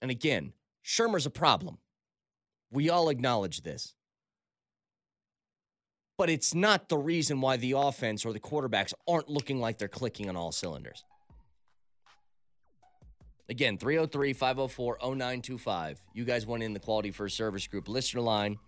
And 0.00 0.10
again, 0.10 0.52
Shurmur's 0.84 1.26
a 1.26 1.30
problem. 1.30 1.78
We 2.70 2.90
all 2.90 3.08
acknowledge 3.08 3.62
this. 3.62 3.94
But 6.16 6.30
it's 6.30 6.54
not 6.54 6.88
the 6.88 6.98
reason 6.98 7.40
why 7.40 7.56
the 7.56 7.72
offense 7.72 8.24
or 8.24 8.32
the 8.32 8.40
quarterbacks 8.40 8.94
aren't 9.08 9.28
looking 9.28 9.60
like 9.60 9.78
they're 9.78 9.88
clicking 9.88 10.28
on 10.28 10.36
all 10.36 10.52
cylinders. 10.52 11.04
Again, 13.48 13.76
303 13.76 14.32
504 14.32 14.98
0925. 15.02 16.00
You 16.14 16.24
guys 16.24 16.46
went 16.46 16.62
in 16.62 16.72
the 16.72 16.80
Quality 16.80 17.10
First 17.10 17.36
Service 17.36 17.66
Group 17.66 17.88
listener 17.88 18.22
line. 18.22 18.58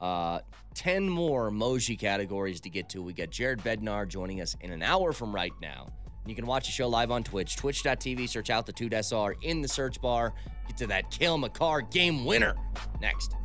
Uh, 0.00 0.40
10 0.74 1.08
more 1.08 1.50
emoji 1.50 1.98
categories 1.98 2.60
to 2.60 2.68
get 2.68 2.88
to. 2.90 3.02
We 3.02 3.12
got 3.14 3.30
Jared 3.30 3.60
Bednar 3.60 4.06
joining 4.06 4.40
us 4.40 4.54
in 4.60 4.70
an 4.70 4.82
hour 4.82 5.12
from 5.12 5.34
right 5.34 5.52
now. 5.60 5.88
You 6.26 6.34
can 6.34 6.46
watch 6.46 6.66
the 6.66 6.72
show 6.72 6.88
live 6.88 7.10
on 7.10 7.22
Twitch, 7.22 7.56
twitch.tv, 7.56 8.28
search 8.28 8.50
out 8.50 8.66
the 8.66 8.72
2SR 8.72 9.34
in 9.42 9.62
the 9.62 9.68
search 9.68 10.00
bar. 10.00 10.34
Get 10.66 10.76
to 10.78 10.86
that 10.88 11.10
Cale 11.10 11.38
Makar 11.38 11.82
game 11.82 12.24
winner 12.24 12.54
next. 13.00 13.36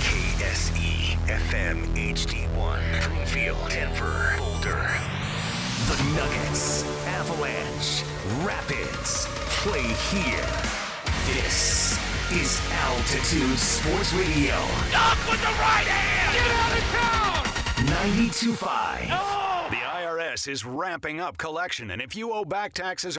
KKSE 0.00 1.16
FM 1.26 1.94
HD1, 1.94 3.02
Broomfield, 3.04 3.68
Denver, 3.68 4.34
Boulder. 4.38 5.15
The 5.86 6.02
Nuggets, 6.16 6.82
Avalanche, 7.06 8.02
Rapids, 8.44 9.26
play 9.62 9.84
here. 10.10 10.44
This 11.26 11.96
is 12.32 12.60
Altitude 12.72 13.56
Sports 13.56 14.12
Radio. 14.14 14.56
Up 14.96 15.30
with 15.30 15.40
the 15.40 15.54
right 15.60 15.86
hand! 15.86 16.34
Get 16.34 16.50
out 16.50 16.76
of 16.76 16.84
town! 16.90 17.26
92.5. 18.10 19.08
Oh! 19.12 19.68
The 19.70 19.76
IRS 19.76 20.48
is 20.48 20.64
ramping 20.64 21.20
up 21.20 21.38
collection, 21.38 21.92
and 21.92 22.02
if 22.02 22.16
you 22.16 22.32
owe 22.32 22.44
back 22.44 22.72
taxes 22.72 23.14